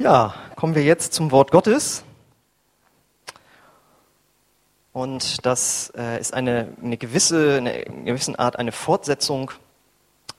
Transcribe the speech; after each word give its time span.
Ja, 0.00 0.32
kommen 0.54 0.76
wir 0.76 0.84
jetzt 0.84 1.12
zum 1.12 1.32
Wort 1.32 1.50
Gottes. 1.50 2.04
Und 4.92 5.44
das 5.44 5.92
äh, 5.96 6.20
ist 6.20 6.32
eine, 6.34 6.68
eine 6.80 6.96
gewisse, 6.96 7.56
eine, 7.56 7.80
in 7.80 8.04
gewissen 8.04 8.36
Art 8.36 8.60
eine 8.60 8.70
Fortsetzung 8.70 9.50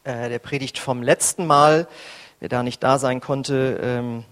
äh, 0.05 0.29
der 0.29 0.39
Predigt 0.39 0.79
vom 0.79 1.03
letzten 1.03 1.45
Mal. 1.45 1.89
Wer 2.39 2.47
da 2.47 2.63
nicht 2.63 2.81
da 2.81 2.99
sein 2.99 3.19
konnte, 3.19 3.77
ähm, 3.83 4.23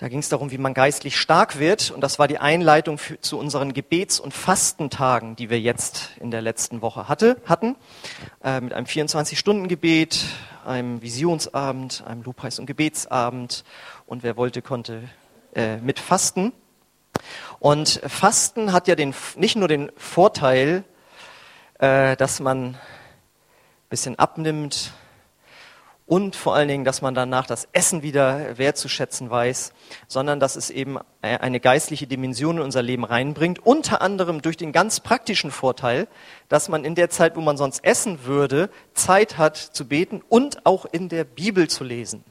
da 0.00 0.08
ging 0.08 0.20
es 0.20 0.30
darum, 0.30 0.50
wie 0.50 0.56
man 0.56 0.72
geistlich 0.72 1.18
stark 1.18 1.58
wird. 1.58 1.90
Und 1.90 2.00
das 2.00 2.18
war 2.18 2.26
die 2.26 2.38
Einleitung 2.38 2.96
für, 2.96 3.20
zu 3.20 3.38
unseren 3.38 3.74
Gebets- 3.74 4.18
und 4.18 4.32
Fastentagen, 4.32 5.36
die 5.36 5.50
wir 5.50 5.60
jetzt 5.60 6.12
in 6.18 6.30
der 6.30 6.40
letzten 6.40 6.80
Woche 6.80 7.06
hatte, 7.06 7.36
hatten. 7.44 7.76
Äh, 8.42 8.62
mit 8.62 8.72
einem 8.72 8.86
24-Stunden-Gebet, 8.86 10.24
einem 10.64 11.02
Visionsabend, 11.02 12.02
einem 12.06 12.22
Lobpreis- 12.22 12.58
und 12.58 12.64
Gebetsabend 12.64 13.62
und 14.06 14.22
wer 14.22 14.38
wollte, 14.38 14.62
konnte 14.62 15.02
äh, 15.54 15.76
mit 15.76 15.98
fasten. 15.98 16.54
Und 17.58 18.00
Fasten 18.06 18.72
hat 18.72 18.88
ja 18.88 18.94
den, 18.94 19.14
nicht 19.36 19.56
nur 19.56 19.68
den 19.68 19.92
Vorteil, 19.98 20.82
äh, 21.78 22.16
dass 22.16 22.40
man 22.40 22.68
ein 22.68 22.78
bisschen 23.90 24.18
abnimmt 24.18 24.94
und 26.10 26.34
vor 26.34 26.56
allen 26.56 26.66
Dingen, 26.66 26.84
dass 26.84 27.02
man 27.02 27.14
danach 27.14 27.46
das 27.46 27.68
Essen 27.70 28.02
wieder 28.02 28.58
wertzuschätzen 28.58 29.30
weiß, 29.30 29.72
sondern 30.08 30.40
dass 30.40 30.56
es 30.56 30.68
eben 30.68 30.98
eine 31.22 31.60
geistliche 31.60 32.08
Dimension 32.08 32.56
in 32.56 32.64
unser 32.64 32.82
Leben 32.82 33.04
reinbringt, 33.04 33.64
unter 33.64 34.02
anderem 34.02 34.42
durch 34.42 34.56
den 34.56 34.72
ganz 34.72 34.98
praktischen 34.98 35.52
Vorteil, 35.52 36.08
dass 36.48 36.68
man 36.68 36.84
in 36.84 36.96
der 36.96 37.10
Zeit, 37.10 37.36
wo 37.36 37.40
man 37.40 37.56
sonst 37.56 37.84
essen 37.84 38.24
würde, 38.24 38.70
Zeit 38.92 39.38
hat 39.38 39.56
zu 39.56 39.86
beten 39.86 40.20
und 40.28 40.66
auch 40.66 40.84
in 40.84 41.08
der 41.08 41.22
Bibel 41.22 41.68
zu 41.68 41.84
lesen. 41.84 42.24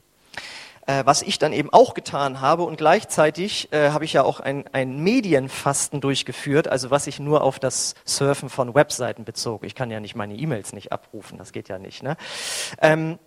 Äh, 0.85 1.05
was 1.05 1.21
ich 1.21 1.39
dann 1.39 1.53
eben 1.53 1.71
auch 1.71 1.93
getan 1.93 2.41
habe 2.41 2.63
und 2.63 2.75
gleichzeitig 2.75 3.71
äh, 3.71 3.91
habe 3.91 4.03
ich 4.03 4.11
ja 4.11 4.23
auch 4.23 4.41
ein, 4.41 4.65
ein 4.73 4.99
Medienfasten 4.99 6.01
durchgeführt, 6.01 6.67
also 6.67 6.91
was 6.91 7.07
ich 7.07 7.19
nur 7.19 7.43
auf 7.43 7.59
das 7.59 7.95
Surfen 8.03 8.49
von 8.49 8.75
Webseiten 8.75 9.23
bezog. 9.23 9.63
Ich 9.63 9.73
kann 9.73 9.89
ja 9.89 10.01
nicht 10.01 10.15
meine 10.15 10.35
E-Mails 10.35 10.73
nicht 10.73 10.91
abrufen, 10.91 11.37
das 11.37 11.53
geht 11.53 11.69
ja 11.69 11.79
nicht. 11.79 12.03
Ne? 12.03 12.17
Ähm, 12.81 13.19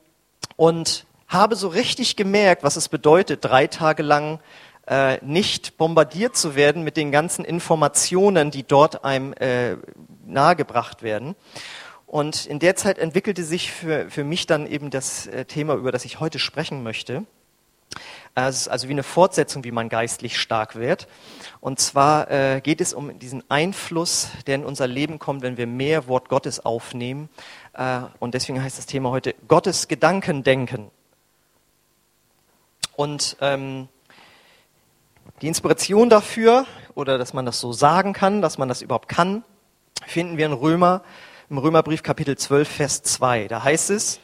und 0.62 1.06
habe 1.26 1.56
so 1.56 1.66
richtig 1.66 2.14
gemerkt, 2.14 2.62
was 2.62 2.76
es 2.76 2.88
bedeutet, 2.88 3.44
drei 3.44 3.66
Tage 3.66 4.04
lang 4.04 4.38
äh, 4.86 5.18
nicht 5.20 5.76
bombardiert 5.76 6.36
zu 6.36 6.54
werden 6.54 6.84
mit 6.84 6.96
den 6.96 7.10
ganzen 7.10 7.44
Informationen, 7.44 8.52
die 8.52 8.62
dort 8.62 9.04
einem 9.04 9.32
äh, 9.32 9.76
nahegebracht 10.24 11.02
werden. 11.02 11.34
Und 12.06 12.46
in 12.46 12.60
der 12.60 12.76
Zeit 12.76 12.98
entwickelte 12.98 13.42
sich 13.42 13.72
für, 13.72 14.08
für 14.08 14.22
mich 14.22 14.46
dann 14.46 14.68
eben 14.68 14.90
das 14.90 15.26
äh, 15.26 15.46
Thema, 15.46 15.74
über 15.74 15.90
das 15.90 16.04
ich 16.04 16.20
heute 16.20 16.38
sprechen 16.38 16.84
möchte. 16.84 17.24
Es 18.34 18.62
ist 18.62 18.68
also 18.68 18.88
wie 18.88 18.92
eine 18.92 19.02
Fortsetzung, 19.02 19.64
wie 19.64 19.72
man 19.72 19.88
geistlich 19.88 20.40
stark 20.40 20.76
wird. 20.76 21.06
Und 21.60 21.80
zwar 21.80 22.30
äh, 22.30 22.60
geht 22.62 22.80
es 22.80 22.94
um 22.94 23.18
diesen 23.18 23.42
Einfluss, 23.50 24.28
der 24.46 24.54
in 24.54 24.64
unser 24.64 24.86
Leben 24.86 25.18
kommt, 25.18 25.42
wenn 25.42 25.58
wir 25.58 25.66
mehr 25.66 26.08
Wort 26.08 26.28
Gottes 26.28 26.64
aufnehmen. 26.64 27.28
Äh, 27.74 28.00
und 28.18 28.34
deswegen 28.34 28.62
heißt 28.62 28.78
das 28.78 28.86
Thema 28.86 29.10
heute 29.10 29.34
Gottes 29.48 29.88
Gedanken 29.88 30.42
denken. 30.42 30.90
Und 32.96 33.36
ähm, 33.40 33.88
die 35.40 35.48
Inspiration 35.48 36.10
dafür, 36.10 36.66
oder 36.94 37.18
dass 37.18 37.32
man 37.32 37.46
das 37.46 37.58
so 37.58 37.72
sagen 37.72 38.12
kann, 38.12 38.42
dass 38.42 38.58
man 38.58 38.68
das 38.68 38.82
überhaupt 38.82 39.08
kann, 39.08 39.44
finden 40.06 40.36
wir 40.36 40.46
in 40.46 40.52
Römer, 40.52 41.02
im 41.48 41.58
Römerbrief 41.58 42.02
Kapitel 42.02 42.36
12, 42.36 42.68
Vers 42.68 43.02
2. 43.02 43.48
Da 43.48 43.64
heißt 43.64 43.90
es, 43.90 44.20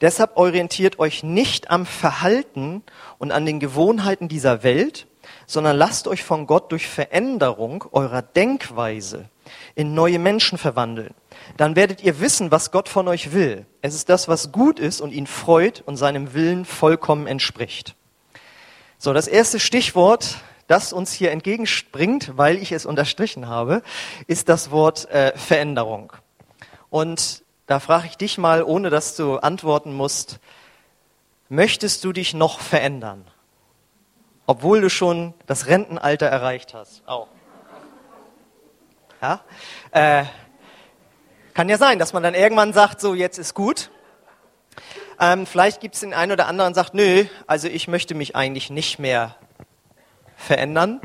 Deshalb 0.00 0.36
orientiert 0.36 0.98
euch 0.98 1.22
nicht 1.22 1.70
am 1.70 1.84
Verhalten 1.84 2.82
und 3.18 3.32
an 3.32 3.44
den 3.44 3.60
Gewohnheiten 3.60 4.28
dieser 4.28 4.62
Welt, 4.62 5.06
sondern 5.46 5.76
lasst 5.76 6.08
euch 6.08 6.24
von 6.24 6.46
Gott 6.46 6.72
durch 6.72 6.88
Veränderung 6.88 7.84
eurer 7.92 8.22
Denkweise 8.22 9.28
in 9.74 9.94
neue 9.94 10.18
Menschen 10.18 10.56
verwandeln. 10.56 11.14
Dann 11.56 11.76
werdet 11.76 12.02
ihr 12.02 12.20
wissen, 12.20 12.50
was 12.50 12.70
Gott 12.70 12.88
von 12.88 13.08
euch 13.08 13.32
will. 13.32 13.66
Es 13.82 13.94
ist 13.94 14.08
das, 14.08 14.28
was 14.28 14.52
gut 14.52 14.78
ist 14.78 15.00
und 15.00 15.12
ihn 15.12 15.26
freut 15.26 15.82
und 15.86 15.96
seinem 15.96 16.34
Willen 16.34 16.64
vollkommen 16.64 17.26
entspricht. 17.26 17.94
So, 18.98 19.12
das 19.12 19.28
erste 19.28 19.60
Stichwort, 19.60 20.36
das 20.66 20.92
uns 20.92 21.12
hier 21.12 21.30
entgegenspringt, 21.32 22.36
weil 22.36 22.58
ich 22.58 22.72
es 22.72 22.86
unterstrichen 22.86 23.48
habe, 23.48 23.82
ist 24.26 24.48
das 24.48 24.70
Wort 24.70 25.10
äh, 25.10 25.36
Veränderung. 25.36 26.12
Und 26.90 27.42
da 27.66 27.80
frage 27.80 28.06
ich 28.08 28.16
dich 28.16 28.36
mal, 28.36 28.62
ohne 28.62 28.90
dass 28.90 29.16
du 29.16 29.36
antworten 29.36 29.92
musst, 29.92 30.38
möchtest 31.48 32.04
du 32.04 32.12
dich 32.12 32.34
noch 32.34 32.60
verändern? 32.60 33.24
Obwohl 34.46 34.80
du 34.80 34.90
schon 34.90 35.34
das 35.46 35.66
Rentenalter 35.66 36.26
erreicht 36.26 36.74
hast. 36.74 37.06
Auch. 37.06 37.28
Ja? 39.22 39.40
Äh, 39.92 40.24
kann 41.54 41.68
ja 41.68 41.78
sein, 41.78 41.98
dass 41.98 42.12
man 42.12 42.22
dann 42.22 42.34
irgendwann 42.34 42.72
sagt, 42.72 43.00
so 43.00 43.14
jetzt 43.14 43.38
ist 43.38 43.54
gut. 43.54 43.90
Ähm, 45.18 45.46
vielleicht 45.46 45.80
gibt 45.80 45.94
es 45.94 46.00
den 46.00 46.14
einen 46.14 46.32
oder 46.32 46.46
anderen, 46.46 46.72
der 46.72 46.84
sagt, 46.84 46.94
nö, 46.94 47.24
also 47.46 47.68
ich 47.68 47.88
möchte 47.88 48.14
mich 48.14 48.36
eigentlich 48.36 48.70
nicht 48.70 48.98
mehr 48.98 49.36
verändern. 50.36 51.00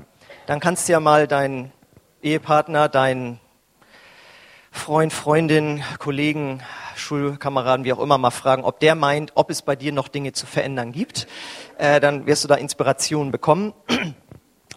Dann 0.45 0.59
kannst 0.59 0.87
du 0.87 0.93
ja 0.93 0.99
mal 0.99 1.27
deinen 1.27 1.71
Ehepartner, 2.21 2.87
deinen 2.87 3.39
Freund, 4.71 5.11
Freundin, 5.11 5.83
Kollegen, 5.99 6.61
Schulkameraden, 6.95 7.85
wie 7.85 7.93
auch 7.93 7.99
immer, 7.99 8.17
mal 8.17 8.31
fragen, 8.31 8.63
ob 8.63 8.79
der 8.79 8.95
meint, 8.95 9.31
ob 9.35 9.49
es 9.49 9.61
bei 9.61 9.75
dir 9.75 9.91
noch 9.91 10.07
Dinge 10.07 10.33
zu 10.33 10.45
verändern 10.45 10.91
gibt. 10.91 11.27
Äh, 11.77 11.99
dann 11.99 12.25
wirst 12.25 12.43
du 12.43 12.47
da 12.47 12.55
Inspiration 12.55 13.31
bekommen. 13.31 13.73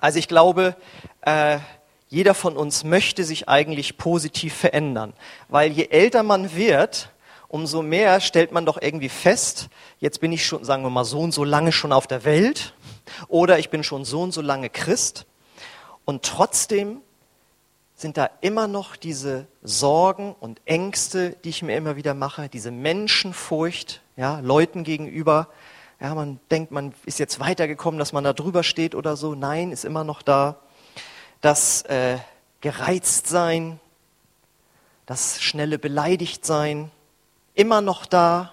Also 0.00 0.20
ich 0.20 0.28
glaube, 0.28 0.76
äh, 1.22 1.58
jeder 2.08 2.34
von 2.34 2.56
uns 2.56 2.84
möchte 2.84 3.24
sich 3.24 3.48
eigentlich 3.48 3.98
positiv 3.98 4.54
verändern, 4.54 5.12
weil 5.48 5.72
je 5.72 5.88
älter 5.90 6.22
man 6.22 6.54
wird, 6.54 7.12
umso 7.48 7.82
mehr 7.82 8.20
stellt 8.20 8.52
man 8.52 8.66
doch 8.66 8.80
irgendwie 8.80 9.08
fest, 9.08 9.68
jetzt 10.00 10.20
bin 10.20 10.32
ich 10.32 10.44
schon, 10.46 10.64
sagen 10.64 10.82
wir 10.82 10.90
mal, 10.90 11.04
so 11.04 11.20
und 11.20 11.32
so 11.32 11.44
lange 11.44 11.72
schon 11.72 11.92
auf 11.92 12.06
der 12.06 12.24
Welt 12.24 12.74
oder 13.28 13.58
ich 13.58 13.70
bin 13.70 13.84
schon 13.84 14.04
so 14.04 14.22
und 14.22 14.32
so 14.32 14.40
lange 14.40 14.70
Christ 14.70 15.26
und 16.04 16.24
trotzdem 16.24 17.02
sind 17.98 18.16
da 18.16 18.30
immer 18.42 18.68
noch 18.68 18.94
diese 18.94 19.48
Sorgen 19.62 20.34
und 20.38 20.60
Ängste, 20.66 21.36
die 21.42 21.48
ich 21.48 21.62
mir 21.62 21.76
immer 21.76 21.96
wieder 21.96 22.14
mache, 22.14 22.48
diese 22.48 22.70
Menschenfurcht, 22.70 24.02
ja, 24.16 24.38
Leuten 24.38 24.84
gegenüber. 24.84 25.48
Ja, 26.00 26.14
man 26.14 26.38
denkt, 26.48 26.70
man 26.70 26.94
ist 27.06 27.18
jetzt 27.18 27.40
weitergekommen, 27.40 27.98
dass 27.98 28.12
man 28.12 28.22
da 28.22 28.32
drüber 28.32 28.62
steht 28.62 28.94
oder 28.94 29.16
so. 29.16 29.34
Nein, 29.34 29.72
ist 29.72 29.84
immer 29.84 30.04
noch 30.04 30.22
da. 30.22 30.60
Das 31.40 31.82
äh, 31.82 32.18
gereizt 32.60 33.28
sein, 33.28 33.78
das 35.06 35.40
schnelle 35.40 35.78
beleidigt 35.78 36.44
sein, 36.44 36.90
immer 37.54 37.80
noch 37.80 38.06
da, 38.06 38.52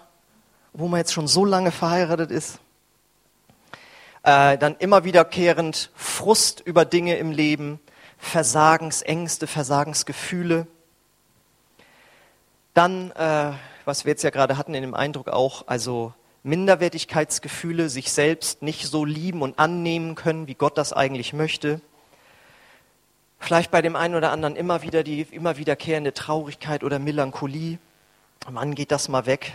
wo 0.73 0.87
man 0.87 0.99
jetzt 0.99 1.13
schon 1.13 1.27
so 1.27 1.45
lange 1.45 1.71
verheiratet 1.71 2.31
ist. 2.31 2.59
Äh, 4.23 4.57
dann 4.57 4.75
immer 4.77 5.03
wiederkehrend 5.03 5.91
Frust 5.95 6.61
über 6.61 6.85
Dinge 6.85 7.17
im 7.17 7.31
Leben, 7.31 7.79
Versagensängste, 8.17 9.47
Versagensgefühle. 9.47 10.67
Dann, 12.73 13.11
äh, 13.11 13.51
was 13.85 14.05
wir 14.05 14.11
jetzt 14.11 14.23
ja 14.23 14.31
gerade 14.31 14.57
hatten 14.57 14.73
in 14.73 14.81
dem 14.81 14.95
Eindruck 14.95 15.29
auch, 15.29 15.67
also 15.67 16.13
Minderwertigkeitsgefühle, 16.43 17.89
sich 17.89 18.11
selbst 18.11 18.61
nicht 18.61 18.87
so 18.87 19.05
lieben 19.05 19.41
und 19.41 19.59
annehmen 19.59 20.15
können, 20.15 20.47
wie 20.47 20.55
Gott 20.55 20.77
das 20.77 20.93
eigentlich 20.93 21.33
möchte. 21.33 21.81
Vielleicht 23.39 23.71
bei 23.71 23.81
dem 23.81 23.95
einen 23.95 24.15
oder 24.15 24.31
anderen 24.31 24.55
immer 24.55 24.81
wieder 24.81 25.03
die 25.03 25.21
immer 25.21 25.57
wiederkehrende 25.57 26.13
Traurigkeit 26.13 26.83
oder 26.83 26.99
Melancholie. 26.99 27.77
Mann, 28.49 28.75
geht 28.75 28.91
das 28.91 29.09
mal 29.09 29.25
weg. 29.25 29.53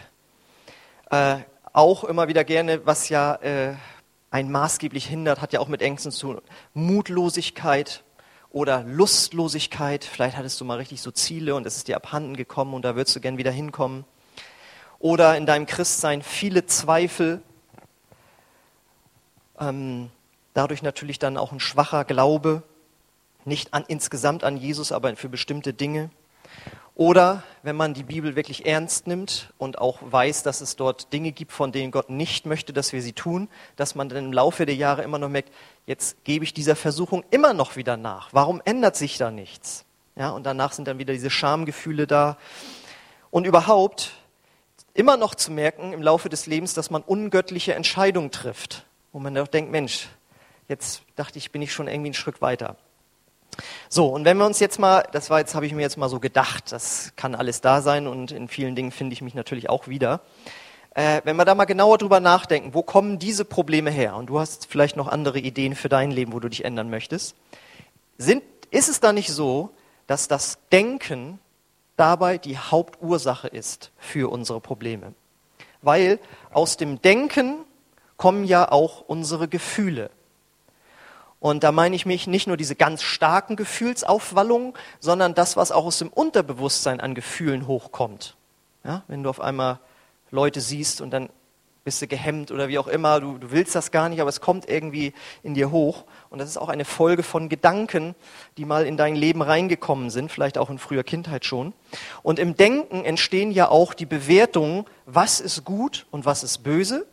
Äh, 1.11 1.39
auch 1.73 2.05
immer 2.05 2.29
wieder 2.29 2.45
gerne, 2.45 2.87
was 2.87 3.09
ja 3.09 3.35
äh, 3.37 3.75
einen 4.31 4.51
maßgeblich 4.51 5.07
hindert, 5.07 5.41
hat 5.41 5.53
ja 5.53 5.61
auch 5.61 5.69
mit 5.69 5.83
Ängsten 5.83 6.13
zu 6.13 6.35
tun. 6.35 6.43
Mutlosigkeit, 6.75 8.03
oder 8.51 8.83
Lustlosigkeit. 8.83 10.05
Vielleicht 10.05 10.37
hattest 10.37 10.61
du 10.61 10.65
mal 10.65 10.79
richtig 10.79 11.01
so 11.01 11.11
Ziele 11.11 11.55
und 11.55 11.67
es 11.67 11.77
ist 11.77 11.89
dir 11.89 11.97
abhanden 11.97 12.37
gekommen 12.37 12.75
und 12.75 12.85
da 12.85 12.97
würdest 12.97 13.15
du 13.17 13.21
gern 13.21 13.39
wieder 13.39 13.51
hinkommen. 13.51 14.05
Oder 14.99 15.37
in 15.37 15.47
deinem 15.47 15.67
Christsein 15.67 16.23
viele 16.23 16.67
Zweifel. 16.67 17.41
Ähm, 19.59 20.11
dadurch 20.53 20.83
natürlich 20.83 21.19
dann 21.19 21.37
auch 21.37 21.53
ein 21.53 21.61
schwacher 21.61 22.05
Glaube, 22.05 22.63
nicht 23.51 23.75
an, 23.75 23.85
insgesamt 23.87 24.45
an 24.45 24.57
Jesus, 24.57 24.93
aber 24.93 25.15
für 25.17 25.29
bestimmte 25.29 25.75
Dinge. 25.75 26.09
Oder 26.95 27.43
wenn 27.63 27.77
man 27.77 27.95
die 27.95 28.03
Bibel 28.03 28.37
wirklich 28.37 28.67
ernst 28.67 29.07
nimmt 29.07 29.53
und 29.59 29.79
auch 29.79 29.99
weiß, 30.03 30.43
dass 30.43 30.61
es 30.61 30.77
dort 30.77 31.13
Dinge 31.13 31.33
gibt, 31.33 31.53
von 31.53 31.73
denen 31.73 31.93
Gott 31.93 32.11
nicht 32.11 32.47
möchte, 32.47 32.73
dass 32.73 32.93
wir 32.93 33.01
sie 33.03 33.13
tun, 33.13 33.49
dass 33.77 33.95
man 33.95 34.09
dann 34.09 34.27
im 34.27 34.33
Laufe 34.33 34.67
der 34.67 34.75
Jahre 34.75 35.03
immer 35.03 35.19
noch 35.19 35.29
merkt, 35.29 35.53
jetzt 35.87 36.23
gebe 36.25 36.45
ich 36.45 36.53
dieser 36.53 36.77
Versuchung 36.77 37.25
immer 37.31 37.55
noch 37.55 37.77
wieder 37.77 37.97
nach. 37.97 38.29
Warum 38.33 38.61
ändert 38.65 38.97
sich 38.97 39.19
da 39.19 39.31
nichts? 39.31 39.85
Ja, 40.17 40.31
und 40.31 40.45
danach 40.45 40.73
sind 40.73 40.89
dann 40.89 40.99
wieder 40.99 41.13
diese 41.13 41.31
Schamgefühle 41.31 42.07
da. 42.07 42.37
Und 43.31 43.47
überhaupt 43.47 44.13
immer 44.93 45.17
noch 45.17 45.35
zu 45.35 45.53
merken 45.53 45.93
im 45.93 46.03
Laufe 46.03 46.29
des 46.29 46.47
Lebens, 46.47 46.75
dass 46.75 46.91
man 46.91 47.03
ungöttliche 47.03 47.75
Entscheidungen 47.75 48.31
trifft. 48.31 48.85
wo 49.13 49.19
man 49.19 49.35
doch 49.35 49.49
denkt, 49.49 49.73
Mensch, 49.73 50.09
jetzt 50.69 51.03
dachte 51.17 51.39
ich, 51.39 51.51
bin 51.51 51.63
ich 51.63 51.73
schon 51.73 51.89
irgendwie 51.89 52.09
einen 52.09 52.15
Schritt 52.15 52.41
weiter. 52.43 52.77
So, 53.89 54.07
und 54.07 54.25
wenn 54.25 54.37
wir 54.37 54.47
uns 54.47 54.61
jetzt 54.61 54.79
mal, 54.79 55.05
das 55.13 55.31
war 55.31 55.39
jetzt, 55.39 55.55
habe 55.55 55.67
ich 55.67 55.73
mir 55.73 55.83
jetzt 55.83 55.97
mal 55.97 56.09
so 56.09 56.21
gedacht, 56.21 56.73
das 56.73 57.13
kann 57.17 57.35
alles 57.35 57.61
da 57.61 57.83
sein 57.83 58.07
und 58.07 58.33
in 58.33 58.49
vielen 58.49 58.75
Dingen 58.75 58.91
finde 58.91 59.15
ich 59.15 59.23
mich 59.23 59.35
natürlich 59.35 59.69
auch 59.69 59.89
wieder. 59.89 60.21
Äh, 60.95 61.21
wenn 61.25 61.37
wir 61.37 61.45
da 61.45 61.55
mal 61.55 61.67
genauer 61.67 61.99
drüber 61.99 62.21
nachdenken, 62.21 62.75
wo 62.75 62.83
kommen 62.83 63.19
diese 63.19 63.45
Probleme 63.45 63.91
her? 63.91 64.17
Und 64.17 64.27
du 64.27 64.41
hast 64.41 64.67
vielleicht 64.67 64.97
noch 64.97 65.09
andere 65.09 65.39
Ideen 65.39 65.75
für 65.75 65.89
dein 65.89 66.11
Leben, 66.11 66.33
wo 66.33 66.41
du 66.41 66.49
dich 66.49 66.65
ändern 66.65 66.91
möchtest. 66.91 67.37
Sind, 68.19 68.43
ist 68.71 68.89
es 68.89 69.01
da 69.01 69.13
nicht 69.13 69.31
so, 69.31 69.71
dass 70.07 70.27
das 70.27 70.59
Denken 70.73 71.39
dabei 71.97 72.39
die 72.39 72.59
Hauptursache 72.59 73.49
ist 73.49 73.93
für 73.99 74.31
unsere 74.31 74.61
Probleme? 74.61 75.15
Weil 75.81 76.19
aus 76.53 76.77
dem 76.77 77.01
Denken 77.01 77.65
kommen 78.17 78.45
ja 78.45 78.71
auch 78.71 79.03
unsere 79.07 79.49
Gefühle. 79.49 80.11
Und 81.41 81.65
da 81.65 81.73
meine 81.73 81.97
ich 81.97 82.05
mich 82.05 82.27
nicht 82.27 82.47
nur 82.47 82.59
diese 82.59 82.77
ganz 82.77 83.03
starken 83.03 83.57
Gefühlsaufwallungen, 83.57 84.75
sondern 85.01 85.35
das, 85.35 85.57
was 85.57 85.73
auch 85.73 85.87
aus 85.87 85.99
dem 85.99 86.09
Unterbewusstsein 86.09 87.01
an 87.01 87.15
Gefühlen 87.15 87.67
hochkommt. 87.67 88.37
Ja, 88.85 89.03
wenn 89.09 89.23
du 89.23 89.31
auf 89.31 89.41
einmal 89.41 89.81
Leute 90.31 90.61
siehst 90.61 91.01
und 91.01 91.11
dann 91.11 91.31
bist 91.83 92.03
du 92.03 92.07
gehemmt 92.07 92.51
oder 92.51 92.69
wie 92.69 92.79
auch 92.79 92.89
immer, 92.89 93.21
du, 93.21 93.39
du 93.39 93.51
willst 93.51 93.75
das 93.75 93.91
gar 93.91 94.11
nicht, 94.11 94.21
aber 94.21 94.29
es 94.29 94.43
kommt 94.43 94.69
irgendwie 94.69 95.15
in 95.43 95.55
dir 95.55 95.71
hoch. 95.71 96.05
Und 96.29 96.39
das 96.39 96.49
ist 96.49 96.59
auch 96.59 96.69
eine 96.69 96.85
Folge 96.85 97.23
von 97.23 97.49
Gedanken, 97.49 98.15
die 98.59 98.67
mal 98.67 98.85
in 98.85 98.99
dein 98.99 99.17
Leben 99.17 99.41
reingekommen 99.41 100.11
sind, 100.11 100.31
vielleicht 100.31 100.59
auch 100.59 100.69
in 100.69 100.79
früher 100.79 101.05
Kindheit 101.05 101.47
schon. 101.47 101.73
Und 102.23 102.39
im 102.39 102.55
Denken 102.55 103.05
entstehen 103.05 103.51
ja 103.51 103.69
auch 103.69 103.95
die 103.95 104.07
Bewertungen, 104.07 104.85
was 105.07 105.41
ist 105.41 105.65
gut 105.65 106.07
und 106.11 106.27
was 106.27 106.43
ist 106.43 106.59
böse. 106.59 107.07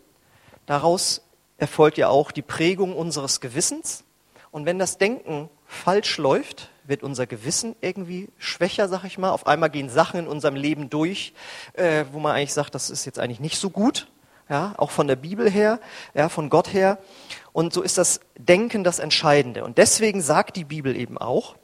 Daraus 0.66 1.22
erfolgt 1.58 1.98
ja 1.98 2.10
auch 2.10 2.32
die 2.32 2.42
Prägung 2.42 2.94
unseres 2.94 3.40
Gewissens. 3.40 4.04
Und 4.52 4.66
wenn 4.66 4.80
das 4.80 4.98
Denken 4.98 5.50
falsch 5.66 6.18
läuft, 6.18 6.70
wird 6.86 7.04
unser 7.04 7.28
Gewissen 7.28 7.76
irgendwie 7.82 8.30
schwächer, 8.38 8.88
sag 8.88 9.04
ich 9.04 9.18
mal. 9.18 9.32
Auf 9.32 9.48
einmal 9.48 9.70
gehen 9.70 9.90
Sachen 9.90 10.22
in 10.22 10.28
unserem 10.28 10.56
Leben 10.56 10.90
durch, 10.90 11.34
äh, 11.74 12.06
wo 12.12 12.20
man 12.20 12.36
eigentlich 12.36 12.54
sagt, 12.54 12.76
das 12.76 12.90
ist 12.90 13.06
jetzt 13.06 13.20
eigentlich 13.20 13.40
nicht 13.40 13.58
so 13.58 13.70
gut. 13.70 14.08
Ja, 14.50 14.76
auch 14.78 14.92
von 14.92 15.08
der 15.08 15.18
Bibel 15.18 15.50
her, 15.52 15.82
ja, 16.14 16.30
von 16.30 16.50
Gott 16.50 16.72
her. 16.72 17.00
Und 17.52 17.74
so 17.74 17.82
ist 17.82 17.98
das 17.98 18.22
Denken 18.38 18.86
das 18.86 19.00
Entscheidende. 19.00 19.66
Und 19.66 19.78
deswegen 19.78 20.22
sagt 20.22 20.56
die 20.56 20.64
Bibel 20.64 20.96
eben 20.96 21.18
auch, 21.18 21.58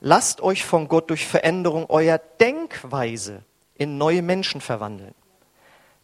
lasst 0.00 0.42
euch 0.42 0.64
von 0.64 0.88
Gott 0.88 1.08
durch 1.08 1.26
Veränderung 1.26 1.88
eurer 1.88 2.18
Denkweise 2.18 3.42
in 3.74 3.96
neue 3.96 4.20
Menschen 4.20 4.60
verwandeln. 4.60 5.14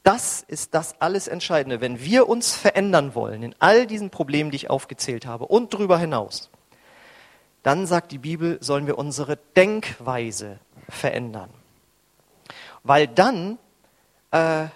Das 0.02 0.44
ist 0.48 0.74
das 0.74 1.00
alles 1.00 1.28
Entscheidende. 1.28 1.80
Wenn 1.80 2.00
wir 2.00 2.28
uns 2.28 2.54
verändern 2.54 3.14
wollen 3.14 3.42
in 3.42 3.54
all 3.60 3.86
diesen 3.86 4.10
Problemen, 4.10 4.50
die 4.50 4.56
ich 4.56 4.70
aufgezählt 4.70 5.26
habe 5.26 5.46
und 5.46 5.72
darüber 5.74 5.98
hinaus, 5.98 6.50
dann 7.62 7.86
sagt 7.86 8.10
die 8.10 8.18
Bibel, 8.18 8.58
sollen 8.60 8.86
wir 8.86 8.98
unsere 8.98 9.38
Denkweise 9.56 10.58
verändern. 10.88 11.50
Weil 12.82 13.06
dann 13.06 13.58
äh, 14.32 14.66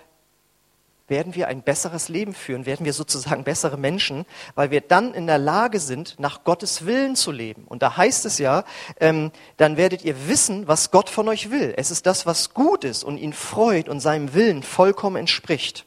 werden 1.08 1.35
wir 1.35 1.49
ein 1.49 1.62
besseres 1.62 2.08
Leben 2.08 2.35
führen, 2.35 2.67
werden 2.67 2.85
wir 2.85 2.93
sozusagen 2.93 3.44
bessere 3.44 3.76
Menschen, 3.76 4.26
weil 4.55 4.70
wir 4.70 4.81
dann 4.81 5.14
in 5.14 5.26
der 5.26 5.38
Lage 5.38 5.79
sind, 5.79 6.19
nach 6.19 6.43
Gottes 6.43 6.85
Willen 6.85 7.14
zu 7.14 7.31
leben. 7.31 7.64
Und 7.64 7.82
da 7.82 7.97
heißt 7.97 8.26
es 8.26 8.38
ja, 8.38 8.64
ähm, 8.99 9.31
dann 9.56 9.76
werdet 9.76 10.05
ihr 10.05 10.29
wissen, 10.29 10.67
was 10.67 10.91
Gott 10.91 11.08
von 11.08 11.29
euch 11.29 11.50
will. 11.50 11.75
Es 11.76 11.91
ist 11.91 12.06
das, 12.06 12.26
was 12.26 12.55
gut 12.55 12.85
ist 12.85 13.05
und 13.05 13.19
ihn 13.19 13.32
freut 13.32 13.88
und 13.88 14.00
seinem 14.00 14.35
Willen 14.35 14.62
vollkommen 14.62 15.17
entspricht. 15.17 15.87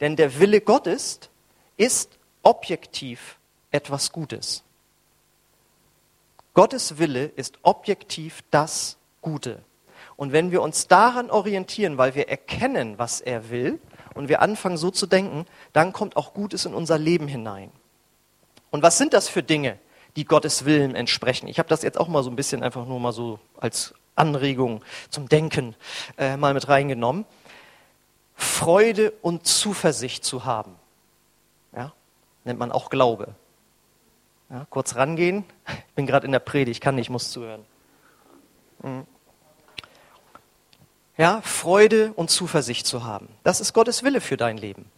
Denn 0.00 0.16
der 0.16 0.38
Wille 0.38 0.60
Gottes 0.60 1.20
ist 1.76 2.18
objektiv 2.42 3.36
etwas 3.72 4.12
Gutes. 4.12 4.62
Gottes 6.54 6.98
Wille 6.98 7.24
ist 7.24 7.58
objektiv 7.62 8.42
das 8.50 8.96
Gute. 9.22 9.62
Und 10.16 10.32
wenn 10.32 10.50
wir 10.50 10.62
uns 10.62 10.86
daran 10.86 11.30
orientieren, 11.30 11.98
weil 11.98 12.14
wir 12.14 12.28
erkennen, 12.28 12.98
was 12.98 13.20
er 13.20 13.50
will, 13.50 13.80
und 14.14 14.28
wir 14.28 14.42
anfangen 14.42 14.76
so 14.76 14.90
zu 14.90 15.06
denken, 15.06 15.46
dann 15.72 15.92
kommt 15.92 16.16
auch 16.16 16.34
Gutes 16.34 16.64
in 16.64 16.74
unser 16.74 16.98
Leben 16.98 17.28
hinein. 17.28 17.70
Und 18.70 18.82
was 18.82 18.98
sind 18.98 19.12
das 19.12 19.28
für 19.28 19.42
Dinge, 19.42 19.78
die 20.16 20.24
Gottes 20.24 20.64
Willen 20.64 20.94
entsprechen? 20.94 21.48
Ich 21.48 21.58
habe 21.58 21.68
das 21.68 21.82
jetzt 21.82 21.98
auch 21.98 22.08
mal 22.08 22.22
so 22.22 22.30
ein 22.30 22.36
bisschen 22.36 22.62
einfach 22.62 22.86
nur 22.86 23.00
mal 23.00 23.12
so 23.12 23.38
als 23.58 23.94
Anregung 24.14 24.84
zum 25.10 25.28
Denken 25.28 25.74
äh, 26.18 26.36
mal 26.36 26.54
mit 26.54 26.68
reingenommen. 26.68 27.24
Freude 28.34 29.12
und 29.22 29.46
Zuversicht 29.46 30.24
zu 30.24 30.44
haben. 30.44 30.74
Ja? 31.74 31.92
Nennt 32.44 32.58
man 32.58 32.72
auch 32.72 32.90
Glaube. 32.90 33.34
Ja, 34.50 34.66
kurz 34.68 34.96
rangehen. 34.96 35.44
Ich 35.88 35.94
bin 35.94 36.06
gerade 36.06 36.26
in 36.26 36.32
der 36.32 36.38
Predigt, 36.38 36.82
kann 36.82 36.94
nicht, 36.94 37.08
muss 37.08 37.30
zuhören. 37.30 37.64
Mhm 38.82 39.06
ja, 41.16 41.40
Freude 41.42 42.12
und 42.14 42.30
Zuversicht 42.30 42.86
zu 42.86 43.04
haben. 43.04 43.28
Das 43.42 43.60
ist 43.60 43.72
Gottes 43.72 44.02
Wille 44.02 44.20
für 44.20 44.36
dein 44.36 44.56
Leben. 44.56 44.90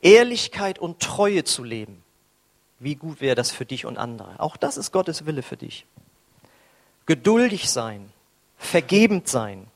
Ehrlichkeit 0.00 0.78
und 0.78 1.00
Treue 1.00 1.44
zu 1.44 1.62
leben. 1.62 2.02
Wie 2.78 2.96
gut 2.96 3.20
wäre 3.20 3.36
das 3.36 3.52
für 3.52 3.64
dich 3.64 3.86
und 3.86 3.96
andere? 3.96 4.40
Auch 4.40 4.56
das 4.56 4.76
ist 4.76 4.90
Gottes 4.90 5.26
Wille 5.26 5.42
für 5.42 5.56
dich. 5.56 5.86
Geduldig 7.06 7.70
sein, 7.70 8.10
vergebend 8.56 9.28
sein, 9.28 9.66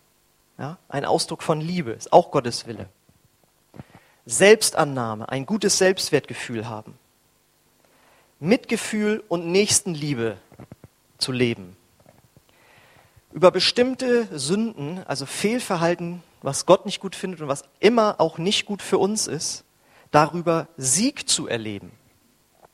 ja, 0.58 0.78
ein 0.88 1.04
Ausdruck 1.04 1.42
von 1.42 1.60
Liebe, 1.60 1.92
ist 1.92 2.12
auch 2.12 2.31
Gottes 2.31 2.66
Wille. 2.66 2.88
Selbstannahme, 4.25 5.28
ein 5.28 5.46
gutes 5.46 5.78
Selbstwertgefühl 5.78 6.69
haben. 6.69 6.99
Mitgefühl 8.40 9.22
und 9.28 9.46
Nächstenliebe 9.46 10.37
zu 11.19 11.31
leben 11.31 11.76
über 13.37 13.50
bestimmte 13.50 14.27
Sünden, 14.38 15.05
also 15.06 15.27
Fehlverhalten, 15.27 16.23
was 16.41 16.65
Gott 16.65 16.87
nicht 16.87 17.00
gut 17.00 17.15
findet 17.15 17.43
und 17.43 17.49
was 17.49 17.65
immer 17.81 18.19
auch 18.19 18.38
nicht 18.38 18.65
gut 18.65 18.81
für 18.81 18.97
uns 18.97 19.27
ist, 19.27 19.65
darüber 20.11 20.69
Sieg 20.79 21.29
zu 21.29 21.47
erleben. 21.47 21.93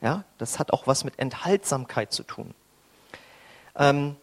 Ja, 0.00 0.22
das 0.38 0.60
hat 0.60 0.72
auch 0.72 0.86
was 0.86 1.02
mit 1.02 1.18
Enthaltsamkeit 1.18 2.12
zu 2.12 2.22
tun. 2.22 2.54
Ähm, 3.74 4.14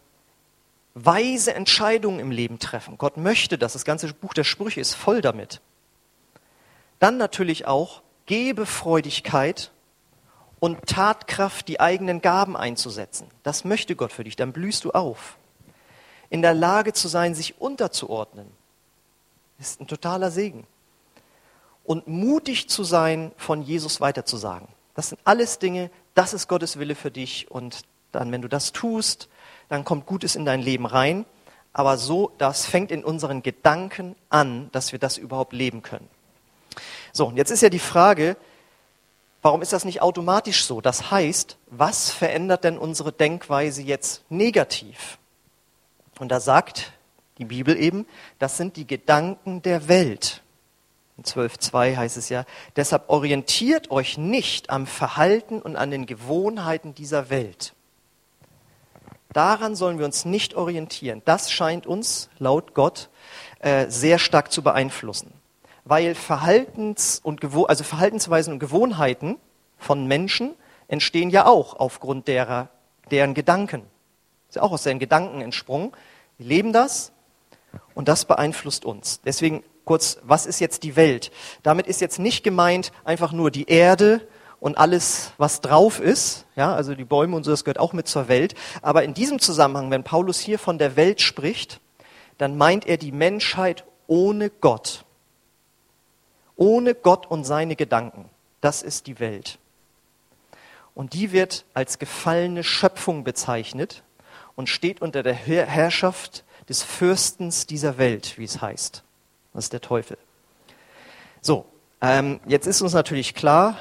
weise 0.94 1.52
Entscheidungen 1.52 2.20
im 2.20 2.30
Leben 2.30 2.58
treffen. 2.58 2.96
Gott 2.96 3.18
möchte 3.18 3.58
das. 3.58 3.74
Das 3.74 3.84
ganze 3.84 4.10
Buch 4.14 4.32
der 4.32 4.44
Sprüche 4.44 4.80
ist 4.80 4.94
voll 4.94 5.20
damit. 5.20 5.60
Dann 7.00 7.18
natürlich 7.18 7.66
auch 7.66 8.00
Gebefreudigkeit 8.24 9.72
und 10.58 10.86
Tatkraft, 10.86 11.68
die 11.68 11.80
eigenen 11.80 12.22
Gaben 12.22 12.56
einzusetzen. 12.56 13.26
Das 13.42 13.66
möchte 13.66 13.94
Gott 13.94 14.12
für 14.12 14.24
dich. 14.24 14.36
Dann 14.36 14.54
blühst 14.54 14.86
du 14.86 14.92
auf 14.92 15.36
in 16.30 16.42
der 16.42 16.54
Lage 16.54 16.92
zu 16.92 17.08
sein, 17.08 17.34
sich 17.34 17.60
unterzuordnen, 17.60 18.46
ist 19.58 19.80
ein 19.80 19.86
totaler 19.88 20.30
Segen. 20.30 20.66
Und 21.84 22.06
mutig 22.06 22.68
zu 22.68 22.84
sein, 22.84 23.32
von 23.36 23.62
Jesus 23.62 24.00
weiterzusagen. 24.00 24.68
Das 24.94 25.10
sind 25.10 25.20
alles 25.24 25.58
Dinge, 25.58 25.90
das 26.14 26.32
ist 26.32 26.48
Gottes 26.48 26.78
Wille 26.78 26.94
für 26.94 27.10
dich. 27.10 27.50
Und 27.50 27.82
dann, 28.12 28.30
wenn 28.32 28.42
du 28.42 28.48
das 28.48 28.72
tust, 28.72 29.28
dann 29.68 29.84
kommt 29.84 30.06
Gutes 30.06 30.36
in 30.36 30.44
dein 30.44 30.60
Leben 30.60 30.86
rein. 30.86 31.26
Aber 31.72 31.98
so, 31.98 32.32
das 32.38 32.66
fängt 32.66 32.90
in 32.90 33.04
unseren 33.04 33.42
Gedanken 33.42 34.16
an, 34.28 34.70
dass 34.72 34.92
wir 34.92 34.98
das 34.98 35.18
überhaupt 35.18 35.52
leben 35.52 35.82
können. 35.82 36.08
So, 37.12 37.26
und 37.26 37.36
jetzt 37.36 37.50
ist 37.50 37.62
ja 37.62 37.70
die 37.70 37.78
Frage, 37.78 38.36
warum 39.42 39.62
ist 39.62 39.72
das 39.72 39.84
nicht 39.84 40.02
automatisch 40.02 40.64
so? 40.64 40.80
Das 40.80 41.10
heißt, 41.10 41.56
was 41.66 42.10
verändert 42.10 42.64
denn 42.64 42.78
unsere 42.78 43.12
Denkweise 43.12 43.82
jetzt 43.82 44.24
negativ? 44.30 45.18
Und 46.20 46.28
da 46.28 46.38
sagt 46.38 46.92
die 47.38 47.46
Bibel 47.46 47.76
eben, 47.76 48.06
das 48.38 48.58
sind 48.58 48.76
die 48.76 48.86
Gedanken 48.86 49.62
der 49.62 49.88
Welt. 49.88 50.42
In 51.16 51.24
12.2 51.24 51.96
heißt 51.96 52.18
es 52.18 52.28
ja, 52.28 52.44
deshalb 52.76 53.08
orientiert 53.08 53.90
euch 53.90 54.18
nicht 54.18 54.68
am 54.68 54.86
Verhalten 54.86 55.60
und 55.60 55.76
an 55.76 55.90
den 55.90 56.04
Gewohnheiten 56.04 56.94
dieser 56.94 57.30
Welt. 57.30 57.74
Daran 59.32 59.74
sollen 59.74 59.98
wir 59.98 60.04
uns 60.04 60.26
nicht 60.26 60.54
orientieren. 60.54 61.22
Das 61.24 61.50
scheint 61.50 61.86
uns, 61.86 62.28
laut 62.38 62.74
Gott, 62.74 63.08
äh, 63.60 63.86
sehr 63.88 64.18
stark 64.18 64.52
zu 64.52 64.62
beeinflussen. 64.62 65.32
Weil 65.84 66.14
Verhaltens 66.14 67.18
und 67.22 67.42
also 67.66 67.82
Verhaltensweisen 67.82 68.52
und 68.52 68.58
Gewohnheiten 68.58 69.38
von 69.78 70.06
Menschen 70.06 70.54
entstehen 70.88 71.30
ja 71.30 71.46
auch 71.46 71.80
aufgrund 71.80 72.28
derer, 72.28 72.68
deren 73.10 73.32
Gedanken. 73.32 73.82
Ist 74.50 74.56
ja 74.56 74.62
auch 74.62 74.72
aus 74.72 74.82
deren 74.82 74.98
Gedanken 74.98 75.40
entsprungen. 75.42 75.92
Wir 76.40 76.46
leben 76.46 76.72
das 76.72 77.12
und 77.94 78.08
das 78.08 78.24
beeinflusst 78.24 78.86
uns. 78.86 79.20
Deswegen 79.26 79.62
kurz, 79.84 80.16
was 80.22 80.46
ist 80.46 80.58
jetzt 80.58 80.84
die 80.84 80.96
Welt? 80.96 81.30
Damit 81.62 81.86
ist 81.86 82.00
jetzt 82.00 82.18
nicht 82.18 82.42
gemeint 82.42 82.92
einfach 83.04 83.32
nur 83.32 83.50
die 83.50 83.68
Erde 83.68 84.26
und 84.58 84.78
alles, 84.78 85.32
was 85.36 85.60
drauf 85.60 86.00
ist, 86.00 86.46
ja, 86.56 86.74
also 86.74 86.94
die 86.94 87.04
Bäume 87.04 87.36
und 87.36 87.44
so, 87.44 87.50
das 87.50 87.62
gehört 87.62 87.78
auch 87.78 87.92
mit 87.92 88.08
zur 88.08 88.28
Welt. 88.28 88.54
Aber 88.80 89.04
in 89.04 89.12
diesem 89.12 89.38
Zusammenhang, 89.38 89.90
wenn 89.90 90.02
Paulus 90.02 90.40
hier 90.40 90.58
von 90.58 90.78
der 90.78 90.96
Welt 90.96 91.20
spricht, 91.20 91.78
dann 92.38 92.56
meint 92.56 92.86
er 92.86 92.96
die 92.96 93.12
Menschheit 93.12 93.84
ohne 94.06 94.48
Gott. 94.48 95.04
Ohne 96.56 96.94
Gott 96.94 97.26
und 97.26 97.44
seine 97.44 97.76
Gedanken. 97.76 98.30
das 98.62 98.80
ist 98.80 99.08
die 99.08 99.20
Welt. 99.20 99.58
Und 100.94 101.12
die 101.12 101.32
wird 101.32 101.66
als 101.74 101.98
gefallene 101.98 102.64
Schöpfung 102.64 103.24
bezeichnet 103.24 104.02
und 104.60 104.68
steht 104.68 105.00
unter 105.00 105.22
der 105.22 105.32
Herrschaft 105.32 106.44
des 106.68 106.82
Fürstens 106.82 107.66
dieser 107.66 107.96
Welt, 107.96 108.36
wie 108.36 108.44
es 108.44 108.60
heißt. 108.60 109.02
Das 109.54 109.64
ist 109.64 109.72
der 109.72 109.80
Teufel. 109.80 110.18
So, 111.40 111.64
ähm, 112.02 112.40
jetzt 112.44 112.66
ist 112.66 112.82
uns 112.82 112.92
natürlich 112.92 113.34
klar, 113.34 113.78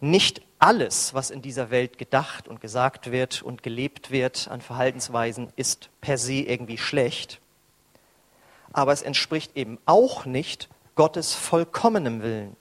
nicht 0.00 0.42
alles, 0.58 1.14
was 1.14 1.30
in 1.30 1.42
dieser 1.42 1.70
Welt 1.70 1.96
gedacht 1.96 2.48
und 2.48 2.60
gesagt 2.60 3.12
wird 3.12 3.40
und 3.40 3.62
gelebt 3.62 4.10
wird 4.10 4.48
an 4.48 4.60
Verhaltensweisen, 4.60 5.52
ist 5.54 5.90
per 6.00 6.18
se 6.18 6.40
irgendwie 6.40 6.76
schlecht. 6.76 7.40
Aber 8.72 8.92
es 8.92 9.02
entspricht 9.02 9.56
eben 9.56 9.78
auch 9.86 10.24
nicht 10.24 10.68
Gottes 10.96 11.34
vollkommenem 11.34 12.20
Willen. 12.20 12.56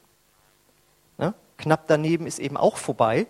Ne? 1.17 1.33
Knapp 1.57 1.87
daneben 1.87 2.27
ist 2.27 2.37
eben 2.37 2.57
auch 2.57 2.77
vorbei. 2.77 3.25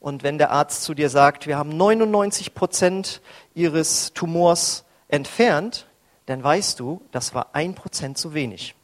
Und 0.00 0.22
wenn 0.22 0.38
der 0.38 0.50
Arzt 0.50 0.82
zu 0.82 0.94
dir 0.94 1.10
sagt, 1.10 1.46
wir 1.46 1.58
haben 1.58 1.76
99 1.76 2.54
Prozent 2.54 3.20
ihres 3.54 4.12
Tumors 4.12 4.84
entfernt, 5.08 5.86
dann 6.26 6.42
weißt 6.42 6.78
du, 6.78 7.02
das 7.10 7.34
war 7.34 7.48
ein 7.54 7.74
Prozent 7.74 8.18
zu 8.18 8.34
wenig. 8.34 8.74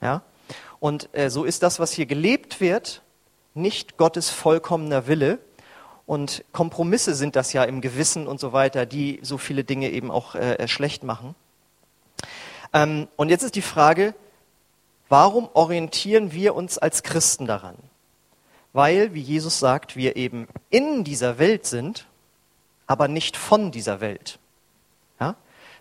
Ja? 0.00 0.22
Und 0.80 1.10
äh, 1.12 1.30
so 1.30 1.44
ist 1.44 1.62
das, 1.62 1.78
was 1.78 1.92
hier 1.92 2.06
gelebt 2.06 2.60
wird, 2.60 3.02
nicht 3.54 3.96
Gottes 3.96 4.30
vollkommener 4.30 5.06
Wille. 5.06 5.38
Und 6.06 6.44
Kompromisse 6.52 7.14
sind 7.14 7.36
das 7.36 7.52
ja 7.52 7.64
im 7.64 7.80
Gewissen 7.80 8.26
und 8.26 8.40
so 8.40 8.52
weiter, 8.52 8.86
die 8.86 9.20
so 9.22 9.38
viele 9.38 9.62
Dinge 9.62 9.90
eben 9.90 10.10
auch 10.10 10.34
äh, 10.34 10.66
schlecht 10.66 11.04
machen. 11.04 11.34
Ähm, 12.72 13.08
und 13.16 13.28
jetzt 13.28 13.42
ist 13.42 13.54
die 13.54 13.62
Frage, 13.62 14.14
warum 15.08 15.48
orientieren 15.52 16.32
wir 16.32 16.54
uns 16.54 16.78
als 16.78 17.02
Christen 17.02 17.46
daran? 17.46 17.76
Weil, 18.72 19.14
wie 19.14 19.20
Jesus 19.20 19.58
sagt, 19.58 19.96
wir 19.96 20.16
eben 20.16 20.46
in 20.70 21.04
dieser 21.04 21.38
Welt 21.38 21.66
sind, 21.66 22.06
aber 22.86 23.08
nicht 23.08 23.36
von 23.36 23.70
dieser 23.70 24.00
Welt. 24.00 24.38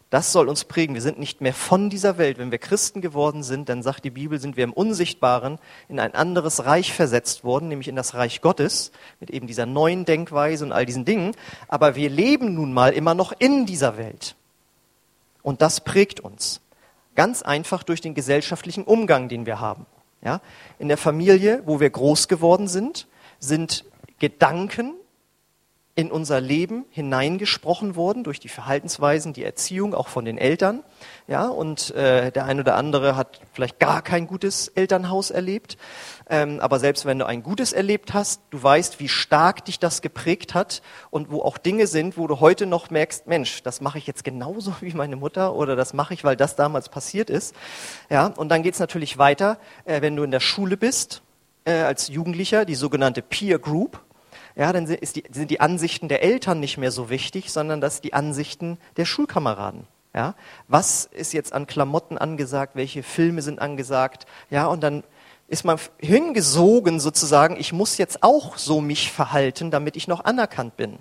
Das 0.09 0.31
soll 0.31 0.49
uns 0.49 0.63
prägen. 0.65 0.95
Wir 0.95 1.03
sind 1.03 1.19
nicht 1.19 1.39
mehr 1.39 1.53
von 1.53 1.91
dieser 1.91 2.17
Welt. 2.17 2.39
Wenn 2.39 2.49
wir 2.49 2.57
Christen 2.57 2.99
geworden 2.99 3.43
sind, 3.43 3.69
dann 3.69 3.83
sagt 3.83 4.03
die 4.03 4.09
Bibel, 4.09 4.39
sind 4.39 4.57
wir 4.57 4.63
im 4.63 4.73
Unsichtbaren 4.73 5.59
in 5.87 5.99
ein 5.99 6.15
anderes 6.15 6.65
Reich 6.65 6.93
versetzt 6.93 7.43
worden, 7.43 7.67
nämlich 7.67 7.87
in 7.87 7.95
das 7.95 8.15
Reich 8.15 8.41
Gottes, 8.41 8.91
mit 9.19 9.29
eben 9.29 9.45
dieser 9.45 9.67
neuen 9.67 10.05
Denkweise 10.05 10.65
und 10.65 10.71
all 10.71 10.87
diesen 10.87 11.05
Dingen. 11.05 11.35
Aber 11.67 11.95
wir 11.95 12.09
leben 12.09 12.55
nun 12.55 12.73
mal 12.73 12.91
immer 12.93 13.13
noch 13.13 13.33
in 13.37 13.67
dieser 13.67 13.97
Welt. 13.97 14.35
Und 15.43 15.61
das 15.61 15.81
prägt 15.81 16.19
uns. 16.21 16.59
Ganz 17.13 17.43
einfach 17.43 17.83
durch 17.83 18.01
den 18.01 18.15
gesellschaftlichen 18.15 18.85
Umgang, 18.85 19.29
den 19.29 19.45
wir 19.45 19.59
haben. 19.59 19.85
Ja? 20.21 20.41
In 20.77 20.87
der 20.87 20.97
Familie, 20.97 21.63
wo 21.65 21.79
wir 21.79 21.89
groß 21.89 22.27
geworden 22.27 22.67
sind, 22.67 23.07
sind 23.39 23.85
Gedanken, 24.19 24.95
in 25.99 26.11
unser 26.11 26.39
Leben 26.39 26.85
hineingesprochen 26.91 27.97
worden 27.97 28.23
durch 28.23 28.39
die 28.39 28.47
Verhaltensweisen, 28.47 29.33
die 29.33 29.43
Erziehung 29.43 29.93
auch 29.93 30.07
von 30.07 30.23
den 30.23 30.37
Eltern. 30.37 30.81
Ja, 31.27 31.49
und 31.49 31.93
äh, 31.93 32.31
der 32.31 32.45
eine 32.45 32.61
oder 32.61 32.77
andere 32.77 33.17
hat 33.17 33.41
vielleicht 33.51 33.79
gar 33.79 34.01
kein 34.01 34.25
gutes 34.25 34.69
Elternhaus 34.69 35.29
erlebt. 35.29 35.77
Ähm, 36.29 36.61
aber 36.61 36.79
selbst 36.79 37.05
wenn 37.05 37.19
du 37.19 37.25
ein 37.25 37.43
gutes 37.43 37.73
erlebt 37.73 38.13
hast, 38.13 38.39
du 38.49 38.63
weißt, 38.63 39.01
wie 39.01 39.09
stark 39.09 39.65
dich 39.65 39.77
das 39.77 40.01
geprägt 40.01 40.53
hat 40.53 40.81
und 41.09 41.31
wo 41.31 41.41
auch 41.41 41.57
Dinge 41.57 41.85
sind, 41.85 42.17
wo 42.17 42.27
du 42.27 42.39
heute 42.39 42.65
noch 42.65 42.89
merkst, 42.89 43.27
Mensch, 43.27 43.61
das 43.63 43.81
mache 43.81 43.97
ich 43.97 44.07
jetzt 44.07 44.23
genauso 44.23 44.75
wie 44.79 44.93
meine 44.93 45.17
Mutter 45.17 45.53
oder 45.53 45.75
das 45.75 45.93
mache 45.93 46.13
ich, 46.13 46.23
weil 46.23 46.37
das 46.37 46.55
damals 46.55 46.87
passiert 46.87 47.29
ist. 47.29 47.53
Ja, 48.09 48.27
und 48.27 48.47
dann 48.47 48.63
geht's 48.63 48.79
natürlich 48.79 49.17
weiter, 49.17 49.57
äh, 49.83 50.01
wenn 50.01 50.15
du 50.15 50.23
in 50.23 50.31
der 50.31 50.39
Schule 50.39 50.77
bist 50.77 51.21
äh, 51.65 51.73
als 51.73 52.07
Jugendlicher, 52.07 52.63
die 52.63 52.75
sogenannte 52.75 53.21
Peer 53.21 53.59
Group 53.59 53.99
ja, 54.59 54.73
dann 54.73 54.85
die, 54.87 55.23
sind 55.31 55.49
die 55.49 55.61
Ansichten 55.61 56.09
der 56.09 56.21
Eltern 56.21 56.59
nicht 56.59 56.77
mehr 56.77 56.91
so 56.91 57.09
wichtig, 57.09 57.49
sondern 57.49 57.79
das 57.79 58.01
die 58.01 58.13
Ansichten 58.13 58.77
der 58.97 59.05
Schulkameraden. 59.05 59.87
Ja, 60.13 60.35
was 60.67 61.05
ist 61.05 61.31
jetzt 61.31 61.53
an 61.53 61.65
Klamotten 61.65 62.17
angesagt? 62.17 62.75
Welche 62.75 63.01
Filme 63.01 63.41
sind 63.41 63.61
angesagt? 63.61 64.25
Ja, 64.49 64.65
und 64.67 64.83
dann 64.83 65.05
ist 65.47 65.63
man 65.63 65.79
hingesogen 65.97 66.99
sozusagen, 66.99 67.55
ich 67.57 67.71
muss 67.71 67.97
jetzt 67.97 68.21
auch 68.21 68.57
so 68.57 68.81
mich 68.81 69.13
verhalten, 69.13 69.71
damit 69.71 69.95
ich 69.95 70.09
noch 70.09 70.25
anerkannt 70.25 70.75
bin. 70.75 70.97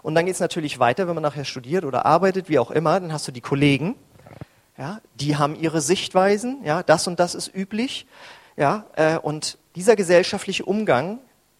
Und 0.00 0.14
dann 0.14 0.24
geht 0.24 0.34
es 0.34 0.40
natürlich 0.40 0.78
weiter, 0.78 1.06
wenn 1.06 1.14
man 1.14 1.22
nachher 1.22 1.44
studiert 1.44 1.84
oder 1.84 2.06
arbeitet, 2.06 2.48
wie 2.48 2.58
auch 2.58 2.70
immer, 2.70 2.98
dann 2.98 3.12
hast 3.12 3.28
du 3.28 3.32
die 3.32 3.42
Kollegen, 3.42 3.94
ja, 4.78 5.02
die 5.16 5.36
haben 5.36 5.54
ihre 5.54 5.82
Sichtweisen, 5.82 6.60
ja, 6.64 6.82
das 6.82 7.06
und 7.06 7.20
das 7.20 7.34
ist 7.34 7.54
üblich, 7.54 8.06
ja, 8.56 8.86
äh, 8.96 9.18
und 9.18 9.58
dieser 9.74 9.96
gesellschaftliche 9.96 10.64
Umgang 10.64 11.18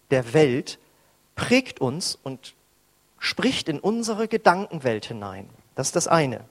der 0.09 0.33
Welt 0.33 0.79
prägt 1.37 1.79
uns 1.79 2.19
und 2.21 2.55
spricht 3.19 3.69
in 3.69 3.79
unsere 3.79 4.27
Gedankenwelt 4.27 5.05
hinein. 5.05 5.49
Das 5.75 5.87
ist 5.87 5.95
das 5.95 6.09
eine. 6.09 6.41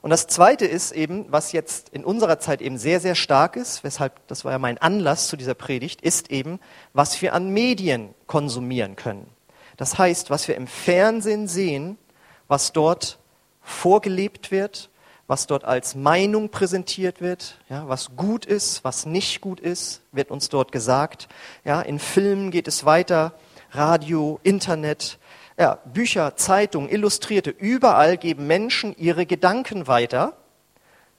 Und 0.00 0.10
das 0.10 0.26
zweite 0.26 0.64
ist 0.64 0.92
eben, 0.92 1.30
was 1.30 1.52
jetzt 1.52 1.90
in 1.90 2.04
unserer 2.04 2.38
Zeit 2.38 2.62
eben 2.62 2.78
sehr, 2.78 3.00
sehr 3.00 3.14
stark 3.14 3.56
ist, 3.56 3.84
weshalb, 3.84 4.26
das 4.28 4.44
war 4.44 4.52
ja 4.52 4.58
mein 4.58 4.78
Anlass 4.78 5.28
zu 5.28 5.36
dieser 5.36 5.54
Predigt, 5.54 6.00
ist 6.00 6.30
eben, 6.30 6.60
was 6.92 7.20
wir 7.20 7.34
an 7.34 7.50
Medien 7.50 8.14
konsumieren 8.26 8.96
können. 8.96 9.28
Das 9.76 9.98
heißt, 9.98 10.30
was 10.30 10.48
wir 10.48 10.56
im 10.56 10.66
Fernsehen 10.66 11.48
sehen, 11.48 11.98
was 12.48 12.72
dort 12.72 13.18
vorgelebt 13.62 14.50
wird, 14.50 14.88
was 15.26 15.46
dort 15.46 15.64
als 15.64 15.94
Meinung 15.94 16.48
präsentiert 16.48 17.20
wird, 17.20 17.58
ja, 17.68 17.86
was 17.88 18.16
gut 18.16 18.46
ist, 18.46 18.82
was 18.82 19.04
nicht 19.04 19.40
gut 19.40 19.60
ist, 19.60 20.00
wird 20.10 20.30
uns 20.30 20.48
dort 20.48 20.72
gesagt. 20.72 21.28
Ja, 21.64 21.82
in 21.82 21.98
Filmen 21.98 22.50
geht 22.50 22.66
es 22.66 22.86
weiter, 22.86 23.34
Radio, 23.70 24.40
Internet, 24.42 25.18
ja, 25.58 25.78
Bücher, 25.92 26.36
Zeitungen, 26.36 26.88
Illustrierte, 26.88 27.50
überall 27.50 28.16
geben 28.16 28.46
Menschen 28.46 28.96
ihre 28.96 29.26
Gedanken 29.26 29.86
weiter. 29.86 30.36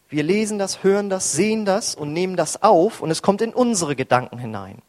Wir 0.07 0.23
lesen 0.23 0.57
das, 0.57 0.83
hören 0.83 1.09
das, 1.09 1.33
sehen 1.33 1.65
das 1.65 1.93
und 1.93 2.13
nehmen 2.13 2.35
das 2.35 2.63
auf 2.63 3.01
und 3.01 3.11
es 3.11 3.21
kommt 3.21 3.41
in 3.41 3.53
unsere 3.53 3.95
Gedanken 3.95 4.39
hinein. 4.39 4.81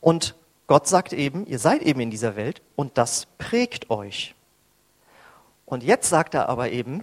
Und 0.00 0.34
Gott 0.66 0.86
sagt 0.86 1.12
eben, 1.12 1.46
ihr 1.46 1.58
seid 1.58 1.82
eben 1.82 2.00
in 2.00 2.10
dieser 2.10 2.36
Welt 2.36 2.62
und 2.76 2.98
das 2.98 3.26
prägt 3.38 3.90
euch. 3.90 4.34
Und 5.64 5.82
jetzt 5.82 6.08
sagt 6.08 6.34
er 6.34 6.48
aber 6.48 6.70
eben, 6.70 7.02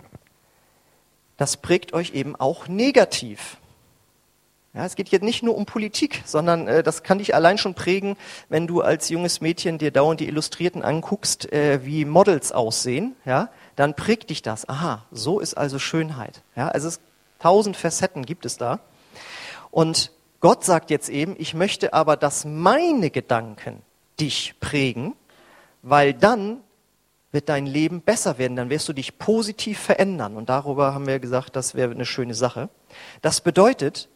das 1.37 1.57
prägt 1.57 1.93
euch 1.93 2.13
eben 2.13 2.35
auch 2.35 2.67
negativ. 2.67 3.57
Ja, 4.75 4.85
es 4.85 4.95
geht 4.95 5.09
jetzt 5.09 5.23
nicht 5.23 5.43
nur 5.43 5.55
um 5.55 5.67
Politik, 5.67 6.23
sondern 6.25 6.67
äh, 6.67 6.81
das 6.81 7.03
kann 7.03 7.19
dich 7.19 7.35
allein 7.35 7.59
schon 7.59 7.75
prägen, 7.75 8.17
wenn 8.49 8.65
du 8.65 8.81
als 8.81 9.09
junges 9.09 9.39
Mädchen 9.39 9.77
dir 9.77 9.91
dauernd 9.91 10.19
die 10.19 10.27
Illustrierten 10.27 10.81
anguckst, 10.81 11.51
äh, 11.53 11.85
wie 11.85 12.05
Models 12.05 12.51
aussehen. 12.51 13.15
Ja, 13.23 13.49
dann 13.75 13.95
prägt 13.95 14.31
dich 14.31 14.41
das. 14.41 14.67
Aha, 14.67 15.05
so 15.11 15.39
ist 15.39 15.53
also 15.53 15.77
Schönheit. 15.77 16.41
Ja, 16.55 16.69
also 16.69 16.87
es 16.87 16.99
tausend 17.37 17.77
Facetten 17.77 18.25
gibt 18.25 18.45
es 18.45 18.57
da. 18.57 18.79
Und 19.69 20.11
Gott 20.39 20.63
sagt 20.63 20.89
jetzt 20.89 21.09
eben, 21.09 21.35
ich 21.37 21.53
möchte 21.53 21.93
aber, 21.93 22.17
dass 22.17 22.43
meine 22.43 23.11
Gedanken 23.11 23.83
dich 24.19 24.55
prägen, 24.59 25.13
weil 25.83 26.15
dann 26.15 26.61
wird 27.31 27.49
dein 27.49 27.65
Leben 27.65 28.01
besser 28.01 28.37
werden, 28.37 28.55
dann 28.55 28.69
wirst 28.69 28.87
du 28.87 28.93
dich 28.93 29.19
positiv 29.19 29.79
verändern. 29.79 30.35
Und 30.35 30.49
darüber 30.49 30.93
haben 30.95 31.05
wir 31.05 31.19
gesagt, 31.19 31.55
das 31.55 31.75
wäre 31.75 31.91
eine 31.91 32.05
schöne 32.05 32.33
Sache. 32.33 32.69
Das 33.21 33.41
bedeutet, 33.41 34.09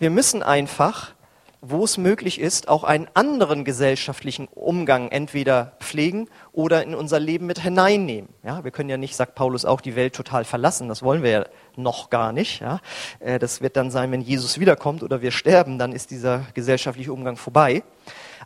wir 0.00 0.08
müssen 0.08 0.42
einfach, 0.42 1.12
wo 1.60 1.84
es 1.84 1.98
möglich 1.98 2.40
ist, 2.40 2.68
auch 2.68 2.84
einen 2.84 3.06
anderen 3.12 3.66
gesellschaftlichen 3.66 4.48
Umgang 4.48 5.10
entweder 5.10 5.76
pflegen 5.78 6.26
oder 6.52 6.82
in 6.82 6.94
unser 6.94 7.20
Leben 7.20 7.44
mit 7.44 7.58
hineinnehmen. 7.58 8.30
Ja, 8.42 8.64
wir 8.64 8.70
können 8.70 8.88
ja 8.88 8.96
nicht, 8.96 9.14
sagt 9.14 9.34
Paulus 9.34 9.66
auch, 9.66 9.82
die 9.82 9.96
Welt 9.96 10.14
total 10.14 10.46
verlassen. 10.46 10.88
Das 10.88 11.02
wollen 11.02 11.22
wir 11.22 11.30
ja 11.30 11.44
noch 11.76 12.08
gar 12.08 12.32
nicht. 12.32 12.62
Ja, 12.62 12.80
äh, 13.18 13.38
das 13.38 13.60
wird 13.60 13.76
dann 13.76 13.90
sein, 13.90 14.10
wenn 14.10 14.22
Jesus 14.22 14.58
wiederkommt 14.58 15.02
oder 15.02 15.20
wir 15.20 15.32
sterben, 15.32 15.78
dann 15.78 15.92
ist 15.92 16.10
dieser 16.10 16.46
gesellschaftliche 16.54 17.12
Umgang 17.12 17.36
vorbei. 17.36 17.82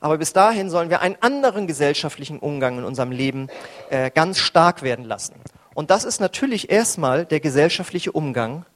Aber 0.00 0.18
bis 0.18 0.32
dahin 0.32 0.68
sollen 0.68 0.90
wir 0.90 1.02
einen 1.02 1.16
anderen 1.20 1.68
gesellschaftlichen 1.68 2.40
Umgang 2.40 2.78
in 2.78 2.84
unserem 2.84 3.12
Leben 3.12 3.46
äh, 3.90 4.10
ganz 4.10 4.38
stark 4.38 4.82
werden 4.82 5.04
lassen. 5.04 5.34
Und 5.72 5.90
das 5.90 6.04
ist 6.04 6.20
natürlich 6.20 6.68
erstmal 6.68 7.24
der 7.24 7.38
gesellschaftliche 7.38 8.10
Umgang 8.10 8.66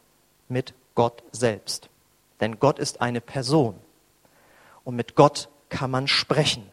mit 0.49 0.75
Gott 0.95 1.25
selbst. 1.33 1.91
Denn 2.41 2.59
Gott 2.59 2.79
ist 2.79 3.01
eine 3.01 3.21
Person. 3.21 3.75
Und 4.85 4.97
mit 4.97 5.15
Gott 5.15 5.49
kann 5.69 5.91
man 5.91 6.09
sprechen. 6.09 6.65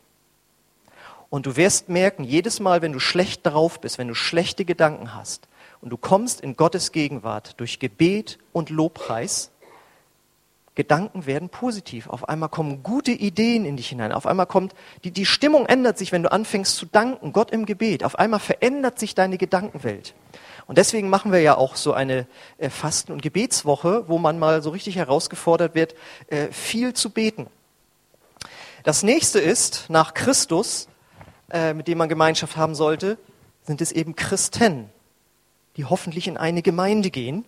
Und 1.30 1.46
du 1.46 1.56
wirst 1.56 1.90
merken, 1.90 2.24
jedes 2.24 2.60
Mal, 2.60 2.82
wenn 2.82 2.94
du 2.94 3.00
schlecht 3.00 3.46
drauf 3.46 3.82
bist, 3.82 3.98
wenn 3.98 4.08
du 4.08 4.16
schlechte 4.16 4.64
Gedanken 4.64 5.14
hast 5.14 5.48
und 5.82 5.90
du 5.90 5.98
kommst 5.98 6.42
in 6.42 6.56
Gottes 6.56 6.92
Gegenwart 6.92 7.60
durch 7.60 7.80
Gebet 7.80 8.38
und 8.54 8.70
Lobpreis, 8.70 9.52
Gedanken 10.76 11.26
werden 11.26 11.48
positiv. 11.48 12.10
Auf 12.10 12.28
einmal 12.28 12.50
kommen 12.50 12.84
gute 12.84 13.12
Ideen 13.12 13.66
in 13.66 13.78
dich 13.78 13.88
hinein. 13.88 14.12
Auf 14.12 14.28
einmal 14.28 14.46
kommt, 14.46 14.76
die, 15.06 15.12
die 15.12 15.26
Stimmung 15.26 15.66
ändert 15.66 15.98
sich, 15.98 16.12
wenn 16.12 16.22
du 16.22 16.32
anfängst 16.32 16.76
zu 16.76 16.86
danken, 16.86 17.32
Gott 17.32 17.52
im 17.52 17.66
Gebet. 17.66 18.04
Auf 18.04 18.20
einmal 18.20 18.42
verändert 18.42 19.00
sich 19.00 19.16
deine 19.16 19.38
Gedankenwelt. 19.38 20.14
Und 20.68 20.78
deswegen 20.78 21.10
machen 21.10 21.32
wir 21.32 21.40
ja 21.40 21.56
auch 21.56 21.76
so 21.76 21.94
eine 21.94 22.28
äh, 22.58 22.70
Fasten- 22.70 23.14
und 23.14 23.22
Gebetswoche, 23.22 24.06
wo 24.08 24.18
man 24.18 24.38
mal 24.38 24.62
so 24.62 24.72
richtig 24.72 24.98
herausgefordert 24.98 25.76
wird, 25.76 25.96
äh, 26.28 26.48
viel 26.52 26.94
zu 26.94 27.10
beten. 27.10 27.48
Das 28.84 29.02
nächste 29.02 29.40
ist, 29.40 29.90
nach 29.90 30.14
Christus, 30.14 30.90
äh, 31.50 31.74
mit 31.74 31.88
dem 31.88 31.98
man 31.98 32.10
Gemeinschaft 32.10 32.58
haben 32.58 32.76
sollte, 32.76 33.18
sind 33.64 33.82
es 33.82 33.92
eben 33.92 34.16
Christen, 34.16 34.90
die 35.78 35.86
hoffentlich 35.86 36.28
in 36.28 36.38
eine 36.38 36.62
Gemeinde 36.62 37.12
gehen, 37.12 37.46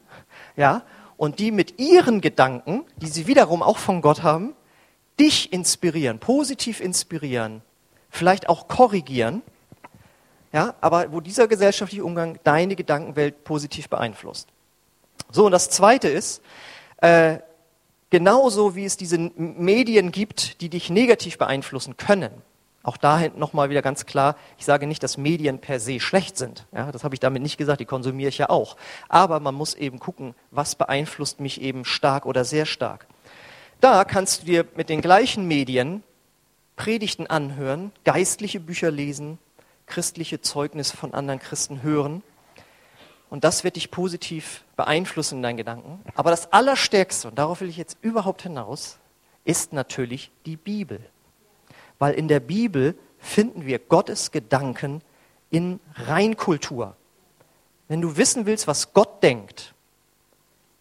ja, 0.55 0.84
und 1.17 1.39
die 1.39 1.51
mit 1.51 1.79
ihren 1.79 2.21
Gedanken, 2.21 2.86
die 2.97 3.07
sie 3.07 3.27
wiederum 3.27 3.62
auch 3.62 3.77
von 3.77 4.01
Gott 4.01 4.24
haben, 4.24 4.53
dich 5.19 5.51
inspirieren, 5.51 6.19
positiv 6.19 6.79
inspirieren, 6.79 7.62
vielleicht 8.09 8.50
auch 8.50 8.67
korrigieren, 8.67 9.41
ja, 10.53 10.75
aber 10.79 11.12
wo 11.12 11.19
dieser 11.19 11.47
gesellschaftliche 11.47 12.05
Umgang 12.05 12.39
deine 12.43 12.75
Gedankenwelt 12.75 13.43
positiv 13.43 13.89
beeinflusst. 13.89 14.47
So, 15.31 15.45
und 15.45 15.51
das 15.51 15.69
Zweite 15.69 16.07
ist, 16.07 16.41
äh, 16.97 17.39
genauso 18.09 18.75
wie 18.75 18.86
es 18.86 18.95
diese 18.95 19.17
Medien 19.17 20.12
gibt, 20.12 20.62
die 20.62 20.69
dich 20.69 20.89
negativ 20.89 21.38
beeinflussen 21.38 21.97
können, 21.97 22.31
auch 22.88 22.98
dahin 22.98 23.38
nochmal 23.38 23.70
wieder 23.70 23.82
ganz 23.82 24.06
klar, 24.06 24.38
ich 24.58 24.63
sage 24.63 24.88
nicht, 24.88 25.03
dass 25.03 25.17
Medien 25.17 25.60
per 25.60 25.82
se 25.82 26.00
schlecht 26.00 26.38
sind. 26.38 26.65
Ja, 26.74 26.89
das 26.91 27.03
habe 27.03 27.13
ich 27.13 27.20
damit 27.20 27.41
nicht 27.41 27.58
gesagt, 27.58 27.82
die 27.82 27.86
konsumiere 27.86 28.29
ich 28.29 28.38
ja 28.38 28.50
auch. 28.50 28.77
Aber 29.10 29.41
man 29.41 29.56
muss 29.56 29.74
eben 29.74 30.00
gucken, 30.00 30.36
was 30.51 30.75
beeinflusst 30.75 31.41
mich 31.41 31.60
eben 31.60 31.84
stark 31.84 32.25
oder 32.25 32.46
sehr 32.46 32.65
stark. 32.65 33.06
Da 33.82 34.06
kannst 34.06 34.41
du 34.41 34.46
dir 34.46 34.65
mit 34.75 34.88
den 34.88 35.01
gleichen 35.01 35.48
Medien 35.48 36.01
Predigten 36.77 37.27
anhören, 37.27 37.91
geistliche 38.06 38.62
Bücher 38.62 38.89
lesen, 38.89 39.38
christliche 39.86 40.39
Zeugnisse 40.39 40.96
von 40.96 41.13
anderen 41.13 41.39
Christen 41.39 41.84
hören. 41.84 42.24
Und 43.29 43.44
das 43.44 43.65
wird 43.65 43.75
dich 43.75 43.91
positiv 43.91 44.63
beeinflussen 44.77 45.39
in 45.39 45.44
deinen 45.44 45.58
Gedanken. 45.58 46.00
Aber 46.15 46.29
das 46.29 46.53
Allerstärkste, 46.53 47.27
und 47.27 47.38
darauf 47.38 47.60
will 47.60 47.67
ich 47.67 47.77
jetzt 47.77 47.98
überhaupt 48.01 48.44
hinaus, 48.44 48.98
ist 49.44 49.74
natürlich 49.74 50.32
die 50.46 50.56
Bibel. 50.56 51.01
Weil 52.00 52.13
in 52.13 52.27
der 52.27 52.39
Bibel 52.39 52.98
finden 53.20 53.66
wir 53.66 53.80
Gottes 53.80 54.32
Gedanken 54.32 55.01
in 55.50 55.80
Reinkultur. 55.96 56.96
Wenn 57.88 58.01
du 58.01 58.18
wissen 58.18 58.46
willst, 58.46 58.68
was 58.68 58.94
Gott 58.94 59.24
denkt, 59.24 59.74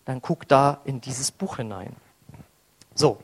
dann 0.04 0.23
guck 0.23 0.46
da 0.49 0.80
in 0.85 1.00
dieses 1.00 1.30
Buch 1.30 1.56
hinein. 1.56 1.94
So, 2.94 3.18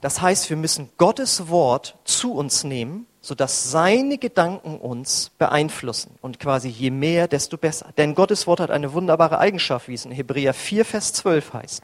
das 0.00 0.20
heißt, 0.20 0.50
wir 0.50 0.56
müssen 0.56 0.90
Gottes 0.98 1.48
Wort 1.48 1.96
zu 2.04 2.34
uns 2.34 2.62
nehmen, 2.62 3.06
sodass 3.22 3.70
seine 3.70 4.18
Gedanken 4.18 4.78
uns 4.78 5.30
beeinflussen. 5.38 6.16
Und 6.20 6.38
quasi 6.38 6.68
je 6.68 6.90
mehr, 6.90 7.26
desto 7.26 7.56
besser. 7.56 7.88
Denn 7.96 8.14
Gottes 8.14 8.46
Wort 8.46 8.60
hat 8.60 8.70
eine 8.70 8.92
wunderbare 8.92 9.38
Eigenschaft, 9.38 9.88
wie 9.88 9.94
es 9.94 10.04
in 10.04 10.10
Hebräer 10.10 10.52
4, 10.52 10.84
Vers 10.84 11.14
12 11.14 11.54
heißt. 11.54 11.82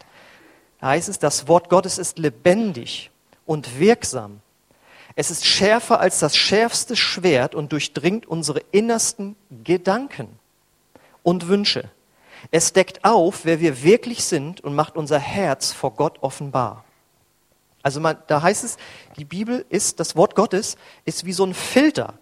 Da 0.81 0.89
heißt 0.89 1.09
es, 1.09 1.19
das 1.19 1.49
Wort 1.49 1.71
Gottes 1.71 1.97
ist 1.97 2.19
lebendig 2.19 3.11
und 3.47 3.79
wirksam. 3.79 4.41
Es 5.17 5.31
ist 5.31 5.45
schärfer 5.45 6.01
als 6.01 6.19
das 6.21 6.37
schärfste 6.37 6.97
Schwert 6.97 7.55
und 7.55 7.73
durchdringt 7.73 8.27
unsere 8.27 8.61
innersten 8.71 9.37
Gedanken 9.65 10.29
und 11.23 11.49
Wünsche. 11.49 11.91
Es 12.51 12.73
deckt 12.73 13.05
auf, 13.05 13.45
wer 13.45 13.61
wir 13.61 13.83
wirklich 13.83 14.25
sind 14.25 14.63
und 14.63 14.75
macht 14.75 14.97
unser 14.97 15.19
Herz 15.19 15.73
vor 15.73 15.95
Gott 15.95 16.19
offenbar. 16.23 16.85
Also 17.83 18.01
man, 18.01 18.17
da 18.27 18.43
heißt 18.43 18.65
es, 18.65 18.77
die 19.17 19.25
Bibel 19.25 19.65
ist, 19.69 20.01
das 20.01 20.17
Wort 20.17 20.35
Gottes 20.35 20.77
ist 21.05 21.25
wie 21.25 21.33
so 21.33 21.45
ein 21.45 21.55
Filter. 21.55 22.15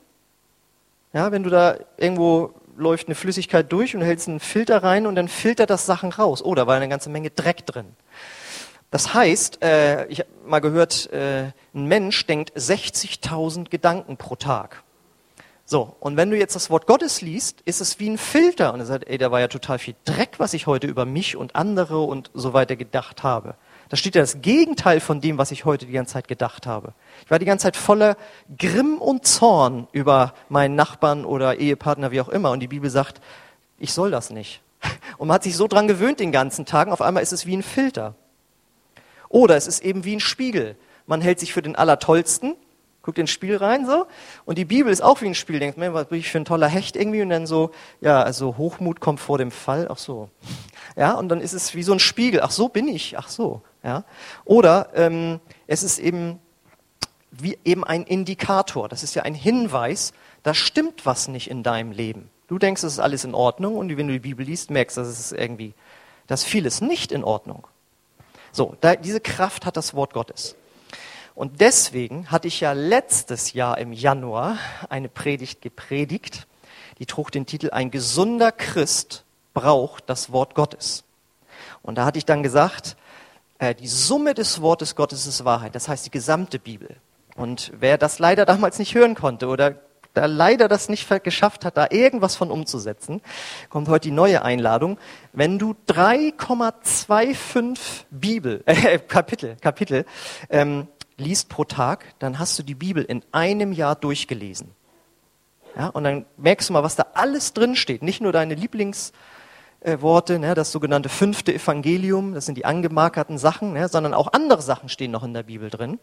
Ja, 1.12 1.32
wenn 1.32 1.42
du 1.42 1.50
da 1.50 1.78
irgendwo 1.96 2.54
läuft 2.76 3.08
eine 3.08 3.16
Flüssigkeit 3.16 3.70
durch 3.72 3.96
und 3.96 4.02
hältst 4.02 4.28
einen 4.28 4.40
Filter 4.40 4.82
rein 4.82 5.06
und 5.06 5.16
dann 5.16 5.28
filtert 5.28 5.70
das 5.70 5.84
Sachen 5.84 6.12
raus. 6.12 6.44
Oh, 6.44 6.54
da 6.54 6.66
war 6.66 6.76
eine 6.76 6.88
ganze 6.88 7.10
Menge 7.10 7.30
Dreck 7.30 7.66
drin. 7.66 7.86
Das 8.90 9.12
heißt, 9.12 9.62
äh, 9.62 10.06
ich 10.06 10.20
habe 10.20 10.30
mal 10.46 10.60
gehört, 10.60 11.12
äh, 11.12 11.52
ein 11.74 11.86
Mensch 11.86 12.26
denkt 12.26 12.52
60.000 12.56 13.68
Gedanken 13.68 14.16
pro 14.16 14.36
Tag. 14.36 14.82
So, 15.70 15.94
und 16.00 16.16
wenn 16.16 16.30
du 16.30 16.38
jetzt 16.38 16.56
das 16.56 16.70
Wort 16.70 16.86
Gottes 16.86 17.20
liest, 17.20 17.60
ist 17.66 17.82
es 17.82 18.00
wie 18.00 18.08
ein 18.08 18.16
Filter. 18.16 18.72
Und 18.72 18.80
er 18.80 18.86
sagt, 18.86 19.06
ey, 19.06 19.18
da 19.18 19.30
war 19.30 19.40
ja 19.40 19.48
total 19.48 19.78
viel 19.78 19.94
Dreck, 20.06 20.36
was 20.38 20.54
ich 20.54 20.66
heute 20.66 20.86
über 20.86 21.04
mich 21.04 21.36
und 21.36 21.56
andere 21.56 22.00
und 22.00 22.30
so 22.32 22.54
weiter 22.54 22.74
gedacht 22.74 23.22
habe. 23.22 23.54
Da 23.90 23.98
steht 23.98 24.14
ja 24.14 24.22
das 24.22 24.40
Gegenteil 24.40 25.00
von 25.00 25.20
dem, 25.20 25.36
was 25.36 25.50
ich 25.50 25.66
heute 25.66 25.84
die 25.84 25.92
ganze 25.92 26.14
Zeit 26.14 26.26
gedacht 26.26 26.66
habe. 26.66 26.94
Ich 27.24 27.30
war 27.30 27.38
die 27.38 27.44
ganze 27.44 27.64
Zeit 27.64 27.76
voller 27.76 28.16
Grimm 28.56 28.96
und 28.96 29.26
Zorn 29.26 29.88
über 29.92 30.32
meinen 30.48 30.74
Nachbarn 30.74 31.26
oder 31.26 31.58
Ehepartner, 31.58 32.12
wie 32.12 32.22
auch 32.22 32.30
immer. 32.30 32.50
Und 32.50 32.60
die 32.60 32.68
Bibel 32.68 32.88
sagt, 32.88 33.20
ich 33.78 33.92
soll 33.92 34.10
das 34.10 34.30
nicht. 34.30 34.62
Und 35.18 35.28
man 35.28 35.34
hat 35.34 35.42
sich 35.42 35.56
so 35.56 35.66
dran 35.66 35.88
gewöhnt 35.88 36.20
den 36.20 36.32
ganzen 36.32 36.64
Tagen, 36.64 36.92
auf 36.92 37.02
einmal 37.02 37.22
ist 37.22 37.32
es 37.32 37.44
wie 37.44 37.56
ein 37.56 37.62
Filter. 37.62 38.14
Oder 39.28 39.56
es 39.56 39.66
ist 39.66 39.84
eben 39.84 40.04
wie 40.04 40.16
ein 40.16 40.20
Spiegel. 40.20 40.76
Man 41.06 41.20
hält 41.20 41.40
sich 41.40 41.52
für 41.52 41.62
den 41.62 41.76
Allertollsten, 41.76 42.54
guckt 43.02 43.18
ins 43.18 43.30
Spiel 43.30 43.56
rein 43.56 43.86
so. 43.86 44.06
Und 44.44 44.58
die 44.58 44.64
Bibel 44.64 44.92
ist 44.92 45.00
auch 45.00 45.20
wie 45.22 45.26
ein 45.26 45.34
Spiel. 45.34 45.58
Denkt, 45.58 45.78
man, 45.78 45.94
was 45.94 46.08
bin 46.08 46.18
ich 46.18 46.30
für 46.30 46.38
ein 46.38 46.44
toller 46.44 46.68
Hecht 46.68 46.96
irgendwie? 46.96 47.22
Und 47.22 47.30
dann 47.30 47.46
so, 47.46 47.70
ja, 48.00 48.22
also 48.22 48.56
Hochmut 48.58 49.00
kommt 49.00 49.20
vor 49.20 49.38
dem 49.38 49.50
Fall. 49.50 49.88
Ach 49.90 49.98
so. 49.98 50.28
Ja, 50.96 51.14
und 51.14 51.28
dann 51.28 51.40
ist 51.40 51.52
es 51.52 51.74
wie 51.74 51.82
so 51.82 51.92
ein 51.92 52.00
Spiegel. 52.00 52.40
Ach 52.42 52.50
so 52.50 52.68
bin 52.68 52.88
ich. 52.88 53.18
Ach 53.18 53.28
so. 53.28 53.62
Ja? 53.82 54.04
Oder 54.44 54.90
ähm, 54.94 55.40
es 55.66 55.82
ist 55.82 55.98
eben 55.98 56.38
wie 57.30 57.58
eben 57.64 57.84
ein 57.84 58.04
Indikator. 58.04 58.88
Das 58.88 59.02
ist 59.02 59.14
ja 59.14 59.22
ein 59.22 59.34
Hinweis, 59.34 60.12
da 60.42 60.54
stimmt 60.54 61.06
was 61.06 61.28
nicht 61.28 61.50
in 61.50 61.62
deinem 61.62 61.92
Leben. 61.92 62.30
Du 62.48 62.58
denkst, 62.58 62.82
es 62.82 62.94
ist 62.94 62.98
alles 62.98 63.24
in 63.24 63.34
Ordnung 63.34 63.76
und 63.76 63.94
wenn 63.96 64.06
du 64.06 64.12
die 64.14 64.18
Bibel 64.18 64.44
liest, 64.44 64.70
merkst 64.70 64.96
du, 64.96 65.02
dass 65.02 65.18
es 65.18 65.32
irgendwie, 65.32 65.74
dass 66.26 66.44
vieles 66.44 66.80
nicht 66.80 67.12
in 67.12 67.24
Ordnung. 67.24 67.66
So, 68.52 68.76
da, 68.80 68.96
diese 68.96 69.20
Kraft 69.20 69.66
hat 69.66 69.76
das 69.76 69.94
Wort 69.94 70.12
Gottes. 70.12 70.56
Und 71.34 71.60
deswegen 71.60 72.30
hatte 72.30 72.48
ich 72.48 72.60
ja 72.60 72.72
letztes 72.72 73.52
Jahr 73.52 73.78
im 73.78 73.92
Januar 73.92 74.58
eine 74.88 75.08
Predigt 75.08 75.62
gepredigt, 75.62 76.46
die 76.98 77.06
trug 77.06 77.30
den 77.30 77.46
Titel 77.46 77.70
Ein 77.70 77.90
gesunder 77.90 78.50
Christ 78.50 79.24
braucht 79.54 80.10
das 80.10 80.32
Wort 80.32 80.54
Gottes. 80.54 81.04
Und 81.82 81.96
da 81.96 82.04
hatte 82.04 82.18
ich 82.18 82.24
dann 82.24 82.42
gesagt, 82.42 82.96
äh, 83.58 83.74
die 83.74 83.88
Summe 83.88 84.34
des 84.34 84.60
Wortes 84.60 84.96
Gottes 84.96 85.26
ist 85.26 85.44
Wahrheit, 85.44 85.74
das 85.74 85.88
heißt 85.88 86.06
die 86.06 86.10
gesamte 86.10 86.58
Bibel. 86.58 86.96
Und 87.36 87.72
wer 87.78 87.98
das 87.98 88.18
leider 88.18 88.44
damals 88.44 88.78
nicht 88.78 88.94
hören 88.94 89.14
konnte 89.14 89.46
oder 89.46 89.80
da 90.14 90.26
leider 90.26 90.68
das 90.68 90.88
nicht 90.88 91.08
geschafft 91.22 91.64
hat, 91.64 91.76
da 91.76 91.86
irgendwas 91.90 92.36
von 92.36 92.50
umzusetzen, 92.50 93.20
kommt 93.68 93.88
heute 93.88 94.08
die 94.08 94.14
neue 94.14 94.42
Einladung. 94.42 94.98
Wenn 95.32 95.58
du 95.58 95.74
3,25 95.88 97.78
Bibel, 98.10 98.62
äh, 98.66 98.98
Kapitel, 98.98 99.56
Kapitel 99.60 100.04
ähm, 100.50 100.88
liest 101.16 101.48
pro 101.48 101.64
Tag, 101.64 102.04
dann 102.18 102.38
hast 102.38 102.58
du 102.58 102.62
die 102.62 102.74
Bibel 102.74 103.04
in 103.04 103.24
einem 103.32 103.72
Jahr 103.72 103.94
durchgelesen. 103.96 104.72
Ja, 105.76 105.88
und 105.88 106.04
dann 106.04 106.26
merkst 106.36 106.68
du 106.68 106.72
mal, 106.72 106.82
was 106.82 106.96
da 106.96 107.06
alles 107.14 107.52
drin 107.52 107.76
steht. 107.76 108.02
Nicht 108.02 108.20
nur 108.20 108.32
deine 108.32 108.54
Lieblings 108.54 109.12
äh, 109.80 109.96
ne, 109.96 110.54
das 110.54 110.72
sogenannte 110.72 111.08
fünfte 111.08 111.54
Evangelium, 111.54 112.34
das 112.34 112.46
sind 112.46 112.56
die 112.58 112.64
angemarkerten 112.64 113.38
Sachen, 113.38 113.74
ne, 113.74 113.88
sondern 113.88 114.14
auch 114.14 114.32
andere 114.32 114.62
Sachen 114.62 114.88
stehen 114.88 115.12
noch 115.12 115.22
in 115.22 115.34
der 115.34 115.44
Bibel 115.44 115.70
drin. 115.70 115.98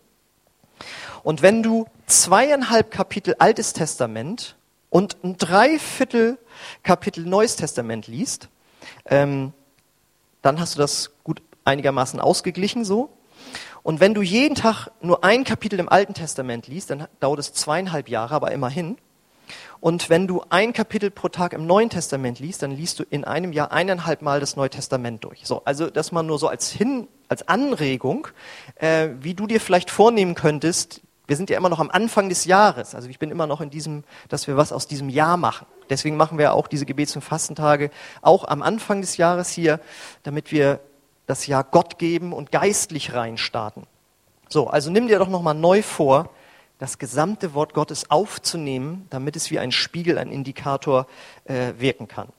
Und 1.23 1.41
wenn 1.41 1.63
du 1.63 1.87
zweieinhalb 2.07 2.91
Kapitel 2.91 3.35
Altes 3.39 3.73
Testament 3.73 4.55
und 4.89 5.17
ein 5.23 5.37
Dreiviertel 5.37 6.37
Kapitel 6.83 7.25
Neues 7.25 7.55
Testament 7.55 8.07
liest, 8.07 8.49
ähm, 9.05 9.53
dann 10.41 10.59
hast 10.59 10.75
du 10.75 10.79
das 10.79 11.11
gut 11.23 11.41
einigermaßen 11.63 12.19
ausgeglichen 12.19 12.85
so. 12.85 13.09
Und 13.83 13.99
wenn 13.99 14.13
du 14.13 14.21
jeden 14.21 14.55
Tag 14.55 14.89
nur 15.01 15.23
ein 15.23 15.43
Kapitel 15.43 15.79
im 15.79 15.89
Alten 15.89 16.13
Testament 16.13 16.67
liest, 16.67 16.89
dann 16.89 17.07
dauert 17.19 17.39
es 17.39 17.53
zweieinhalb 17.53 18.09
Jahre, 18.09 18.33
aber 18.35 18.51
immerhin. 18.51 18.97
Und 19.79 20.09
wenn 20.09 20.27
du 20.27 20.43
ein 20.49 20.73
Kapitel 20.73 21.11
pro 21.11 21.29
Tag 21.29 21.53
im 21.53 21.67
Neuen 21.67 21.89
Testament 21.89 22.39
liest, 22.39 22.63
dann 22.63 22.71
liest 22.71 22.99
du 22.99 23.03
in 23.09 23.23
einem 23.23 23.51
Jahr 23.51 23.71
eineinhalb 23.71 24.21
Mal 24.21 24.39
das 24.39 24.55
Neue 24.55 24.69
Testament 24.69 25.23
durch. 25.23 25.41
So, 25.45 25.61
also 25.65 25.89
das 25.89 26.11
mal 26.11 26.23
nur 26.23 26.39
so 26.39 26.47
als 26.47 26.71
Hin, 26.71 27.07
als 27.27 27.47
Anregung, 27.47 28.27
äh, 28.75 29.09
wie 29.19 29.33
du 29.33 29.47
dir 29.47 29.59
vielleicht 29.59 29.89
vornehmen 29.89 30.35
könntest. 30.35 31.01
Wir 31.27 31.35
sind 31.35 31.49
ja 31.49 31.57
immer 31.57 31.69
noch 31.69 31.79
am 31.79 31.89
Anfang 31.89 32.29
des 32.29 32.45
Jahres. 32.45 32.95
Also 32.95 33.09
ich 33.09 33.19
bin 33.19 33.31
immer 33.31 33.47
noch 33.47 33.61
in 33.61 33.69
diesem, 33.69 34.03
dass 34.29 34.47
wir 34.47 34.57
was 34.57 34.71
aus 34.71 34.87
diesem 34.87 35.09
Jahr 35.09 35.37
machen. 35.37 35.65
Deswegen 35.89 36.17
machen 36.17 36.37
wir 36.37 36.53
auch 36.53 36.67
diese 36.67 36.85
Gebets- 36.85 37.15
und 37.15 37.21
Fastentage 37.21 37.91
auch 38.21 38.47
am 38.47 38.61
Anfang 38.61 39.01
des 39.01 39.17
Jahres 39.17 39.49
hier, 39.49 39.79
damit 40.23 40.51
wir 40.51 40.79
das 41.27 41.47
Jahr 41.47 41.63
Gott 41.63 41.97
geben 41.97 42.33
und 42.33 42.51
geistlich 42.51 43.13
reinstarten. 43.13 43.83
So, 44.49 44.67
also 44.67 44.91
nimm 44.91 45.07
dir 45.07 45.19
doch 45.19 45.27
nochmal 45.27 45.55
neu 45.55 45.81
vor, 45.81 46.29
das 46.79 46.97
gesamte 46.99 47.53
Wort 47.53 47.73
Gottes 47.73 48.09
aufzunehmen, 48.11 49.07
damit 49.09 49.35
es 49.35 49.49
wie 49.51 49.59
ein 49.59 49.71
Spiegel, 49.71 50.17
ein 50.17 50.31
Indikator 50.31 51.07
äh, 51.45 51.73
wirken 51.77 52.07
kann. 52.07 52.29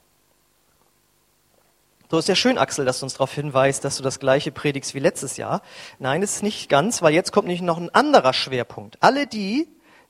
So 2.08 2.18
ist 2.18 2.28
ja 2.28 2.36
schön, 2.36 2.56
Axel, 2.56 2.84
dass 2.84 3.00
du 3.00 3.06
uns 3.06 3.14
darauf 3.14 3.32
hinweist, 3.32 3.84
dass 3.84 3.96
du 3.96 4.02
das 4.02 4.20
gleiche 4.20 4.52
predigst 4.52 4.94
wie 4.94 5.00
letztes 5.00 5.36
Jahr. 5.36 5.60
Nein, 5.98 6.20
das 6.20 6.36
ist 6.36 6.42
nicht 6.44 6.68
ganz, 6.68 7.02
weil 7.02 7.12
jetzt 7.12 7.32
kommt 7.32 7.48
nämlich 7.48 7.62
noch 7.62 7.78
ein 7.78 7.92
anderer 7.92 8.32
Schwerpunkt. 8.32 8.96
Alle 9.00 9.26
die, 9.26 9.66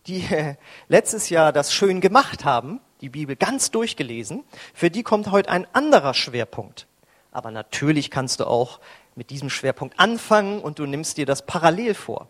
die 0.07 0.21
äh, 0.31 0.57
letztes 0.89 1.31
Jahr 1.31 1.53
das 1.53 1.73
schön 1.73 2.03
gemacht 2.03 2.45
haben, 2.45 2.81
die 3.01 3.09
Bibel 3.09 3.35
ganz 3.35 3.71
durchgelesen, 3.71 4.45
für 4.75 4.91
die 4.91 5.03
kommt 5.03 5.31
heute 5.31 5.49
ein 5.49 5.67
anderer 5.73 6.13
Schwerpunkt. 6.13 6.87
Aber 7.33 7.51
natürlich 7.51 8.11
kannst 8.11 8.41
du 8.41 8.47
auch 8.47 8.81
mit 9.15 9.31
diesem 9.31 9.49
Schwerpunkt 9.49 9.99
anfangen 9.99 10.61
und 10.61 10.79
du 10.79 10.85
nimmst 10.87 11.17
dir 11.17 11.25
das 11.25 11.47
parallel 11.47 11.95
vor. 11.95 12.29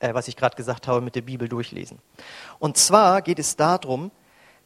Äh, 0.00 0.14
was 0.14 0.28
ich 0.28 0.36
gerade 0.36 0.56
gesagt 0.56 0.88
habe, 0.88 1.00
mit 1.00 1.14
der 1.14 1.22
Bibel 1.22 1.48
durchlesen. 1.48 1.98
Und 2.58 2.76
zwar 2.76 3.22
geht 3.22 3.38
es 3.38 3.56
darum, 3.56 4.10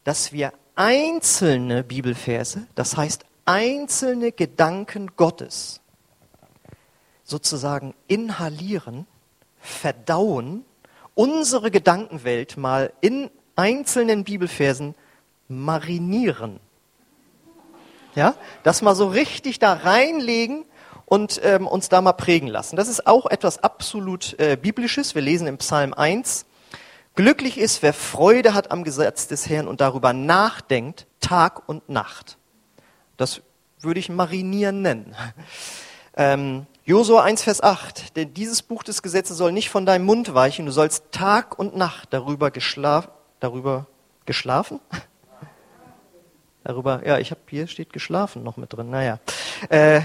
dass 0.05 0.33
wir 0.33 0.53
einzelne 0.77 1.85
Bibelverse, 1.85 2.67
das 2.75 2.97
heißt 2.97 3.25
einzelne 3.45 4.33
Gedanken 4.33 5.11
Gottes, 5.17 5.81
sozusagen 7.25 7.95
inhalieren, 8.07 9.07
verdauen, 9.61 10.65
unsere 11.15 11.71
Gedankenwelt 11.71 12.57
mal 12.57 12.93
in 13.01 13.31
einzelnen 13.57 14.25
Bibelversen 14.25 14.95
marinieren. 15.49 16.61
Ja, 18.15 18.35
das 18.63 18.83
mal 18.83 18.95
so 18.95 19.09
richtig 19.09 19.59
da 19.59 19.73
reinlegen 19.73 20.65
und 21.07 21.41
ähm, 21.45 21.67
uns 21.67 21.89
da 21.89 22.01
mal 22.01 22.13
prägen 22.13 22.49
lassen. 22.49 22.77
Das 22.77 22.89
ist 22.89 23.07
auch 23.07 23.27
etwas 23.27 23.63
absolut 23.63 24.39
äh, 24.39 24.57
biblisches. 24.57 25.15
Wir 25.15 25.23
lesen 25.23 25.47
im 25.47 25.59
Psalm 25.59 25.95
1, 25.95 26.47
Glücklich 27.17 27.59
ist, 27.59 27.83
wer 27.83 27.93
Freude 27.93 28.55
hat 28.55 28.73
am 28.73 28.83
Gesetz 28.83 29.29
des 29.29 29.49
Herrn 29.49 29.69
und 29.69 29.81
darüber 29.81 30.13
nachdenkt, 30.13 31.07
Tag 31.21 31.69
und 31.69 31.89
Nacht. 31.89 32.39
Das 33.17 33.41
würde 33.79 34.01
ich 34.01 34.09
marinieren 34.09 34.83
nennen. 34.83 35.15
Ähm, 36.17 36.67
Josua 36.85 37.25
1, 37.25 37.43
Vers 37.43 37.61
8. 37.61 38.15
Denn 38.15 38.33
dieses 38.35 38.63
Buch 38.63 38.85
des 38.85 39.03
Gesetzes 39.03 39.37
soll 39.37 39.51
nicht 39.51 39.69
von 39.69 39.85
deinem 39.85 40.05
Mund 40.05 40.33
weichen. 40.33 40.65
Du 40.65 40.71
sollst 40.71 41.11
Tag 41.11 41.59
und 41.59 41.77
Nacht 41.77 42.11
darüber, 42.13 42.53
geschlaf, 42.53 43.09
darüber 43.41 43.89
geschlafen? 44.25 44.79
darüber, 46.63 47.05
ja, 47.05 47.19
ich 47.19 47.33
habe 47.33 47.41
hier 47.51 47.67
steht 47.67 47.93
geschlafen 47.93 48.45
noch 48.45 48.57
mit 48.57 48.73
drin. 48.73 48.91
Naja. 48.91 49.19
Äh, 49.71 50.03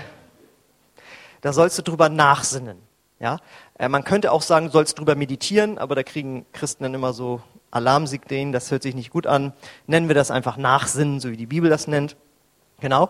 da 1.42 1.54
sollst 1.54 1.78
du 1.78 1.82
drüber 1.82 2.10
nachsinnen. 2.10 2.78
Ja? 3.20 3.40
Äh, 3.78 3.90
man 3.90 4.04
könnte 4.04 4.32
auch 4.32 4.42
sagen, 4.42 4.68
du 4.68 4.72
sollst 4.72 4.98
drüber 4.98 5.16
meditieren, 5.16 5.78
aber 5.78 5.96
da 5.96 6.04
kriegen 6.04 6.46
Christen 6.54 6.84
dann 6.84 6.94
immer 6.94 7.14
so 7.14 7.42
Alarmsignalen, 7.72 8.52
das 8.52 8.72
hört 8.72 8.84
sich 8.84 8.96
nicht 8.96 9.12
gut 9.12 9.28
an. 9.28 9.54
Nennen 9.88 10.08
wir 10.08 10.16
das 10.16 10.32
einfach 10.32 10.58
Nachsinnen, 10.58 11.20
so 11.20 11.30
wie 11.30 11.38
die 11.38 11.46
Bibel 11.46 11.70
das 11.70 11.88
nennt. 11.88 12.16
Genau. 12.80 13.10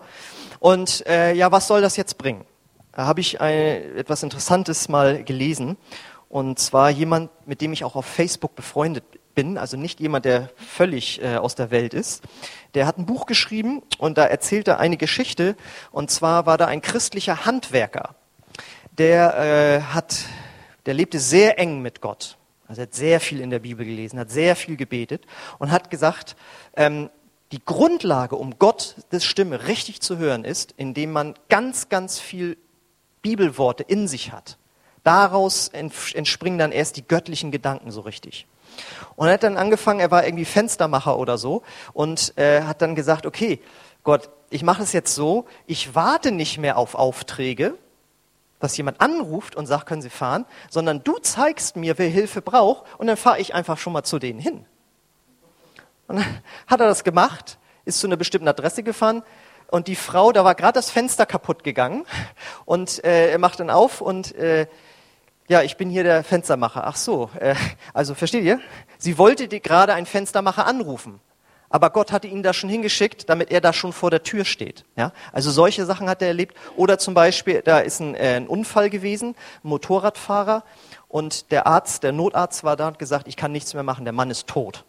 Und 0.60 1.06
äh, 1.08 1.34
ja, 1.34 1.52
was 1.52 1.68
soll 1.68 1.82
das 1.82 1.96
jetzt 1.96 2.18
bringen? 2.18 2.44
Da 2.92 3.06
habe 3.06 3.22
ich 3.22 3.39
ein, 3.39 3.96
etwas 3.96 4.24
Interessantes 4.24 4.89
mal 4.89 5.24
gelesen. 5.24 5.78
Und 6.28 6.60
zwar 6.60 6.89
jemand, 6.89 7.32
mit 7.48 7.62
dem 7.62 7.74
ich 7.74 7.84
auch 7.84 7.96
auf 7.96 8.06
Facebook 8.06 8.56
befreundet 8.56 9.04
bin, 9.36 9.58
also 9.58 9.78
nicht 9.78 10.00
jemand, 10.00 10.26
der 10.26 10.50
völlig 10.56 11.22
äh, 11.24 11.38
aus 11.38 11.56
der 11.56 11.72
Welt 11.72 11.94
ist. 11.94 12.24
Der 12.74 12.86
hat 12.86 12.98
ein 12.98 13.06
Buch 13.06 13.26
geschrieben 13.26 13.82
und 13.98 14.18
da 14.18 14.26
erzählt 14.26 14.68
er 14.68 14.80
eine 14.80 14.98
Geschichte. 14.98 15.56
Und 15.92 16.12
zwar 16.12 16.46
war 16.46 16.58
da 16.58 16.65
ein 16.65 16.82
christlicher 16.82 17.46
Handwerker 17.46 18.15
der 18.99 19.38
äh, 19.38 19.81
hat, 19.93 20.25
der 20.85 20.93
lebte 20.93 21.19
sehr 21.19 21.57
eng 21.57 21.81
mit 21.81 22.01
Gott. 22.01 22.38
Also 22.67 22.81
er 22.81 22.88
hat 22.88 22.93
sehr 22.93 23.19
viel 23.19 23.41
in 23.41 23.49
der 23.49 23.59
Bibel 23.59 23.85
gelesen, 23.85 24.19
hat 24.19 24.29
sehr 24.29 24.55
viel 24.55 24.75
gebetet 24.75 25.25
und 25.57 25.71
hat 25.71 25.89
gesagt, 25.89 26.35
ähm, 26.75 27.09
die 27.51 27.63
Grundlage, 27.65 28.35
um 28.35 28.59
Gottes 28.59 29.25
Stimme 29.25 29.67
richtig 29.67 30.01
zu 30.01 30.17
hören, 30.17 30.45
ist, 30.45 30.73
indem 30.77 31.12
man 31.12 31.33
ganz, 31.47 31.89
ganz 31.89 32.19
viel 32.19 32.57
Bibelworte 33.23 33.83
in 33.83 34.07
sich 34.07 34.31
hat. 34.31 34.57
Daraus 35.03 35.69
entspringen 35.69 36.59
dann 36.59 36.71
erst 36.71 36.97
die 36.97 37.07
göttlichen 37.07 37.49
Gedanken 37.49 37.89
so 37.89 38.01
richtig. 38.01 38.45
Und 39.15 39.27
er 39.27 39.33
hat 39.33 39.43
dann 39.43 39.57
angefangen, 39.57 39.99
er 39.99 40.12
war 40.12 40.25
irgendwie 40.25 40.45
Fenstermacher 40.45 41.17
oder 41.17 41.39
so 41.39 41.63
und 41.93 42.38
äh, 42.38 42.62
hat 42.63 42.83
dann 42.83 42.93
gesagt, 42.93 43.25
okay, 43.25 43.59
Gott, 44.03 44.29
ich 44.51 44.62
mache 44.62 44.83
es 44.83 44.93
jetzt 44.93 45.15
so, 45.15 45.45
ich 45.65 45.95
warte 45.95 46.31
nicht 46.31 46.59
mehr 46.59 46.77
auf 46.77 46.93
Aufträge, 46.93 47.75
dass 48.60 48.76
jemand 48.78 49.02
anruft 49.02 49.56
und 49.56 49.65
sagt, 49.65 49.86
können 49.86 50.02
Sie 50.02 50.10
fahren, 50.10 50.45
sondern 50.69 51.04
du 51.04 51.17
zeigst 51.19 51.76
mir, 51.76 51.98
wer 51.98 52.10
Hilfe 52.10 52.41
braucht 52.41 52.84
und 52.98 53.08
dann 53.08 53.17
fahre 53.17 53.39
ich 53.39 53.54
einfach 53.54 53.78
schon 53.78 53.93
mal 53.93 54.04
zu 54.04 54.19
denen 54.19 54.39
hin. 54.39 54.65
Und 56.08 56.17
dann 56.17 56.26
hat 56.67 56.80
er 56.80 56.88
das 56.88 57.04
gemacht, 57.04 57.58
ist 57.86 58.00
zu 58.00 58.08
einer 58.08 58.17
bestimmten 58.17 58.48
Adresse 58.48 58.84
gefahren 58.84 59.24
und 59.72 59.88
die 59.88 59.95
Frau, 59.95 60.32
da 60.32 60.43
war 60.43 60.56
gerade 60.56 60.74
das 60.74 60.91
Fenster 60.91 61.26
kaputt 61.26 61.63
gegangen 61.63 62.06
und 62.65 63.04
äh, 63.04 63.32
er 63.32 63.39
macht 63.39 63.60
dann 63.60 63.69
auf 63.69 64.02
und 64.02 64.36
äh, 64.36 64.67
ja, 65.48 65.63
ich 65.63 65.78
bin 65.78 65.89
hier 65.89 66.04
der 66.04 66.24
Fenstermacher. 66.24 66.86
Ach 66.86 66.95
so, 66.95 67.32
äh, 67.39 67.56
also 67.93 68.13
versteht 68.13 68.43
ihr? 68.43 68.60
Sie 69.00 69.17
wollte 69.17 69.48
gerade 69.48 69.93
einen 69.95 70.06
Fenstermacher 70.06 70.67
anrufen 70.67 71.19
aber 71.69 71.91
Gott 71.91 72.12
hatte 72.12 72.27
ihn 72.27 72.41
da 72.41 72.53
schon 72.53 72.69
hingeschickt, 72.69 73.29
damit 73.29 73.51
er 73.51 73.62
da 73.62 73.73
schon 73.73 73.93
vor 73.93 74.10
der 74.10 74.23
Tür 74.23 74.43
steht. 74.43 74.86
Ja? 74.95 75.12
Also 75.32 75.51
solche 75.51 75.86
Sachen 75.86 76.10
hat 76.10 76.21
er 76.21 76.29
erlebt. 76.29 76.55
Oder 76.75 76.97
zum 76.97 77.13
Beispiel, 77.13 77.62
da 77.63 77.79
ist 77.79 77.99
ein, 77.99 78.15
äh, 78.15 78.38
ein 78.38 78.47
Unfall 78.47 78.89
gewesen, 78.89 79.36
ein 79.63 79.69
Motorradfahrer, 79.69 80.63
und 81.08 81.51
der 81.51 81.65
Arzt, 81.65 82.03
der 82.03 82.12
Notarzt 82.12 82.63
war 82.63 82.75
da 82.75 82.88
und 82.88 82.99
gesagt, 82.99 83.27
ich 83.27 83.36
kann 83.36 83.51
nichts 83.51 83.73
mehr 83.73 83.84
machen, 83.84 84.05
der 84.05 84.13
Mann 84.13 84.29
ist 84.29 84.47
tot. 84.47 84.86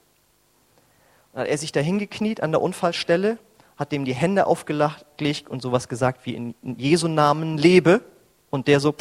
Dann 1.32 1.42
hat 1.42 1.48
er 1.48 1.58
sich 1.58 1.72
da 1.72 1.80
hingekniet 1.80 2.42
an 2.42 2.52
der 2.52 2.60
Unfallstelle, 2.60 3.38
hat 3.78 3.90
dem 3.90 4.04
die 4.04 4.14
Hände 4.14 4.46
aufgelegt 4.46 5.48
und 5.48 5.62
sowas 5.62 5.88
gesagt 5.88 6.26
wie 6.26 6.34
in 6.34 6.54
Jesu 6.76 7.08
Namen 7.08 7.56
lebe. 7.56 8.02
Und 8.50 8.68
der 8.68 8.80
so 8.80 8.94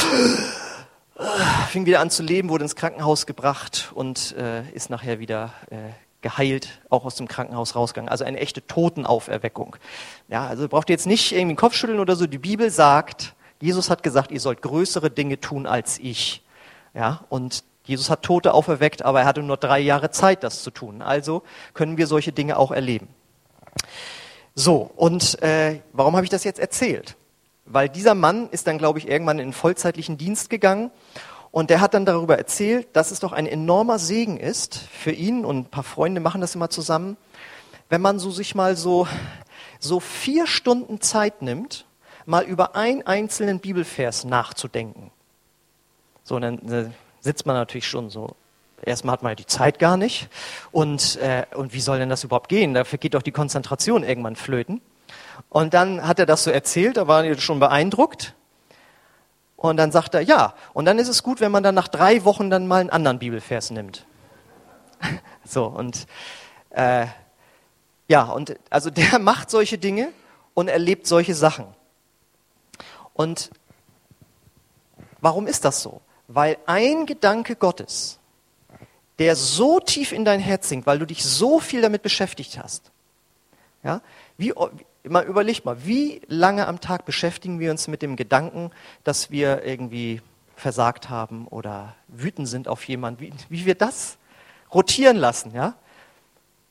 fing 1.70 1.86
wieder 1.86 2.00
an 2.00 2.10
zu 2.10 2.24
leben, 2.24 2.50
wurde 2.50 2.64
ins 2.64 2.78
Krankenhaus 2.78 3.26
gebracht 3.26 3.92
und 3.94 4.34
äh, 4.38 4.70
ist 4.72 4.90
nachher 4.90 5.20
wieder 5.20 5.52
äh, 5.70 5.90
geheilt, 6.22 6.82
auch 6.90 7.06
aus 7.06 7.16
dem 7.16 7.28
Krankenhaus 7.28 7.76
rausgegangen. 7.76 8.10
Also 8.10 8.26
eine 8.26 8.40
echte 8.40 8.66
Totenauferweckung. 8.66 9.76
Ja, 10.28 10.48
also 10.48 10.68
braucht 10.68 10.90
ihr 10.90 10.94
jetzt 10.94 11.08
nicht 11.08 11.32
irgendwie 11.32 11.54
den 11.54 11.60
Kopf 11.60 11.76
schütteln 11.76 12.00
oder 12.00 12.16
so. 12.16 12.28
Die 12.28 12.38
Bibel 12.38 12.70
sagt, 12.70 13.36
Jesus 13.62 13.90
hat 13.90 14.04
gesagt, 14.04 14.32
ihr 14.32 14.40
sollt 14.40 14.62
größere 14.62 15.10
Dinge 15.10 15.40
tun 15.40 15.66
als 15.66 16.00
ich. 16.00 16.44
Ja, 16.94 17.26
und 17.30 17.64
Jesus 17.86 18.10
hat 18.10 18.24
Tote 18.24 18.54
auferweckt, 18.54 19.04
aber 19.04 19.22
er 19.22 19.26
hatte 19.26 19.42
nur 19.42 19.58
drei 19.58 19.80
Jahre 19.80 20.12
Zeit, 20.12 20.44
das 20.44 20.64
zu 20.64 20.72
tun. 20.72 21.02
Also 21.02 21.44
können 21.74 21.98
wir 21.98 22.08
solche 22.08 22.32
Dinge 22.32 22.58
auch 22.58 22.72
erleben. 22.72 23.08
So, 24.56 24.92
und 24.96 25.42
äh, 25.42 25.80
warum 25.94 26.16
habe 26.16 26.26
ich 26.26 26.30
das 26.30 26.44
jetzt 26.44 26.60
erzählt? 26.60 27.16
Weil 27.66 27.88
dieser 27.88 28.16
Mann 28.16 28.50
ist 28.50 28.68
dann, 28.68 28.78
glaube 28.78 29.00
ich, 29.00 29.08
irgendwann 29.08 29.40
in 29.40 29.44
einen 29.44 29.54
vollzeitlichen 29.54 30.18
Dienst 30.18 30.50
gegangen 30.50 30.92
und 31.52 31.70
der 31.70 31.82
hat 31.82 31.94
dann 31.94 32.06
darüber 32.06 32.38
erzählt, 32.38 32.88
dass 32.94 33.12
es 33.12 33.20
doch 33.20 33.32
ein 33.32 33.48
enormer 33.48 34.00
Segen 34.00 34.38
ist 34.38 34.78
für 34.78 35.12
ihn 35.12 35.46
und 35.46 35.58
ein 35.58 35.66
paar 35.66 35.84
Freunde 35.84 36.22
machen 36.22 36.42
das 36.42 36.56
immer 36.56 36.70
zusammen, 36.70 37.18
wenn 37.90 38.02
man 38.02 38.20
so 38.20 38.30
sich 38.30 38.54
mal 38.54 38.76
so, 38.76 39.08
so 39.80 40.00
vier 40.00 40.46
Stunden 40.46 41.02
Zeit 41.02 41.42
nimmt, 41.42 41.86
mal 42.26 42.44
über 42.44 42.76
einen 42.76 43.02
einzelnen 43.06 43.60
Bibelvers 43.60 44.26
nachzudenken. 44.26 45.12
So, 46.24 46.40
dann 46.40 46.94
sitzt 47.22 47.48
man 47.48 47.56
natürlich 47.56 47.88
schon 47.88 48.12
so. 48.12 48.36
Erstmal 48.84 49.14
hat 49.14 49.24
man 49.24 49.32
ja 49.32 49.36
die 49.36 49.48
Zeit 49.48 49.80
gar 49.80 49.98
nicht. 49.98 50.30
Und, 50.72 51.18
äh, 51.18 51.46
und 51.56 51.74
wie 51.74 51.82
soll 51.82 52.00
denn 52.00 52.10
das 52.10 52.24
überhaupt 52.24 52.50
gehen? 52.50 52.74
Dafür 52.76 53.00
geht 53.00 53.16
doch 53.16 53.24
die 53.24 53.32
Konzentration 53.32 54.04
irgendwann 54.04 54.36
flöten. 54.36 54.82
Und 55.50 55.74
dann 55.74 56.08
hat 56.08 56.20
er 56.20 56.26
das 56.26 56.44
so 56.44 56.52
erzählt, 56.52 56.98
da 56.98 57.08
waren 57.08 57.26
die 57.26 57.42
schon 57.42 57.60
beeindruckt. 57.60 58.36
Und 59.60 59.76
dann 59.76 59.92
sagt 59.92 60.16
er, 60.16 60.22
ja. 60.22 60.54
Und 60.72 60.86
dann 60.86 61.00
ist 61.00 61.10
es 61.10 61.22
gut, 61.22 61.42
wenn 61.42 61.52
man 61.52 61.64
dann 61.64 61.76
nach 61.76 61.90
drei 61.90 62.24
Wochen 62.24 62.50
dann 62.50 62.66
mal 62.66 62.80
einen 62.80 62.90
anderen 62.90 63.20
Bibelvers 63.20 63.72
nimmt. 63.72 64.06
so, 65.44 65.66
und 65.66 66.08
äh, 66.70 67.08
ja, 68.08 68.24
und 68.24 68.56
also 68.70 68.90
der 68.90 69.20
macht 69.20 69.50
solche 69.50 69.78
Dinge 69.78 70.14
und 70.54 70.70
erlebt 70.70 71.08
solche 71.08 71.36
Sachen. 71.36 71.66
Und 73.14 73.50
warum 75.20 75.46
ist 75.46 75.66
das 75.66 75.82
so? 75.82 76.00
Weil 76.30 76.58
ein 76.66 77.06
Gedanke 77.06 77.58
Gottes, 77.58 78.18
der 79.20 79.36
so 79.36 79.82
tief 79.82 80.14
in 80.14 80.24
dein 80.24 80.40
Herz 80.40 80.70
sinkt, 80.70 80.88
weil 80.88 81.00
du 81.00 81.06
dich 81.06 81.26
so 81.26 81.60
viel 81.60 81.82
damit 81.82 82.02
beschäftigt 82.02 82.58
hast, 82.58 82.92
ja, 83.84 84.00
wie, 84.38 84.54
mal 85.04 85.26
überleg 85.26 85.66
mal, 85.66 85.86
wie 85.86 86.22
lange 86.28 86.68
am 86.68 86.82
Tag 86.82 87.06
beschäftigen 87.06 87.60
wir 87.60 87.72
uns 87.72 87.88
mit 87.88 88.02
dem 88.02 88.16
Gedanken, 88.16 88.72
dass 89.04 89.32
wir 89.32 89.64
irgendwie 89.64 90.22
versagt 90.56 91.10
haben 91.10 91.48
oder 91.48 91.96
wütend 92.08 92.48
sind 92.48 92.68
auf 92.68 92.84
jemanden, 92.88 93.22
wie, 93.22 93.34
wie 93.50 93.66
wir 93.66 93.76
das 93.76 94.18
rotieren 94.74 95.18
lassen, 95.18 95.54
ja? 95.54 95.76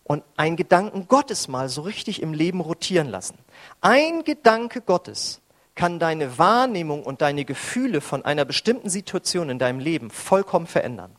Und 0.05 0.25
einen 0.37 0.57
Gedanken 0.57 1.07
Gottes 1.07 1.49
mal 1.49 1.69
so 1.69 1.83
richtig 1.83 2.23
im 2.23 2.33
Leben 2.33 2.61
rotieren 2.61 3.09
lassen. 3.09 3.37
Ein 3.83 4.25
Gedanke 4.25 4.81
Gottes 4.81 5.43
kann 5.75 5.99
deine 5.99 6.38
Wahrnehmung 6.38 7.03
und 7.03 7.21
deine 7.21 7.45
Gefühle 7.45 8.01
von 8.01 8.25
einer 8.25 8.47
bestimmten 8.47 8.88
Situation 8.88 9.51
in 9.51 9.59
deinem 9.59 9.81
Leben 9.81 10.11
vollkommen 10.11 10.67
verändern. 10.67 11.14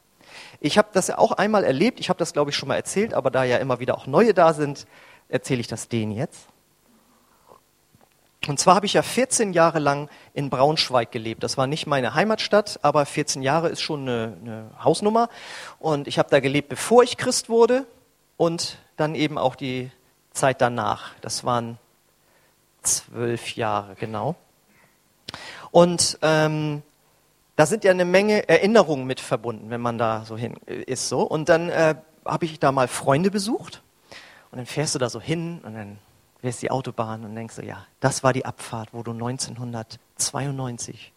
Ich 0.60 0.78
habe 0.78 0.90
das 0.92 1.08
ja 1.08 1.20
auch 1.20 1.34
einmal 1.34 1.64
erlebt, 1.64 2.00
ich 2.00 2.10
habe 2.10 2.18
das 2.18 2.34
glaube 2.34 2.50
ich 2.50 2.58
schon 2.58 2.68
mal 2.68 2.76
erzählt, 2.76 3.14
aber 3.14 3.30
da 3.30 3.44
ja 3.44 3.58
immer 3.58 3.80
wieder 3.80 3.96
auch 3.96 4.08
neue 4.08 4.34
da 4.34 4.54
sind, 4.54 4.88
erzähle 5.28 5.62
ich 5.62 5.68
das 5.68 5.88
denen 5.88 6.12
jetzt. 6.12 6.48
Und 8.48 8.60
zwar 8.60 8.76
habe 8.76 8.86
ich 8.86 8.94
ja 8.94 9.02
14 9.02 9.54
Jahre 9.54 9.80
lang 9.80 10.10
in 10.34 10.50
Braunschweig 10.50 11.12
gelebt. 11.12 11.44
Das 11.44 11.58
war 11.58 11.68
nicht 11.68 11.88
meine 11.88 12.14
Heimatstadt, 12.14 12.80
aber 12.84 13.06
14 13.06 13.42
Jahre 13.42 13.68
ist 13.70 13.82
schon 13.82 14.02
eine, 14.02 14.38
eine 14.42 14.72
Hausnummer. 14.84 15.30
Und 15.78 16.08
ich 16.08 16.18
habe 16.18 16.30
da 16.30 16.40
gelebt, 16.40 16.70
bevor 16.70 17.04
ich 17.04 17.18
Christ 17.18 17.50
wurde 17.50 17.86
und 18.38 18.78
dann 18.96 19.14
eben 19.14 19.38
auch 19.38 19.56
die 19.56 19.92
Zeit 20.32 20.62
danach. 20.62 21.12
Das 21.22 21.44
waren 21.44 21.78
zwölf 22.82 23.56
Jahre, 23.56 23.96
genau. 23.96 24.36
Und 25.72 26.18
ähm, 26.22 26.82
da 27.56 27.66
sind 27.66 27.84
ja 27.84 27.92
eine 27.92 28.06
Menge 28.06 28.48
Erinnerungen 28.48 29.06
mit 29.06 29.20
verbunden, 29.20 29.70
wenn 29.70 29.82
man 29.82 29.98
da 29.98 30.24
so 30.26 30.38
hin 30.38 30.56
äh, 30.66 30.82
ist 30.84 31.10
so. 31.10 31.22
Und 31.24 31.50
dann 31.50 31.70
äh, 31.70 31.96
habe 32.26 32.46
ich 32.46 32.58
da 32.60 32.72
mal 32.72 32.88
Freunde 32.88 33.32
besucht 33.32 33.82
und 34.52 34.58
dann 34.58 34.66
fährst 34.66 34.96
du 34.96 35.00
da 35.00 35.10
so 35.10 35.20
hin 35.20 35.60
und 35.64 35.74
dann 35.76 36.00
fährst 36.42 36.62
die 36.62 36.72
Autobahn 36.72 37.26
und 37.26 37.36
denkst 37.36 37.56
so, 37.56 37.62
ja, 37.62 37.86
das 38.00 38.24
war 38.24 38.34
die 38.34 38.46
Abfahrt, 38.46 38.90
wo 38.94 39.04
du 39.04 39.12
1992 39.12 41.14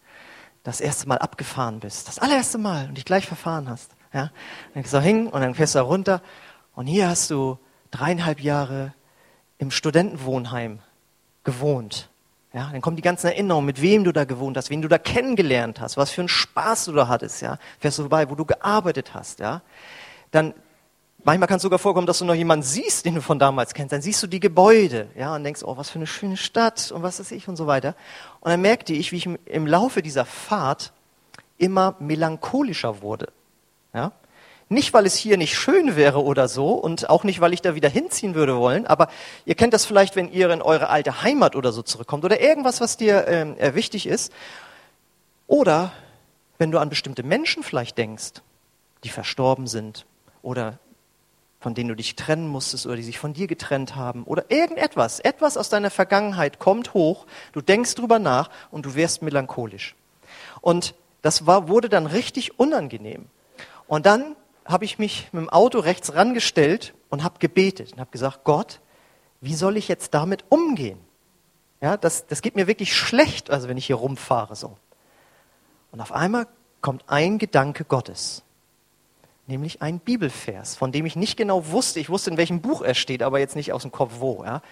das 0.64 0.80
erste 0.80 1.08
Mal 1.08 1.18
abgefahren 1.18 1.80
bist, 1.80 2.08
das 2.08 2.18
allererste 2.18 2.58
Mal 2.58 2.88
und 2.88 2.96
dich 2.96 3.04
gleich 3.04 3.26
verfahren 3.26 3.68
hast. 3.68 3.92
Ja, 4.12 4.30
dann 4.74 4.82
gehst 4.82 4.94
du 4.94 5.00
hin 5.00 5.28
und 5.28 5.40
dann 5.40 5.54
fährst 5.54 5.74
du 5.74 5.78
da 5.78 5.84
runter 5.84 6.22
und 6.74 6.86
hier 6.86 7.08
hast 7.08 7.30
du 7.30 7.58
dreieinhalb 7.90 8.40
Jahre 8.40 8.92
im 9.58 9.70
Studentenwohnheim 9.70 10.80
gewohnt. 11.44 12.08
Ja, 12.52 12.68
dann 12.70 12.82
kommen 12.82 12.96
die 12.96 13.02
ganzen 13.02 13.28
Erinnerungen, 13.28 13.64
mit 13.64 13.80
wem 13.80 14.04
du 14.04 14.12
da 14.12 14.24
gewohnt 14.24 14.58
hast, 14.58 14.68
wen 14.68 14.82
du 14.82 14.88
da 14.88 14.98
kennengelernt 14.98 15.80
hast, 15.80 15.96
was 15.96 16.10
für 16.10 16.20
einen 16.20 16.28
Spaß 16.28 16.86
du 16.86 16.92
da 16.92 17.08
hattest, 17.08 17.40
ja. 17.40 17.58
Fährst 17.78 17.98
du 17.98 18.02
vorbei, 18.02 18.28
wo 18.28 18.34
du 18.34 18.44
gearbeitet 18.44 19.14
hast, 19.14 19.40
ja. 19.40 19.62
Dann, 20.30 20.52
manchmal 21.24 21.48
kann 21.48 21.56
es 21.56 21.62
sogar 21.62 21.78
vorkommen, 21.78 22.06
dass 22.06 22.18
du 22.18 22.24
noch 22.24 22.34
jemanden 22.34 22.62
siehst, 22.62 23.04
den 23.04 23.14
du 23.14 23.22
von 23.22 23.38
damals 23.38 23.74
kennst. 23.74 23.92
Dann 23.92 24.02
siehst 24.02 24.22
du 24.22 24.26
die 24.26 24.40
Gebäude, 24.40 25.08
ja, 25.16 25.34
und 25.34 25.44
denkst, 25.44 25.62
oh, 25.64 25.76
was 25.76 25.90
für 25.90 25.96
eine 25.96 26.06
schöne 26.06 26.36
Stadt 26.36 26.90
und 26.92 27.02
was 27.02 27.20
weiß 27.20 27.30
ich 27.32 27.48
und 27.48 27.56
so 27.56 27.66
weiter. 27.66 27.94
Und 28.40 28.50
dann 28.50 28.60
merkte 28.60 28.92
ich, 28.92 29.12
wie 29.12 29.16
ich 29.16 29.28
im 29.46 29.66
Laufe 29.66 30.02
dieser 30.02 30.24
Fahrt 30.24 30.92
immer 31.58 31.96
melancholischer 32.00 33.02
wurde, 33.02 33.28
ja. 33.94 34.12
Nicht, 34.68 34.94
weil 34.94 35.04
es 35.04 35.14
hier 35.14 35.36
nicht 35.36 35.54
schön 35.54 35.96
wäre 35.96 36.24
oder 36.24 36.48
so 36.48 36.70
und 36.70 37.10
auch 37.10 37.24
nicht, 37.24 37.42
weil 37.42 37.52
ich 37.52 37.60
da 37.60 37.74
wieder 37.74 37.90
hinziehen 37.90 38.34
würde 38.34 38.56
wollen, 38.56 38.86
aber 38.86 39.08
ihr 39.44 39.54
kennt 39.54 39.74
das 39.74 39.84
vielleicht, 39.84 40.16
wenn 40.16 40.32
ihr 40.32 40.48
in 40.48 40.62
eure 40.62 40.88
alte 40.88 41.22
Heimat 41.22 41.56
oder 41.56 41.72
so 41.72 41.82
zurückkommt 41.82 42.24
oder 42.24 42.40
irgendwas, 42.40 42.80
was 42.80 42.96
dir 42.96 43.28
ähm, 43.28 43.54
äh, 43.58 43.74
wichtig 43.74 44.06
ist. 44.06 44.32
Oder 45.46 45.92
wenn 46.56 46.70
du 46.70 46.78
an 46.78 46.88
bestimmte 46.88 47.22
Menschen 47.22 47.62
vielleicht 47.62 47.98
denkst, 47.98 48.40
die 49.04 49.10
verstorben 49.10 49.66
sind 49.66 50.06
oder 50.40 50.78
von 51.62 51.74
denen 51.74 51.88
du 51.88 51.96
dich 51.96 52.16
trennen 52.16 52.48
musstest 52.48 52.86
oder 52.86 52.96
die 52.96 53.02
sich 53.02 53.18
von 53.18 53.32
dir 53.32 53.46
getrennt 53.46 53.94
haben 53.94 54.24
oder 54.24 54.50
irgendetwas, 54.50 55.20
etwas 55.20 55.56
aus 55.56 55.68
deiner 55.68 55.90
Vergangenheit 55.90 56.58
kommt 56.58 56.92
hoch, 56.92 57.26
du 57.52 57.60
denkst 57.60 57.94
drüber 57.94 58.18
nach 58.18 58.50
und 58.70 58.84
du 58.84 58.94
wirst 58.94 59.22
melancholisch. 59.22 59.94
Und 60.60 60.94
das 61.22 61.46
war, 61.46 61.68
wurde 61.68 61.88
dann 61.88 62.06
richtig 62.06 62.58
unangenehm. 62.58 63.26
Und 63.86 64.06
dann 64.06 64.36
habe 64.64 64.84
ich 64.84 64.98
mich 64.98 65.28
mit 65.32 65.42
dem 65.42 65.50
Auto 65.50 65.78
rechts 65.78 66.14
rangestellt 66.14 66.94
und 67.10 67.22
habe 67.22 67.38
gebetet 67.38 67.92
und 67.92 68.00
habe 68.00 68.10
gesagt, 68.10 68.44
Gott, 68.44 68.80
wie 69.40 69.54
soll 69.54 69.76
ich 69.76 69.88
jetzt 69.88 70.14
damit 70.14 70.44
umgehen? 70.48 70.98
Ja, 71.80 71.96
das, 71.96 72.26
das 72.26 72.42
geht 72.42 72.56
mir 72.56 72.66
wirklich 72.66 72.96
schlecht, 72.96 73.50
also 73.50 73.68
wenn 73.68 73.76
ich 73.76 73.86
hier 73.86 73.96
rumfahre 73.96 74.56
so. 74.56 74.76
Und 75.90 76.00
auf 76.00 76.12
einmal 76.12 76.46
kommt 76.80 77.04
ein 77.08 77.38
Gedanke 77.38 77.84
Gottes, 77.84 78.42
nämlich 79.52 79.82
ein 79.82 80.00
Bibelvers, 80.00 80.74
von 80.74 80.90
dem 80.90 81.06
ich 81.06 81.14
nicht 81.14 81.36
genau 81.36 81.68
wusste, 81.68 82.00
ich 82.00 82.08
wusste, 82.08 82.30
in 82.30 82.36
welchem 82.36 82.60
Buch 82.60 82.82
er 82.82 82.94
steht, 82.94 83.22
aber 83.22 83.38
jetzt 83.38 83.54
nicht 83.54 83.72
aus 83.72 83.82
dem 83.82 83.92
Kopf 83.92 84.14
wo. 84.18 84.42
Ja. 84.44 84.62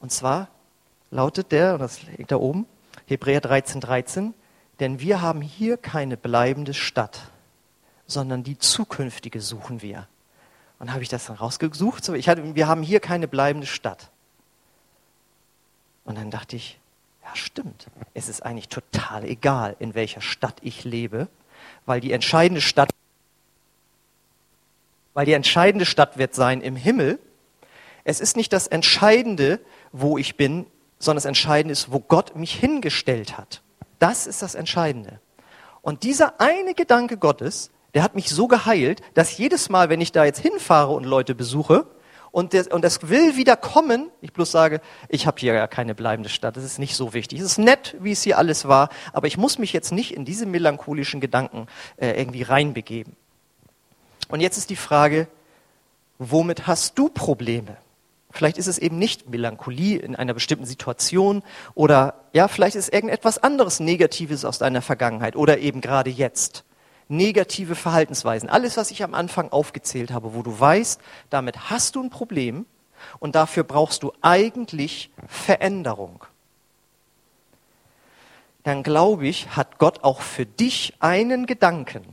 Und 0.00 0.12
zwar 0.12 0.48
lautet 1.10 1.52
der, 1.52 1.74
und 1.74 1.80
das 1.80 2.02
liegt 2.02 2.30
da 2.30 2.36
oben, 2.36 2.66
Hebräer 3.06 3.40
13, 3.40 3.80
13, 3.80 4.34
denn 4.80 5.00
wir 5.00 5.22
haben 5.22 5.40
hier 5.40 5.76
keine 5.76 6.16
bleibende 6.16 6.74
Stadt, 6.74 7.30
sondern 8.06 8.42
die 8.42 8.58
zukünftige 8.58 9.40
suchen 9.40 9.82
wir. 9.82 10.06
Und 10.78 10.92
habe 10.92 11.02
ich 11.02 11.08
das 11.08 11.26
dann 11.26 11.36
rausgesucht. 11.36 12.08
Ich 12.10 12.28
hatte, 12.28 12.54
wir 12.54 12.68
haben 12.68 12.82
hier 12.82 13.00
keine 13.00 13.26
bleibende 13.26 13.66
Stadt. 13.66 14.10
Und 16.04 16.16
dann 16.16 16.30
dachte 16.30 16.56
ich, 16.56 16.78
ja 17.24 17.34
stimmt, 17.34 17.86
es 18.14 18.28
ist 18.28 18.44
eigentlich 18.44 18.68
total 18.68 19.24
egal, 19.24 19.76
in 19.78 19.94
welcher 19.94 20.20
Stadt 20.20 20.56
ich 20.62 20.84
lebe, 20.84 21.28
weil 21.84 22.00
die 22.00 22.12
entscheidende 22.12 22.60
Stadt, 22.60 22.90
weil 25.18 25.26
die 25.26 25.32
entscheidende 25.32 25.84
Stadt 25.84 26.16
wird 26.16 26.32
sein 26.32 26.60
im 26.60 26.76
Himmel. 26.76 27.18
Es 28.04 28.20
ist 28.20 28.36
nicht 28.36 28.52
das 28.52 28.68
Entscheidende, 28.68 29.58
wo 29.90 30.16
ich 30.16 30.36
bin, 30.36 30.64
sondern 31.00 31.16
das 31.16 31.24
Entscheidende 31.24 31.72
ist, 31.72 31.90
wo 31.90 31.98
Gott 31.98 32.36
mich 32.36 32.54
hingestellt 32.54 33.36
hat. 33.36 33.62
Das 33.98 34.28
ist 34.28 34.42
das 34.42 34.54
Entscheidende. 34.54 35.18
Und 35.82 36.04
dieser 36.04 36.40
eine 36.40 36.72
Gedanke 36.72 37.16
Gottes 37.16 37.72
der 37.94 38.04
hat 38.04 38.14
mich 38.14 38.30
so 38.30 38.46
geheilt, 38.46 39.00
dass 39.14 39.36
jedes 39.38 39.70
Mal, 39.70 39.88
wenn 39.88 40.00
ich 40.00 40.12
da 40.12 40.24
jetzt 40.24 40.38
hinfahre 40.38 40.92
und 40.92 41.02
Leute 41.02 41.34
besuche, 41.34 41.86
und, 42.30 42.52
der, 42.52 42.72
und 42.72 42.84
das 42.84 43.08
will 43.08 43.36
wieder 43.36 43.56
kommen, 43.56 44.12
ich 44.20 44.32
bloß 44.32 44.52
sage, 44.52 44.80
ich 45.08 45.26
habe 45.26 45.40
hier 45.40 45.54
ja 45.54 45.66
keine 45.66 45.96
bleibende 45.96 46.28
Stadt, 46.28 46.56
das 46.56 46.62
ist 46.62 46.78
nicht 46.78 46.94
so 46.94 47.12
wichtig. 47.12 47.40
Es 47.40 47.46
ist 47.46 47.58
nett, 47.58 47.96
wie 47.98 48.12
es 48.12 48.22
hier 48.22 48.38
alles 48.38 48.68
war, 48.68 48.90
aber 49.12 49.26
ich 49.26 49.36
muss 49.36 49.58
mich 49.58 49.72
jetzt 49.72 49.90
nicht 49.90 50.14
in 50.14 50.24
diese 50.24 50.46
melancholischen 50.46 51.20
Gedanken 51.20 51.66
äh, 51.96 52.10
irgendwie 52.10 52.42
reinbegeben. 52.42 53.16
Und 54.28 54.40
jetzt 54.40 54.58
ist 54.58 54.70
die 54.70 54.76
Frage, 54.76 55.28
womit 56.18 56.66
hast 56.66 56.98
du 56.98 57.08
Probleme? 57.08 57.76
Vielleicht 58.30 58.58
ist 58.58 58.66
es 58.66 58.78
eben 58.78 58.98
nicht 58.98 59.30
Melancholie 59.30 59.98
in 59.98 60.14
einer 60.14 60.34
bestimmten 60.34 60.66
Situation 60.66 61.42
oder 61.74 62.14
ja, 62.34 62.46
vielleicht 62.46 62.76
ist 62.76 62.92
irgendetwas 62.92 63.38
anderes 63.38 63.80
Negatives 63.80 64.44
aus 64.44 64.58
deiner 64.58 64.82
Vergangenheit 64.82 65.34
oder 65.34 65.58
eben 65.58 65.80
gerade 65.80 66.10
jetzt 66.10 66.64
negative 67.08 67.74
Verhaltensweisen. 67.74 68.50
Alles, 68.50 68.76
was 68.76 68.90
ich 68.90 69.02
am 69.02 69.14
Anfang 69.14 69.50
aufgezählt 69.50 70.12
habe, 70.12 70.34
wo 70.34 70.42
du 70.42 70.60
weißt, 70.60 71.00
damit 71.30 71.70
hast 71.70 71.96
du 71.96 72.02
ein 72.02 72.10
Problem 72.10 72.66
und 73.18 73.34
dafür 73.34 73.64
brauchst 73.64 74.02
du 74.02 74.12
eigentlich 74.20 75.10
Veränderung. 75.26 76.24
Dann 78.62 78.82
glaube 78.82 79.26
ich, 79.26 79.56
hat 79.56 79.78
Gott 79.78 80.04
auch 80.04 80.20
für 80.20 80.44
dich 80.44 80.92
einen 81.00 81.46
Gedanken, 81.46 82.04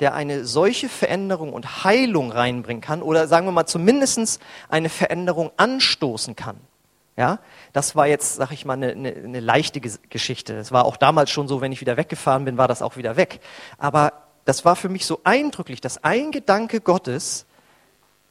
der 0.00 0.14
eine 0.14 0.44
solche 0.44 0.88
Veränderung 0.88 1.52
und 1.52 1.84
Heilung 1.84 2.30
reinbringen 2.30 2.80
kann 2.80 3.02
oder 3.02 3.26
sagen 3.26 3.46
wir 3.46 3.52
mal 3.52 3.66
zumindest 3.66 4.40
eine 4.68 4.88
Veränderung 4.88 5.50
anstoßen 5.56 6.36
kann. 6.36 6.56
Ja, 7.16 7.40
das 7.72 7.96
war 7.96 8.06
jetzt, 8.06 8.36
sag 8.36 8.52
ich 8.52 8.64
mal, 8.64 8.74
eine, 8.74 8.92
eine, 8.92 9.12
eine 9.12 9.40
leichte 9.40 9.80
Geschichte. 9.80 10.56
Es 10.56 10.70
war 10.70 10.84
auch 10.84 10.96
damals 10.96 11.30
schon 11.30 11.48
so, 11.48 11.60
wenn 11.60 11.72
ich 11.72 11.80
wieder 11.80 11.96
weggefahren 11.96 12.44
bin, 12.44 12.58
war 12.58 12.68
das 12.68 12.80
auch 12.80 12.96
wieder 12.96 13.16
weg. 13.16 13.40
Aber 13.76 14.12
das 14.44 14.64
war 14.64 14.76
für 14.76 14.88
mich 14.88 15.04
so 15.04 15.20
eindrücklich, 15.24 15.80
dass 15.80 16.04
ein 16.04 16.30
Gedanke 16.30 16.80
Gottes 16.80 17.44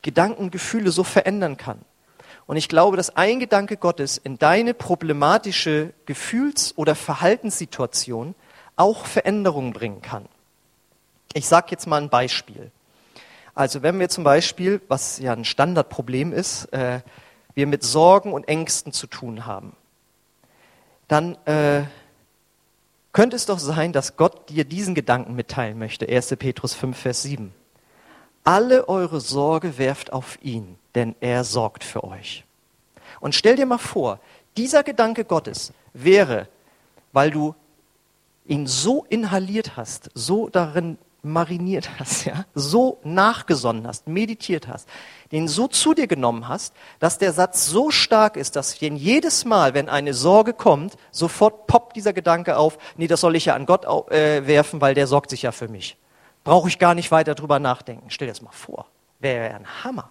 Gedanken, 0.01 0.51
Gefühle 0.51 0.91
so 0.91 1.03
verändern 1.03 1.57
kann. 1.57 1.79
Und 2.45 2.55
ich 2.55 2.69
glaube, 2.69 2.95
dass 2.95 3.17
ein 3.17 3.41
Gedanke 3.41 3.75
Gottes 3.75 4.17
in 4.17 4.37
deine 4.37 4.73
problematische 4.73 5.93
Gefühls- 6.05 6.77
oder 6.77 6.95
Verhaltenssituation 6.95 8.35
auch 8.77 9.05
Veränderungen 9.05 9.73
bringen 9.73 10.01
kann. 10.01 10.29
Ich 11.37 11.47
sage 11.47 11.67
jetzt 11.69 11.85
mal 11.85 12.01
ein 12.01 12.09
Beispiel. 12.09 12.71
Also 13.53 13.83
wenn 13.83 13.99
wir 13.99 14.09
zum 14.09 14.23
Beispiel, 14.23 14.81
was 14.87 15.19
ja 15.19 15.33
ein 15.33 15.45
Standardproblem 15.45 16.33
ist, 16.33 16.65
äh, 16.73 17.01
wir 17.53 17.67
mit 17.67 17.83
Sorgen 17.83 18.33
und 18.33 18.47
Ängsten 18.47 18.91
zu 18.91 19.05
tun 19.05 19.45
haben, 19.45 19.75
dann 21.07 21.35
äh, 21.45 21.83
könnte 23.13 23.35
es 23.35 23.45
doch 23.45 23.59
sein, 23.59 23.93
dass 23.93 24.17
Gott 24.17 24.49
dir 24.49 24.65
diesen 24.65 24.95
Gedanken 24.95 25.35
mitteilen 25.35 25.77
möchte. 25.77 26.09
1. 26.09 26.35
Petrus 26.37 26.73
5, 26.73 26.97
Vers 26.97 27.21
7. 27.21 27.53
Alle 28.43 28.89
eure 28.89 29.21
Sorge 29.21 29.77
werft 29.77 30.13
auf 30.13 30.39
ihn, 30.41 30.79
denn 30.95 31.15
er 31.19 31.43
sorgt 31.43 31.83
für 31.83 32.03
euch. 32.03 32.45
Und 33.19 33.35
stell 33.35 33.57
dir 33.57 33.67
mal 33.67 33.77
vor, 33.77 34.19
dieser 34.57 34.81
Gedanke 34.81 35.23
Gottes 35.23 35.71
wäre, 35.93 36.47
weil 37.11 37.29
du 37.29 37.53
ihn 38.47 38.65
so 38.65 39.05
inhaliert 39.07 39.77
hast, 39.77 40.09
so 40.15 40.49
darin 40.49 40.97
mariniert 41.23 41.89
hast, 41.99 42.25
ja, 42.25 42.45
so 42.53 42.99
nachgesonnen 43.03 43.87
hast, 43.87 44.07
meditiert 44.07 44.67
hast, 44.67 44.87
den 45.31 45.47
so 45.47 45.67
zu 45.67 45.93
dir 45.93 46.07
genommen 46.07 46.47
hast, 46.47 46.73
dass 46.99 47.17
der 47.17 47.33
Satz 47.33 47.65
so 47.67 47.91
stark 47.91 48.37
ist, 48.37 48.55
dass 48.55 48.77
den 48.79 48.95
jedes 48.95 49.45
Mal, 49.45 49.73
wenn 49.73 49.89
eine 49.89 50.13
Sorge 50.13 50.53
kommt, 50.53 50.95
sofort 51.11 51.67
poppt 51.67 51.95
dieser 51.95 52.13
Gedanke 52.13 52.57
auf, 52.57 52.77
nee, 52.97 53.07
das 53.07 53.21
soll 53.21 53.35
ich 53.35 53.45
ja 53.45 53.55
an 53.55 53.65
Gott 53.65 53.85
äh, 54.11 54.47
werfen, 54.47 54.81
weil 54.81 54.93
der 54.93 55.07
sorgt 55.07 55.29
sich 55.29 55.41
ja 55.41 55.51
für 55.51 55.67
mich. 55.67 55.97
Brauche 56.43 56.69
ich 56.69 56.79
gar 56.79 56.95
nicht 56.95 57.11
weiter 57.11 57.35
drüber 57.35 57.59
nachdenken. 57.59 58.09
Stell 58.09 58.27
dir 58.27 58.33
das 58.33 58.41
mal 58.41 58.51
vor. 58.51 58.85
Wäre 59.19 59.53
ein 59.53 59.65
Hammer. 59.83 60.09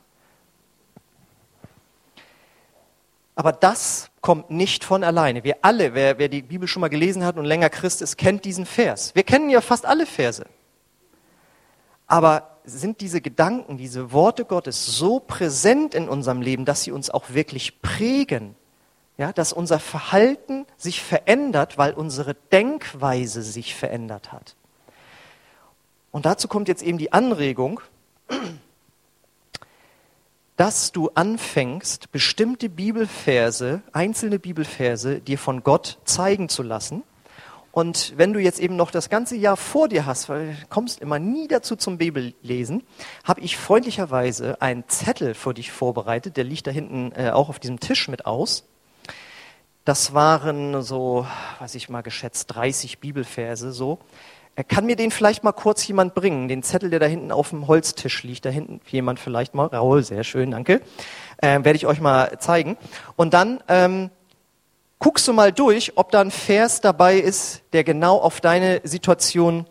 Aber 3.36 3.52
das 3.52 4.10
kommt 4.22 4.50
nicht 4.50 4.82
von 4.82 5.04
alleine. 5.04 5.44
Wir 5.44 5.58
alle, 5.62 5.94
wer, 5.94 6.18
wer 6.18 6.28
die 6.28 6.42
Bibel 6.42 6.66
schon 6.66 6.80
mal 6.80 6.88
gelesen 6.88 7.24
hat 7.24 7.36
und 7.36 7.44
länger 7.44 7.68
Christ 7.68 8.02
ist, 8.02 8.16
kennt 8.16 8.44
diesen 8.46 8.64
Vers. 8.64 9.14
Wir 9.14 9.22
kennen 9.22 9.50
ja 9.50 9.60
fast 9.60 9.84
alle 9.84 10.06
Verse. 10.06 10.46
Aber 12.06 12.58
sind 12.64 13.00
diese 13.00 13.20
Gedanken, 13.20 13.76
diese 13.76 14.12
Worte 14.12 14.44
Gottes 14.44 14.86
so 14.86 15.20
präsent 15.20 15.94
in 15.94 16.08
unserem 16.08 16.42
Leben, 16.42 16.64
dass 16.64 16.82
sie 16.82 16.92
uns 16.92 17.10
auch 17.10 17.30
wirklich 17.30 17.80
prägen? 17.80 18.54
Ja, 19.18 19.32
dass 19.32 19.52
unser 19.52 19.78
Verhalten 19.78 20.66
sich 20.76 21.02
verändert, 21.02 21.78
weil 21.78 21.94
unsere 21.94 22.34
Denkweise 22.52 23.42
sich 23.42 23.74
verändert 23.74 24.30
hat. 24.30 24.56
Und 26.10 26.26
dazu 26.26 26.48
kommt 26.48 26.68
jetzt 26.68 26.82
eben 26.82 26.98
die 26.98 27.12
Anregung, 27.12 27.80
dass 30.56 30.92
du 30.92 31.10
anfängst, 31.14 32.12
bestimmte 32.12 32.68
Bibelverse, 32.68 33.82
einzelne 33.92 34.38
Bibelverse 34.38 35.20
dir 35.20 35.38
von 35.38 35.62
Gott 35.62 35.98
zeigen 36.04 36.48
zu 36.48 36.62
lassen 36.62 37.02
Und 37.76 38.14
wenn 38.16 38.32
du 38.32 38.40
jetzt 38.40 38.58
eben 38.58 38.74
noch 38.74 38.90
das 38.90 39.10
ganze 39.10 39.36
Jahr 39.36 39.58
vor 39.58 39.88
dir 39.88 40.06
hast, 40.06 40.30
weil 40.30 40.46
du 40.46 40.66
kommst 40.70 40.98
immer 41.02 41.18
nie 41.18 41.46
dazu 41.46 41.76
zum 41.76 41.98
Bibellesen, 41.98 42.82
habe 43.22 43.42
ich 43.42 43.58
freundlicherweise 43.58 44.62
einen 44.62 44.88
Zettel 44.88 45.34
für 45.34 45.52
dich 45.52 45.72
vorbereitet, 45.72 46.38
der 46.38 46.44
liegt 46.44 46.66
da 46.66 46.70
hinten 46.70 47.12
äh, 47.14 47.32
auch 47.32 47.50
auf 47.50 47.58
diesem 47.58 47.78
Tisch 47.78 48.08
mit 48.08 48.24
aus. 48.24 48.64
Das 49.84 50.14
waren 50.14 50.80
so, 50.80 51.26
weiß 51.58 51.74
ich 51.74 51.90
mal 51.90 52.00
geschätzt, 52.00 52.46
30 52.54 52.98
Bibelverse 52.98 53.72
so. 53.72 53.98
Kann 54.68 54.86
mir 54.86 54.96
den 54.96 55.10
vielleicht 55.10 55.44
mal 55.44 55.52
kurz 55.52 55.86
jemand 55.86 56.14
bringen? 56.14 56.48
Den 56.48 56.62
Zettel, 56.62 56.88
der 56.88 56.98
da 56.98 57.04
hinten 57.04 57.30
auf 57.30 57.50
dem 57.50 57.68
Holztisch 57.68 58.22
liegt, 58.22 58.46
da 58.46 58.48
hinten 58.48 58.80
jemand 58.86 59.20
vielleicht 59.20 59.54
mal. 59.54 59.66
Raul, 59.66 60.02
sehr 60.02 60.24
schön, 60.24 60.52
danke. 60.52 60.80
Ähm, 61.42 61.62
Werde 61.66 61.76
ich 61.76 61.86
euch 61.86 62.00
mal 62.00 62.38
zeigen. 62.38 62.78
Und 63.16 63.34
dann 63.34 63.62
ähm, 63.68 64.08
guckst 64.98 65.26
du 65.28 65.32
mal 65.32 65.52
durch, 65.52 65.92
ob 65.96 66.10
da 66.10 66.20
ein 66.20 66.30
Vers 66.30 66.80
dabei 66.80 67.16
ist, 67.18 67.62
der 67.72 67.84
genau 67.84 68.18
auf 68.18 68.40
deine 68.40 68.80
Situation 68.84 69.66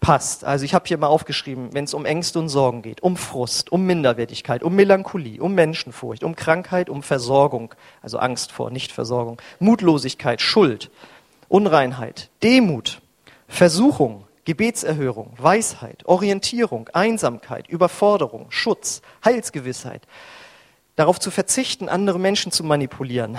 passt. 0.00 0.44
Also 0.44 0.66
ich 0.66 0.74
habe 0.74 0.86
hier 0.86 0.98
mal 0.98 1.06
aufgeschrieben, 1.06 1.70
wenn 1.72 1.84
es 1.84 1.94
um 1.94 2.04
Ängste 2.04 2.38
und 2.38 2.50
Sorgen 2.50 2.82
geht, 2.82 3.02
um 3.02 3.16
Frust, 3.16 3.72
um 3.72 3.86
Minderwertigkeit, 3.86 4.62
um 4.62 4.74
Melancholie, 4.74 5.40
um 5.40 5.54
Menschenfurcht, 5.54 6.24
um 6.24 6.36
Krankheit, 6.36 6.90
um 6.90 7.02
Versorgung, 7.02 7.74
also 8.02 8.18
Angst 8.18 8.52
vor 8.52 8.70
Nichtversorgung, 8.70 9.40
Mutlosigkeit, 9.60 10.42
Schuld, 10.42 10.90
Unreinheit, 11.48 12.28
Demut, 12.42 13.00
Versuchung, 13.48 14.26
Gebetserhörung, 14.44 15.32
Weisheit, 15.38 16.04
Orientierung, 16.04 16.90
Einsamkeit, 16.92 17.66
Überforderung, 17.68 18.46
Schutz, 18.50 19.00
Heilsgewissheit, 19.24 20.02
darauf 20.96 21.18
zu 21.18 21.30
verzichten, 21.30 21.88
andere 21.88 22.18
Menschen 22.18 22.52
zu 22.52 22.62
manipulieren, 22.62 23.38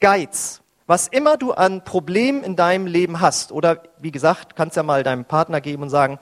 Geiz, 0.00 0.62
was 0.86 1.06
immer 1.06 1.36
du 1.36 1.52
an 1.52 1.84
Problemen 1.84 2.42
in 2.42 2.56
deinem 2.56 2.86
Leben 2.86 3.20
hast, 3.20 3.52
oder 3.52 3.82
wie 3.98 4.10
gesagt, 4.10 4.56
kannst 4.56 4.76
ja 4.76 4.82
mal 4.82 5.02
deinem 5.02 5.24
Partner 5.24 5.60
geben 5.60 5.84
und 5.84 5.90
sagen, 5.90 6.18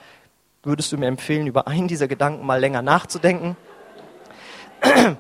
würdest 0.63 0.93
du 0.93 0.99
mir 0.99 1.07
empfehlen, 1.07 1.47
über 1.47 1.67
einen 1.69 1.89
dieser 1.89 2.09
Gedanken 2.09 2.45
mal 2.45 2.61
länger 2.61 2.83
nachzudenken? 2.83 3.57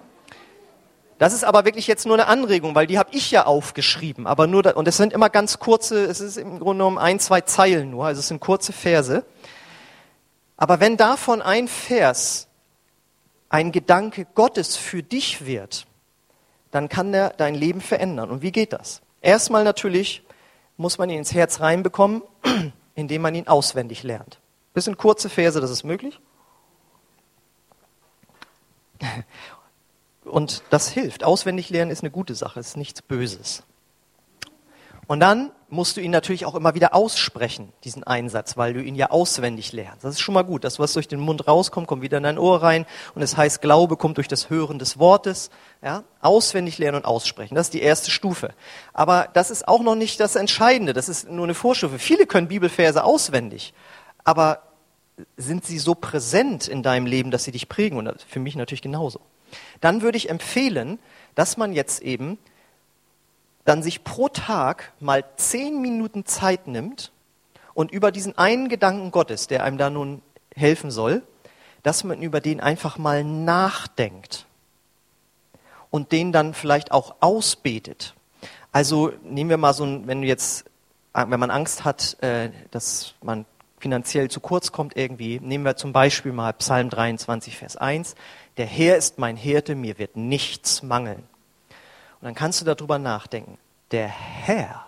Das 1.18 1.32
ist 1.32 1.42
aber 1.42 1.64
wirklich 1.64 1.88
jetzt 1.88 2.06
nur 2.06 2.14
eine 2.14 2.28
Anregung, 2.28 2.76
weil 2.76 2.86
die 2.86 2.96
habe 2.96 3.10
ich 3.12 3.32
ja 3.32 3.44
aufgeschrieben, 3.44 4.28
aber 4.28 4.46
nur 4.46 4.62
da, 4.62 4.70
und 4.74 4.86
es 4.86 4.96
sind 4.96 5.12
immer 5.12 5.28
ganz 5.28 5.58
kurze, 5.58 6.04
es 6.04 6.20
ist 6.20 6.36
im 6.36 6.60
Grunde 6.60 6.84
genommen 6.84 6.96
ein, 6.96 7.18
zwei 7.18 7.40
Zeilen 7.40 7.90
nur, 7.90 8.06
also 8.06 8.20
es 8.20 8.28
sind 8.28 8.38
kurze 8.38 8.72
Verse. 8.72 9.24
Aber 10.56 10.78
wenn 10.78 10.96
davon 10.96 11.42
ein 11.42 11.66
Vers 11.66 12.46
ein 13.48 13.72
Gedanke 13.72 14.26
Gottes 14.32 14.76
für 14.76 15.02
dich 15.02 15.44
wird, 15.44 15.87
dann 16.70 16.88
kann 16.88 17.12
der 17.12 17.30
dein 17.30 17.54
Leben 17.54 17.80
verändern. 17.80 18.30
Und 18.30 18.42
wie 18.42 18.52
geht 18.52 18.72
das? 18.72 19.00
Erstmal 19.20 19.64
natürlich 19.64 20.22
muss 20.76 20.98
man 20.98 21.10
ihn 21.10 21.18
ins 21.18 21.34
Herz 21.34 21.60
reinbekommen, 21.60 22.22
indem 22.94 23.22
man 23.22 23.34
ihn 23.34 23.48
auswendig 23.48 24.02
lernt. 24.02 24.38
Bisschen 24.74 24.96
kurze 24.96 25.28
Verse, 25.28 25.60
das 25.60 25.70
ist 25.70 25.84
möglich. 25.84 26.20
Und 30.24 30.62
das 30.70 30.88
hilft. 30.88 31.24
Auswendig 31.24 31.70
lernen 31.70 31.90
ist 31.90 32.02
eine 32.02 32.10
gute 32.10 32.34
Sache, 32.34 32.60
ist 32.60 32.76
nichts 32.76 33.00
Böses. 33.02 33.62
Und 35.06 35.20
dann 35.20 35.52
musst 35.70 35.96
du 35.96 36.00
ihn 36.00 36.10
natürlich 36.10 36.46
auch 36.46 36.54
immer 36.54 36.74
wieder 36.74 36.94
aussprechen, 36.94 37.72
diesen 37.84 38.02
Einsatz, 38.02 38.56
weil 38.56 38.72
du 38.72 38.82
ihn 38.82 38.94
ja 38.94 39.10
auswendig 39.10 39.72
lernst. 39.72 40.02
Das 40.02 40.14
ist 40.14 40.20
schon 40.20 40.34
mal 40.34 40.42
gut. 40.42 40.64
Das, 40.64 40.78
was 40.78 40.94
durch 40.94 41.08
den 41.08 41.20
Mund 41.20 41.46
rauskommt, 41.46 41.86
kommt 41.86 42.02
wieder 42.02 42.16
in 42.16 42.22
dein 42.22 42.38
Ohr 42.38 42.62
rein. 42.62 42.86
Und 43.14 43.22
es 43.22 43.32
das 43.32 43.38
heißt, 43.38 43.60
Glaube 43.60 43.96
kommt 43.96 44.16
durch 44.16 44.28
das 44.28 44.48
Hören 44.48 44.78
des 44.78 44.98
Wortes. 44.98 45.50
Ja? 45.82 46.04
Auswendig 46.20 46.78
lernen 46.78 46.98
und 46.98 47.04
aussprechen. 47.04 47.54
Das 47.54 47.66
ist 47.66 47.74
die 47.74 47.82
erste 47.82 48.10
Stufe. 48.10 48.54
Aber 48.94 49.28
das 49.34 49.50
ist 49.50 49.68
auch 49.68 49.82
noch 49.82 49.94
nicht 49.94 50.20
das 50.20 50.36
Entscheidende. 50.36 50.94
Das 50.94 51.08
ist 51.08 51.28
nur 51.28 51.44
eine 51.44 51.54
Vorstufe. 51.54 51.98
Viele 51.98 52.26
können 52.26 52.48
Bibelverse 52.48 53.04
auswendig. 53.04 53.74
Aber 54.24 54.62
sind 55.36 55.66
sie 55.66 55.78
so 55.78 55.94
präsent 55.94 56.68
in 56.68 56.82
deinem 56.82 57.06
Leben, 57.06 57.30
dass 57.30 57.44
sie 57.44 57.52
dich 57.52 57.68
prägen? 57.68 57.98
Und 57.98 58.22
für 58.22 58.40
mich 58.40 58.56
natürlich 58.56 58.82
genauso. 58.82 59.20
Dann 59.80 60.00
würde 60.00 60.16
ich 60.16 60.30
empfehlen, 60.30 60.98
dass 61.34 61.56
man 61.56 61.72
jetzt 61.72 62.02
eben 62.02 62.38
dann 63.68 63.82
sich 63.82 64.02
pro 64.02 64.28
Tag 64.28 64.92
mal 64.98 65.24
zehn 65.36 65.82
Minuten 65.82 66.24
Zeit 66.24 66.66
nimmt 66.66 67.12
und 67.74 67.90
über 67.90 68.10
diesen 68.10 68.36
einen 68.38 68.68
Gedanken 68.68 69.10
Gottes, 69.10 69.46
der 69.46 69.62
einem 69.62 69.76
da 69.76 69.90
nun 69.90 70.22
helfen 70.56 70.90
soll, 70.90 71.22
dass 71.82 72.02
man 72.02 72.22
über 72.22 72.40
den 72.40 72.60
einfach 72.60 72.96
mal 72.96 73.24
nachdenkt 73.24 74.46
und 75.90 76.12
den 76.12 76.32
dann 76.32 76.54
vielleicht 76.54 76.92
auch 76.92 77.16
ausbetet. 77.20 78.14
Also 78.72 79.12
nehmen 79.22 79.50
wir 79.50 79.58
mal 79.58 79.74
so 79.74 79.84
ein, 79.84 80.06
wenn 80.06 80.22
du 80.22 80.26
jetzt, 80.26 80.64
wenn 81.12 81.38
man 81.38 81.50
Angst 81.50 81.84
hat, 81.84 82.16
äh, 82.22 82.50
dass 82.70 83.14
man 83.22 83.44
finanziell 83.78 84.30
zu 84.30 84.40
kurz 84.40 84.72
kommt 84.72 84.96
irgendwie, 84.96 85.40
nehmen 85.40 85.64
wir 85.64 85.76
zum 85.76 85.92
Beispiel 85.92 86.32
mal 86.32 86.52
Psalm 86.54 86.88
23, 86.88 87.56
Vers 87.58 87.76
1. 87.76 88.14
Der 88.56 88.66
Herr 88.66 88.96
ist 88.96 89.18
mein 89.18 89.36
Hirte, 89.36 89.74
mir 89.74 89.98
wird 89.98 90.16
nichts 90.16 90.82
mangeln. 90.82 91.22
Und 92.20 92.26
dann 92.26 92.34
kannst 92.34 92.60
du 92.60 92.64
darüber 92.64 92.98
nachdenken. 92.98 93.58
Der 93.90 94.08
Herr, 94.08 94.86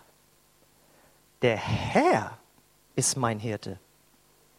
der 1.42 1.56
Herr 1.56 2.38
ist 2.96 3.16
mein 3.16 3.38
Hirte. 3.38 3.78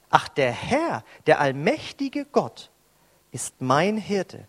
Ach, 0.09 0.27
der 0.27 0.51
Herr, 0.51 1.03
der 1.25 1.39
allmächtige 1.39 2.25
Gott 2.25 2.69
ist 3.31 3.55
mein 3.59 3.97
Hirte, 3.97 4.45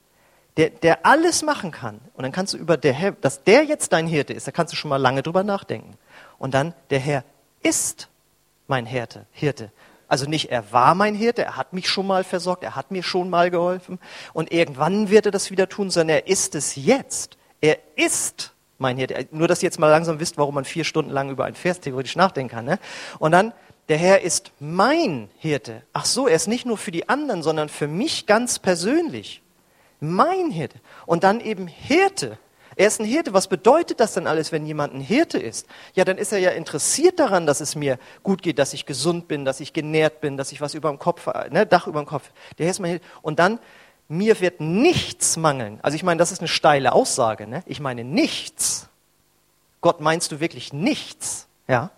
der, 0.56 0.70
der 0.70 1.06
alles 1.06 1.42
machen 1.42 1.70
kann. 1.70 2.00
Und 2.14 2.22
dann 2.22 2.32
kannst 2.32 2.52
du 2.54 2.58
über 2.58 2.76
der 2.76 2.92
Herr, 2.92 3.12
dass 3.12 3.44
der 3.44 3.64
jetzt 3.64 3.92
dein 3.92 4.06
Hirte 4.06 4.32
ist, 4.32 4.46
da 4.46 4.50
kannst 4.50 4.72
du 4.72 4.76
schon 4.76 4.88
mal 4.88 4.96
lange 4.96 5.22
drüber 5.22 5.44
nachdenken. 5.44 5.96
Und 6.38 6.54
dann, 6.54 6.74
der 6.90 6.98
Herr 6.98 7.24
ist 7.62 8.08
mein 8.66 8.86
Hirte, 8.86 9.26
Hirte. 9.32 9.70
Also 10.08 10.26
nicht, 10.26 10.50
er 10.50 10.72
war 10.72 10.94
mein 10.94 11.14
Hirte, 11.14 11.42
er 11.42 11.56
hat 11.56 11.72
mich 11.72 11.88
schon 11.88 12.06
mal 12.06 12.24
versorgt, 12.24 12.64
er 12.64 12.76
hat 12.76 12.90
mir 12.90 13.02
schon 13.02 13.30
mal 13.30 13.50
geholfen 13.50 13.98
und 14.34 14.52
irgendwann 14.52 15.08
wird 15.08 15.26
er 15.26 15.32
das 15.32 15.50
wieder 15.50 15.68
tun, 15.68 15.90
sondern 15.90 16.16
er 16.16 16.26
ist 16.26 16.54
es 16.54 16.76
jetzt. 16.76 17.38
Er 17.62 17.78
ist 17.96 18.52
mein 18.76 18.98
Hirte. 18.98 19.28
Nur, 19.30 19.48
dass 19.48 19.62
ihr 19.62 19.68
jetzt 19.68 19.78
mal 19.78 19.88
langsam 19.88 20.20
wisst, 20.20 20.36
warum 20.36 20.56
man 20.56 20.66
vier 20.66 20.84
Stunden 20.84 21.10
lang 21.10 21.30
über 21.30 21.46
ein 21.46 21.54
Vers 21.54 21.80
theoretisch 21.80 22.16
nachdenken 22.16 22.54
kann. 22.54 22.64
Ne? 22.66 22.78
Und 23.18 23.32
dann, 23.32 23.54
der 23.88 23.96
Herr 23.96 24.20
ist 24.20 24.52
mein 24.60 25.30
Hirte. 25.38 25.82
Ach 25.94 26.04
so, 26.04 26.26
er 26.26 26.36
ist 26.36 26.48
nicht 26.48 26.66
nur 26.66 26.76
für 26.76 26.90
die 26.90 27.08
anderen, 27.08 27.42
sondern 27.42 27.70
für 27.70 27.88
mich 27.88 28.26
ganz 28.26 28.58
persönlich. 28.58 29.40
Mein 30.00 30.50
Hirte. 30.50 30.78
Und 31.06 31.24
dann 31.24 31.40
eben 31.40 31.68
Hirte. 31.68 32.36
Er 32.74 32.88
ist 32.88 33.00
ein 33.00 33.06
Hirte. 33.06 33.32
Was 33.32 33.46
bedeutet 33.46 34.00
das 34.00 34.14
denn 34.14 34.26
alles, 34.26 34.50
wenn 34.50 34.66
jemand 34.66 34.94
ein 34.94 35.00
Hirte 35.00 35.38
ist? 35.38 35.66
Ja, 35.94 36.04
dann 36.04 36.18
ist 36.18 36.32
er 36.32 36.38
ja 36.40 36.50
interessiert 36.50 37.20
daran, 37.20 37.46
dass 37.46 37.60
es 37.60 37.76
mir 37.76 37.98
gut 38.24 38.42
geht, 38.42 38.58
dass 38.58 38.72
ich 38.72 38.86
gesund 38.86 39.28
bin, 39.28 39.44
dass 39.44 39.60
ich 39.60 39.72
genährt 39.72 40.20
bin, 40.20 40.36
dass 40.36 40.50
ich 40.50 40.60
was 40.60 40.74
über 40.74 40.88
dem 40.88 40.98
Kopf, 40.98 41.28
ne, 41.50 41.66
Dach 41.66 41.86
über 41.86 42.02
dem 42.02 42.06
Kopf. 42.06 42.32
Der 42.58 42.66
Herr 42.66 42.70
ist 42.72 42.80
mein 42.80 42.92
Hirte. 42.92 43.06
Und 43.20 43.38
dann 43.38 43.60
mir 44.08 44.40
wird 44.40 44.60
nichts 44.60 45.36
mangeln. 45.36 45.80
Also 45.82 45.94
ich 45.94 46.02
meine, 46.02 46.18
das 46.18 46.32
ist 46.32 46.40
eine 46.40 46.48
steile 46.48 46.92
Aussage. 46.92 47.46
Ne? 47.46 47.62
Ich 47.66 47.80
meine 47.80 48.04
nichts. 48.04 48.88
Gott 49.80 50.00
meinst 50.00 50.32
du 50.32 50.40
wirklich 50.40 50.72
nichts? 50.72 51.48
Ja? 51.68 51.90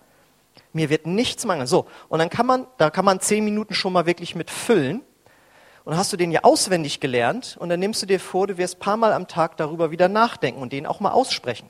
Mir 0.72 0.90
wird 0.90 1.06
nichts 1.06 1.44
mangeln. 1.44 1.66
So, 1.66 1.86
und 2.08 2.18
dann 2.18 2.30
kann 2.30 2.46
man, 2.46 2.66
da 2.78 2.90
kann 2.90 3.04
man 3.04 3.20
zehn 3.20 3.44
Minuten 3.44 3.74
schon 3.74 3.92
mal 3.92 4.06
wirklich 4.06 4.34
mit 4.34 4.50
füllen. 4.50 5.02
Und 5.84 5.96
hast 5.96 6.12
du 6.12 6.16
den 6.16 6.32
ja 6.32 6.44
auswendig 6.44 7.00
gelernt 7.00 7.58
und 7.60 7.68
dann 7.68 7.78
nimmst 7.78 8.00
du 8.00 8.06
dir 8.06 8.18
vor, 8.18 8.46
du 8.46 8.56
wirst 8.56 8.80
paar 8.80 8.96
Mal 8.96 9.12
am 9.12 9.28
Tag 9.28 9.58
darüber 9.58 9.90
wieder 9.90 10.08
nachdenken 10.08 10.62
und 10.62 10.72
den 10.72 10.86
auch 10.86 10.98
mal 11.00 11.10
aussprechen. 11.10 11.68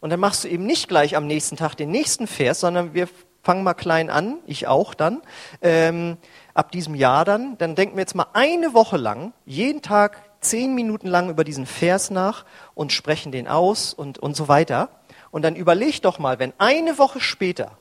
Und 0.00 0.10
dann 0.10 0.20
machst 0.20 0.44
du 0.44 0.48
eben 0.48 0.64
nicht 0.64 0.88
gleich 0.88 1.14
am 1.14 1.26
nächsten 1.26 1.56
Tag 1.56 1.74
den 1.74 1.90
nächsten 1.90 2.26
Vers, 2.26 2.60
sondern 2.60 2.94
wir 2.94 3.06
fangen 3.42 3.64
mal 3.64 3.74
klein 3.74 4.10
an, 4.10 4.38
ich 4.46 4.66
auch 4.66 4.94
dann. 4.94 5.22
Ähm, 5.62 6.16
ab 6.58 6.72
diesem 6.72 6.96
Jahr 6.96 7.24
dann, 7.24 7.56
dann 7.58 7.76
denken 7.76 7.96
wir 7.96 8.00
jetzt 8.00 8.16
mal 8.16 8.26
eine 8.32 8.74
Woche 8.74 8.96
lang, 8.96 9.32
jeden 9.46 9.80
Tag 9.80 10.20
zehn 10.40 10.74
Minuten 10.74 11.06
lang 11.06 11.30
über 11.30 11.44
diesen 11.44 11.66
Vers 11.66 12.10
nach 12.10 12.44
und 12.74 12.92
sprechen 12.92 13.30
den 13.30 13.46
aus 13.46 13.94
und, 13.94 14.18
und 14.18 14.36
so 14.36 14.48
weiter. 14.48 14.90
Und 15.30 15.42
dann 15.42 15.54
überleg 15.54 16.02
doch 16.02 16.18
mal, 16.18 16.40
wenn 16.40 16.52
eine 16.58 16.98
Woche 16.98 17.20
später 17.20 17.78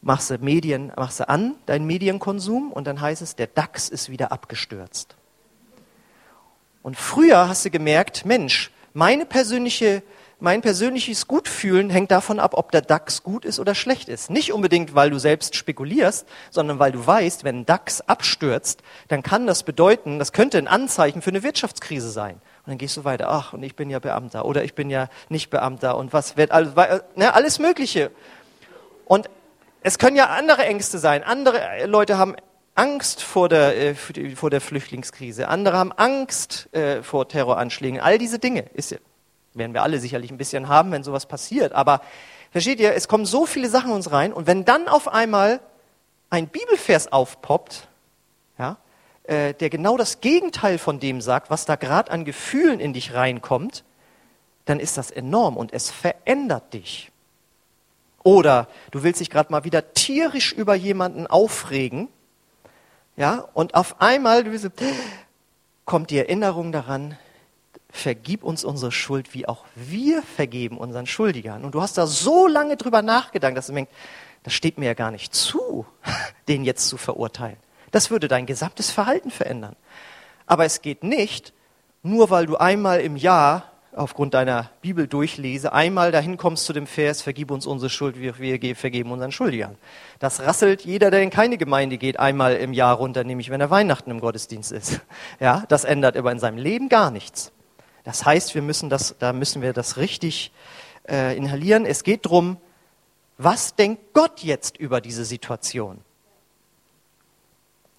machst 0.00 0.30
du 0.30 0.38
Medien, 0.38 0.92
machst 0.96 1.18
du 1.18 1.28
an, 1.28 1.56
deinen 1.66 1.86
Medienkonsum, 1.86 2.70
und 2.70 2.86
dann 2.86 3.00
heißt 3.00 3.22
es, 3.22 3.34
der 3.34 3.48
DAX 3.48 3.88
ist 3.88 4.10
wieder 4.10 4.30
abgestürzt. 4.30 5.16
Und 6.84 6.96
früher 6.96 7.48
hast 7.48 7.64
du 7.64 7.70
gemerkt, 7.70 8.24
Mensch, 8.24 8.70
meine 8.94 9.26
persönliche 9.26 10.04
mein 10.40 10.60
persönliches 10.60 11.26
Gutfühlen 11.26 11.90
hängt 11.90 12.10
davon 12.12 12.38
ab, 12.38 12.54
ob 12.54 12.70
der 12.70 12.80
DAX 12.80 13.22
gut 13.22 13.44
ist 13.44 13.58
oder 13.58 13.74
schlecht 13.74 14.08
ist. 14.08 14.30
Nicht 14.30 14.52
unbedingt, 14.52 14.94
weil 14.94 15.10
du 15.10 15.18
selbst 15.18 15.56
spekulierst, 15.56 16.28
sondern 16.50 16.78
weil 16.78 16.92
du 16.92 17.04
weißt, 17.04 17.42
wenn 17.42 17.60
ein 17.60 17.66
DAX 17.66 18.00
abstürzt, 18.02 18.82
dann 19.08 19.22
kann 19.22 19.46
das 19.46 19.64
bedeuten, 19.64 20.18
das 20.18 20.32
könnte 20.32 20.58
ein 20.58 20.68
Anzeichen 20.68 21.22
für 21.22 21.30
eine 21.30 21.42
Wirtschaftskrise 21.42 22.10
sein. 22.10 22.34
Und 22.34 22.72
dann 22.72 22.78
gehst 22.78 22.96
du 22.96 23.04
weiter, 23.04 23.28
ach, 23.28 23.52
und 23.52 23.62
ich 23.64 23.74
bin 23.74 23.90
ja 23.90 23.98
Beamter 23.98 24.44
oder 24.44 24.62
ich 24.62 24.74
bin 24.74 24.90
ja 24.90 25.08
nicht 25.28 25.50
Beamter 25.50 25.96
und 25.96 26.12
was 26.12 26.36
wird 26.36 26.52
alles, 26.52 26.74
ne, 27.16 27.34
alles 27.34 27.58
Mögliche. 27.58 28.12
Und 29.06 29.28
es 29.82 29.98
können 29.98 30.16
ja 30.16 30.26
andere 30.26 30.64
Ängste 30.64 30.98
sein. 30.98 31.24
Andere 31.24 31.86
Leute 31.86 32.16
haben 32.16 32.36
Angst 32.76 33.22
vor 33.22 33.48
der, 33.48 33.76
äh, 33.76 33.94
vor 33.94 34.50
der 34.50 34.60
Flüchtlingskrise. 34.60 35.48
Andere 35.48 35.76
haben 35.76 35.90
Angst 35.92 36.72
äh, 36.72 37.02
vor 37.02 37.26
Terroranschlägen. 37.26 37.98
All 37.98 38.18
diese 38.18 38.38
Dinge 38.38 38.66
ist, 38.74 38.94
werden 39.58 39.74
wir 39.74 39.82
alle 39.82 40.00
sicherlich 40.00 40.30
ein 40.30 40.38
bisschen 40.38 40.68
haben, 40.68 40.92
wenn 40.92 41.02
sowas 41.02 41.26
passiert. 41.26 41.72
Aber 41.72 42.00
Versteht 42.50 42.80
ihr? 42.80 42.94
Es 42.94 43.08
kommen 43.08 43.26
so 43.26 43.46
viele 43.46 43.68
Sachen 43.68 43.92
uns 43.92 44.10
rein 44.10 44.32
und 44.32 44.46
wenn 44.46 44.64
dann 44.64 44.88
auf 44.88 45.08
einmal 45.08 45.60
ein 46.30 46.48
Bibelvers 46.48 47.12
aufpoppt, 47.12 47.88
ja, 48.58 48.78
äh, 49.24 49.54
der 49.54 49.70
genau 49.70 49.96
das 49.96 50.20
Gegenteil 50.20 50.78
von 50.78 50.98
dem 50.98 51.20
sagt, 51.20 51.50
was 51.50 51.66
da 51.66 51.76
gerade 51.76 52.10
an 52.10 52.24
Gefühlen 52.24 52.80
in 52.80 52.92
dich 52.92 53.14
reinkommt, 53.14 53.84
dann 54.64 54.80
ist 54.80 54.96
das 54.96 55.10
enorm 55.10 55.56
und 55.56 55.72
es 55.72 55.90
verändert 55.90 56.72
dich. 56.72 57.10
Oder 58.22 58.68
du 58.90 59.02
willst 59.02 59.20
dich 59.20 59.30
gerade 59.30 59.52
mal 59.52 59.64
wieder 59.64 59.92
tierisch 59.92 60.52
über 60.52 60.74
jemanden 60.74 61.26
aufregen, 61.26 62.08
ja, 63.16 63.48
und 63.52 63.74
auf 63.74 64.00
einmal 64.00 64.44
kommt 65.84 66.10
die 66.10 66.18
Erinnerung 66.18 66.70
daran, 66.70 67.18
vergib 67.90 68.44
uns 68.44 68.64
unsere 68.64 68.92
Schuld, 68.92 69.34
wie 69.34 69.48
auch 69.48 69.64
wir 69.74 70.22
vergeben 70.22 70.78
unseren 70.78 71.06
Schuldigern. 71.06 71.64
Und 71.64 71.74
du 71.74 71.82
hast 71.82 71.98
da 71.98 72.06
so 72.06 72.46
lange 72.46 72.76
drüber 72.76 73.02
nachgedacht, 73.02 73.56
dass 73.56 73.68
du 73.68 73.72
denkst, 73.72 73.92
das 74.42 74.52
steht 74.52 74.78
mir 74.78 74.86
ja 74.86 74.94
gar 74.94 75.10
nicht 75.10 75.34
zu, 75.34 75.86
den 76.48 76.64
jetzt 76.64 76.88
zu 76.88 76.96
verurteilen. 76.96 77.56
Das 77.90 78.10
würde 78.10 78.28
dein 78.28 78.46
gesamtes 78.46 78.90
Verhalten 78.90 79.30
verändern. 79.30 79.76
Aber 80.46 80.64
es 80.64 80.82
geht 80.82 81.02
nicht, 81.02 81.52
nur 82.02 82.30
weil 82.30 82.46
du 82.46 82.56
einmal 82.56 83.00
im 83.00 83.16
Jahr 83.16 83.72
aufgrund 83.94 84.34
deiner 84.34 84.70
Bibel 84.80 85.06
durchlese, 85.06 85.72
einmal 85.72 86.12
dahin 86.12 86.36
kommst 86.36 86.66
zu 86.66 86.72
dem 86.72 86.86
Vers, 86.86 87.22
vergib 87.22 87.50
uns 87.50 87.66
unsere 87.66 87.90
Schuld, 87.90 88.20
wie 88.20 88.38
wir 88.38 88.76
vergeben 88.76 89.10
unseren 89.10 89.32
Schuldigern. 89.32 89.76
Das 90.18 90.40
rasselt 90.40 90.82
jeder, 90.84 91.10
der 91.10 91.22
in 91.22 91.30
keine 91.30 91.58
Gemeinde 91.58 91.98
geht, 91.98 92.18
einmal 92.18 92.56
im 92.56 92.72
Jahr 92.72 92.96
runter, 92.96 93.24
nämlich 93.24 93.50
wenn 93.50 93.60
er 93.60 93.70
Weihnachten 93.70 94.10
im 94.10 94.20
Gottesdienst 94.20 94.72
ist. 94.72 95.00
Ja, 95.40 95.64
das 95.68 95.84
ändert 95.84 96.16
aber 96.16 96.32
in 96.32 96.38
seinem 96.38 96.58
Leben 96.58 96.88
gar 96.88 97.10
nichts. 97.10 97.52
Das 98.04 98.24
heißt, 98.24 98.54
wir 98.54 98.62
müssen 98.62 98.88
das, 98.88 99.16
da 99.18 99.32
müssen 99.32 99.62
wir 99.62 99.72
das 99.72 99.96
richtig 99.96 100.52
äh, 101.08 101.36
inhalieren. 101.36 101.84
Es 101.86 102.04
geht 102.04 102.24
darum, 102.26 102.58
was 103.36 103.74
denkt 103.76 104.14
Gott 104.14 104.40
jetzt 104.40 104.76
über 104.76 105.00
diese 105.00 105.24
Situation? 105.24 106.00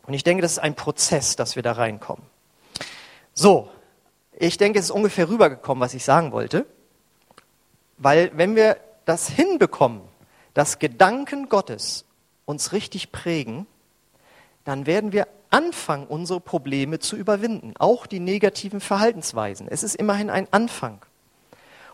Und 0.05 0.13
ich 0.13 0.23
denke, 0.23 0.41
das 0.41 0.53
ist 0.53 0.59
ein 0.59 0.75
Prozess, 0.75 1.35
dass 1.35 1.55
wir 1.55 1.63
da 1.63 1.73
reinkommen. 1.73 2.25
So, 3.33 3.69
ich 4.33 4.57
denke, 4.57 4.79
es 4.79 4.85
ist 4.85 4.91
ungefähr 4.91 5.29
rübergekommen, 5.29 5.81
was 5.81 5.93
ich 5.93 6.03
sagen 6.03 6.31
wollte. 6.31 6.65
Weil 7.97 8.31
wenn 8.33 8.55
wir 8.55 8.77
das 9.05 9.29
hinbekommen, 9.29 10.01
dass 10.53 10.79
Gedanken 10.79 11.49
Gottes 11.49 12.05
uns 12.45 12.71
richtig 12.71 13.11
prägen, 13.11 13.67
dann 14.63 14.85
werden 14.85 15.11
wir 15.11 15.27
anfangen, 15.49 16.07
unsere 16.07 16.39
Probleme 16.39 16.99
zu 16.99 17.15
überwinden, 17.15 17.73
auch 17.77 18.05
die 18.05 18.19
negativen 18.19 18.79
Verhaltensweisen. 18.79 19.67
Es 19.69 19.83
ist 19.83 19.95
immerhin 19.95 20.29
ein 20.29 20.47
Anfang. 20.51 20.99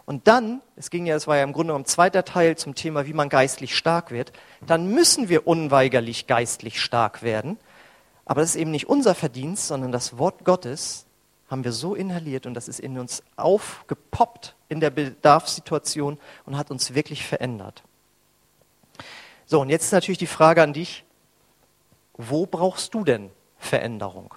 Und 0.06 0.28
dann, 0.28 0.62
es 0.76 0.90
ging 0.90 1.06
ja, 1.06 1.16
es 1.16 1.28
war 1.28 1.38
ja 1.38 1.44
im 1.44 1.54
Grunde 1.54 1.72
genommen 1.72 1.86
zweiter 1.86 2.24
Teil 2.26 2.58
zum 2.58 2.76
Thema, 2.76 3.08
wie 3.08 3.14
man 3.14 3.30
geistlich 3.30 3.76
stark 3.76 4.12
wird, 4.12 4.34
dann 4.66 4.88
müssen 4.88 5.30
wir 5.30 5.48
unweigerlich 5.48 6.28
geistlich 6.28 6.80
stark 6.80 7.24
werden. 7.24 7.58
Aber 8.26 8.42
das 8.42 8.52
ist 8.52 8.56
eben 8.56 8.72
nicht 8.72 8.88
unser 8.88 9.16
Verdienst, 9.16 9.68
sondern 9.68 9.92
das 9.92 10.18
Wort 10.18 10.46
Gottes 10.46 11.06
haben 11.50 11.64
wir 11.64 11.72
so 11.72 11.96
inhaliert 11.96 12.46
und 12.46 12.54
das 12.56 12.68
ist 12.68 12.80
in 12.80 12.98
uns 12.98 13.24
aufgepoppt 13.36 14.56
in 14.68 14.80
der 14.80 14.90
Bedarfssituation 14.90 16.18
und 16.46 16.58
hat 16.58 16.72
uns 16.72 16.94
wirklich 16.94 17.26
verändert. 17.26 17.84
So, 19.46 19.62
und 19.62 19.70
jetzt 19.70 19.86
ist 19.86 19.92
natürlich 19.92 20.18
die 20.18 20.28
Frage 20.28 20.64
an 20.64 20.74
dich, 20.74 21.04
wo 22.14 22.46
brauchst 22.46 22.94
du 22.94 23.04
denn 23.04 23.30
Veränderung? 23.66 24.34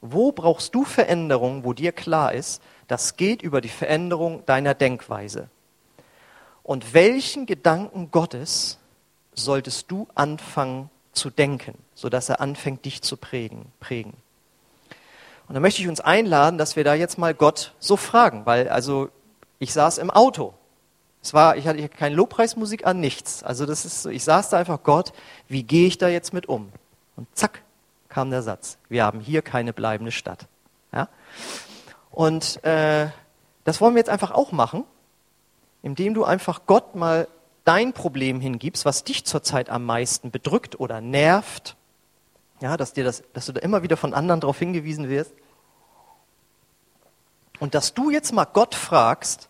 Wo 0.00 0.32
brauchst 0.32 0.74
du 0.74 0.84
Veränderung, 0.84 1.64
wo 1.64 1.72
dir 1.72 1.92
klar 1.92 2.32
ist, 2.32 2.62
das 2.88 3.16
geht 3.16 3.42
über 3.42 3.60
die 3.60 3.68
Veränderung 3.68 4.44
deiner 4.46 4.74
Denkweise? 4.74 5.48
Und 6.62 6.94
welchen 6.94 7.46
Gedanken 7.46 8.10
Gottes 8.10 8.78
solltest 9.34 9.90
du 9.90 10.08
anfangen 10.14 10.90
zu 11.12 11.30
denken, 11.30 11.74
sodass 11.94 12.28
er 12.28 12.40
anfängt, 12.40 12.84
dich 12.84 13.02
zu 13.02 13.16
prägen? 13.16 13.66
prägen? 13.80 14.14
Und 15.48 15.54
da 15.54 15.60
möchte 15.60 15.82
ich 15.82 15.88
uns 15.88 16.00
einladen, 16.00 16.58
dass 16.58 16.76
wir 16.76 16.84
da 16.84 16.94
jetzt 16.94 17.18
mal 17.18 17.34
Gott 17.34 17.74
so 17.78 17.96
fragen, 17.96 18.46
weil 18.46 18.68
also 18.68 19.10
ich 19.58 19.72
saß 19.72 19.98
im 19.98 20.10
Auto. 20.10 20.54
Es 21.22 21.34
war, 21.34 21.56
ich 21.56 21.68
hatte 21.68 21.88
keine 21.88 22.16
Lobpreismusik 22.16 22.84
an 22.86 22.98
nichts. 22.98 23.42
Also 23.44 23.66
das 23.66 23.84
ist 23.84 24.02
so, 24.02 24.10
ich 24.10 24.24
saß 24.24 24.50
da 24.50 24.58
einfach, 24.58 24.82
Gott, 24.82 25.12
wie 25.48 25.62
gehe 25.62 25.86
ich 25.86 25.98
da 25.98 26.08
jetzt 26.08 26.32
mit 26.32 26.48
um? 26.48 26.72
Und 27.16 27.28
zack, 27.36 27.62
kam 28.12 28.30
der 28.30 28.42
Satz. 28.42 28.78
Wir 28.88 29.04
haben 29.04 29.20
hier 29.20 29.42
keine 29.42 29.72
bleibende 29.72 30.12
Stadt. 30.12 30.46
Ja? 30.92 31.08
Und 32.10 32.62
äh, 32.64 33.08
das 33.64 33.80
wollen 33.80 33.94
wir 33.94 34.00
jetzt 34.00 34.10
einfach 34.10 34.30
auch 34.30 34.52
machen, 34.52 34.84
indem 35.82 36.14
du 36.14 36.24
einfach 36.24 36.62
Gott 36.66 36.94
mal 36.94 37.26
dein 37.64 37.92
Problem 37.92 38.40
hingibst, 38.40 38.84
was 38.84 39.04
dich 39.04 39.24
zurzeit 39.24 39.70
am 39.70 39.84
meisten 39.84 40.30
bedrückt 40.30 40.78
oder 40.78 41.00
nervt 41.00 41.76
ja, 42.62 42.76
dass, 42.76 42.92
dir 42.92 43.02
das, 43.02 43.24
dass 43.32 43.46
du 43.46 43.52
da 43.52 43.60
immer 43.60 43.82
wieder 43.82 43.96
von 43.96 44.14
anderen 44.14 44.40
darauf 44.40 44.58
hingewiesen 44.58 45.08
wirst. 45.08 45.34
Und 47.58 47.74
dass 47.74 47.92
du 47.92 48.08
jetzt 48.08 48.32
mal 48.32 48.44
Gott 48.44 48.76
fragst, 48.76 49.48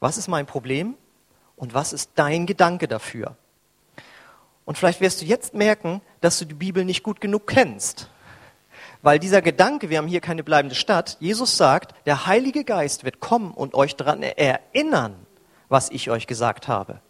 was 0.00 0.18
ist 0.18 0.28
mein 0.28 0.44
Problem 0.44 0.96
und 1.56 1.72
was 1.72 1.94
ist 1.94 2.10
dein 2.14 2.44
Gedanke 2.44 2.88
dafür? 2.88 3.36
Und 4.64 4.78
vielleicht 4.78 5.00
wirst 5.00 5.20
du 5.20 5.26
jetzt 5.26 5.54
merken, 5.54 6.00
dass 6.20 6.38
du 6.38 6.44
die 6.44 6.54
Bibel 6.54 6.84
nicht 6.84 7.02
gut 7.02 7.20
genug 7.20 7.46
kennst. 7.46 8.08
Weil 9.02 9.18
dieser 9.18 9.42
Gedanke, 9.42 9.90
wir 9.90 9.98
haben 9.98 10.08
hier 10.08 10.22
keine 10.22 10.42
bleibende 10.42 10.74
Stadt, 10.74 11.18
Jesus 11.20 11.58
sagt, 11.58 11.94
der 12.06 12.26
Heilige 12.26 12.64
Geist 12.64 13.04
wird 13.04 13.20
kommen 13.20 13.52
und 13.52 13.74
euch 13.74 13.96
daran 13.96 14.22
erinnern, 14.22 15.26
was 15.68 15.90
ich 15.90 16.10
euch 16.10 16.26
gesagt 16.26 16.68
habe. 16.68 17.00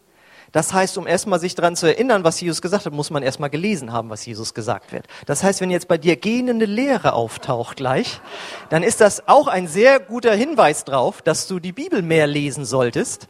Das 0.54 0.72
heißt, 0.72 0.96
um 0.98 1.08
erstmal 1.08 1.40
sich 1.40 1.56
daran 1.56 1.74
zu 1.74 1.86
erinnern, 1.86 2.22
was 2.22 2.40
Jesus 2.40 2.62
gesagt 2.62 2.86
hat, 2.86 2.92
muss 2.92 3.10
man 3.10 3.24
erstmal 3.24 3.50
gelesen 3.50 3.92
haben, 3.92 4.08
was 4.08 4.24
Jesus 4.24 4.54
gesagt 4.54 4.92
wird. 4.92 5.08
Das 5.26 5.42
heißt, 5.42 5.60
wenn 5.60 5.68
jetzt 5.68 5.88
bei 5.88 5.98
dir 5.98 6.14
gähnende 6.14 6.64
Lehre 6.64 7.14
auftaucht 7.14 7.76
gleich, 7.76 8.20
dann 8.70 8.84
ist 8.84 9.00
das 9.00 9.26
auch 9.26 9.48
ein 9.48 9.66
sehr 9.66 9.98
guter 9.98 10.32
Hinweis 10.32 10.84
drauf, 10.84 11.22
dass 11.22 11.48
du 11.48 11.58
die 11.58 11.72
Bibel 11.72 12.02
mehr 12.02 12.28
lesen 12.28 12.64
solltest. 12.64 13.26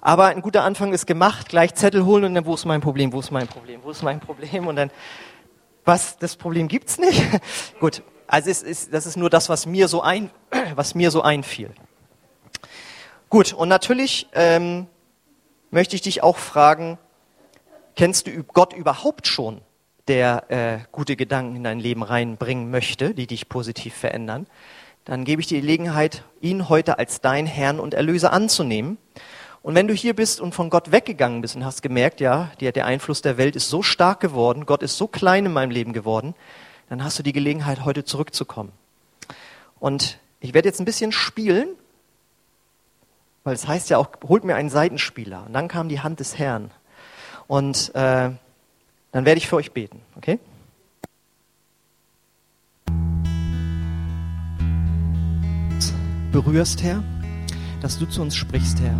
Aber 0.00 0.26
ein 0.26 0.42
guter 0.42 0.62
Anfang 0.62 0.92
ist 0.92 1.08
gemacht, 1.08 1.48
gleich 1.48 1.74
Zettel 1.74 2.04
holen 2.04 2.22
und 2.22 2.36
dann, 2.36 2.46
wo 2.46 2.54
ist 2.54 2.64
mein 2.64 2.80
Problem, 2.80 3.12
wo 3.12 3.18
ist 3.18 3.32
mein 3.32 3.48
Problem, 3.48 3.80
wo 3.82 3.90
ist 3.90 4.04
mein 4.04 4.20
Problem 4.20 4.68
und 4.68 4.76
dann, 4.76 4.92
was, 5.84 6.18
das 6.18 6.36
Problem 6.36 6.68
gibt's 6.68 6.98
nicht? 6.98 7.20
Gut, 7.80 8.04
also 8.28 8.48
es 8.48 8.62
ist, 8.62 8.94
das 8.94 9.06
ist 9.06 9.16
nur 9.16 9.28
das, 9.28 9.48
was 9.48 9.66
mir 9.66 9.88
so 9.88 10.02
ein, 10.02 10.30
was 10.76 10.94
mir 10.94 11.10
so 11.10 11.22
einfiel. 11.22 11.74
Gut, 13.28 13.54
und 13.54 13.68
natürlich, 13.68 14.28
ähm, 14.34 14.86
möchte 15.70 15.96
ich 15.96 16.02
dich 16.02 16.22
auch 16.22 16.36
fragen, 16.36 16.98
kennst 17.96 18.26
du 18.26 18.42
Gott 18.42 18.72
überhaupt 18.72 19.26
schon, 19.26 19.60
der 20.08 20.50
äh, 20.50 20.78
gute 20.92 21.16
Gedanken 21.16 21.56
in 21.56 21.64
dein 21.64 21.78
Leben 21.78 22.02
reinbringen 22.02 22.70
möchte, 22.70 23.14
die 23.14 23.26
dich 23.26 23.48
positiv 23.48 23.94
verändern? 23.94 24.46
Dann 25.04 25.24
gebe 25.24 25.40
ich 25.40 25.48
dir 25.48 25.56
die 25.56 25.66
Gelegenheit, 25.66 26.24
ihn 26.40 26.68
heute 26.68 26.98
als 26.98 27.20
dein 27.20 27.46
Herrn 27.46 27.80
und 27.80 27.94
Erlöser 27.94 28.32
anzunehmen. 28.32 28.98
Und 29.62 29.74
wenn 29.74 29.88
du 29.88 29.94
hier 29.94 30.14
bist 30.14 30.40
und 30.40 30.54
von 30.54 30.70
Gott 30.70 30.92
weggegangen 30.92 31.42
bist 31.42 31.56
und 31.56 31.64
hast 31.64 31.82
gemerkt, 31.82 32.20
ja, 32.20 32.50
der 32.60 32.86
Einfluss 32.86 33.20
der 33.20 33.36
Welt 33.36 33.56
ist 33.56 33.68
so 33.68 33.82
stark 33.82 34.20
geworden, 34.20 34.66
Gott 34.66 34.82
ist 34.82 34.96
so 34.96 35.06
klein 35.06 35.46
in 35.46 35.52
meinem 35.52 35.70
Leben 35.70 35.92
geworden, 35.92 36.34
dann 36.88 37.04
hast 37.04 37.18
du 37.18 37.22
die 37.22 37.32
Gelegenheit, 37.32 37.84
heute 37.84 38.04
zurückzukommen. 38.04 38.72
Und 39.78 40.18
ich 40.40 40.54
werde 40.54 40.68
jetzt 40.68 40.80
ein 40.80 40.86
bisschen 40.86 41.12
spielen 41.12 41.68
weil 43.44 43.54
es 43.54 43.66
heißt 43.66 43.90
ja 43.90 43.98
auch, 43.98 44.08
holt 44.26 44.44
mir 44.44 44.54
einen 44.54 44.70
Seitenspieler. 44.70 45.44
Und 45.46 45.52
dann 45.52 45.68
kam 45.68 45.88
die 45.88 46.00
Hand 46.00 46.20
des 46.20 46.38
Herrn. 46.38 46.70
Und 47.46 47.94
äh, 47.94 48.30
dann 49.12 49.24
werde 49.24 49.38
ich 49.38 49.48
für 49.48 49.56
euch 49.56 49.72
beten, 49.72 50.00
okay? 50.16 50.38
Berührst, 56.30 56.82
Herr, 56.84 57.02
dass 57.80 57.98
du 57.98 58.06
zu 58.06 58.22
uns 58.22 58.36
sprichst, 58.36 58.80
Herr. 58.80 58.94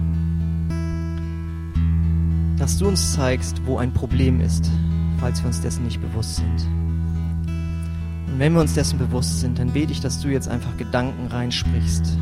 Dass 2.59 2.77
du 2.79 2.89
uns 2.89 3.15
zeigst, 3.15 3.65
wo 3.67 3.79
ein 3.79 3.95
Problem 3.95 4.41
ist, 4.41 4.69
falls 5.21 5.41
wir 5.41 5.47
uns 5.47 5.61
dessen 5.61 5.85
nicht 5.85 6.01
bewusst 6.01 6.37
sind. 6.37 6.67
Und 8.27 8.39
wenn 8.39 8.53
wir 8.53 8.61
uns 8.61 8.75
dessen 8.75 8.99
bewusst 8.99 9.41
sind, 9.41 9.61
dann 9.61 9.73
bete 9.73 9.93
ich, 9.93 10.01
dass 10.01 10.21
du 10.21 10.29
jetzt 10.29 10.49
einfach 10.49 10.77
Gedanken 10.77 11.29
reinsprichst, 11.29 12.19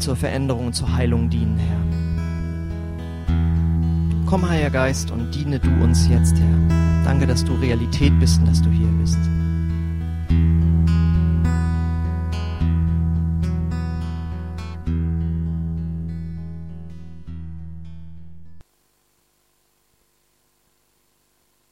zur 0.00 0.16
Veränderung 0.16 0.66
und 0.66 0.72
zur 0.74 0.92
Heilung 0.92 1.30
dienen, 1.30 1.58
Herr. 1.58 1.80
Komm, 4.26 4.48
Heiliger 4.48 4.70
Geist, 4.70 5.10
und 5.10 5.30
diene 5.34 5.58
du 5.58 5.68
uns 5.82 6.08
jetzt, 6.08 6.36
Herr. 6.36 7.04
Danke, 7.04 7.26
dass 7.26 7.44
du 7.44 7.54
Realität 7.54 8.18
bist 8.18 8.40
und 8.40 8.46
dass 8.48 8.62
du 8.62 8.70
hier 8.70 8.88
bist. 9.00 9.18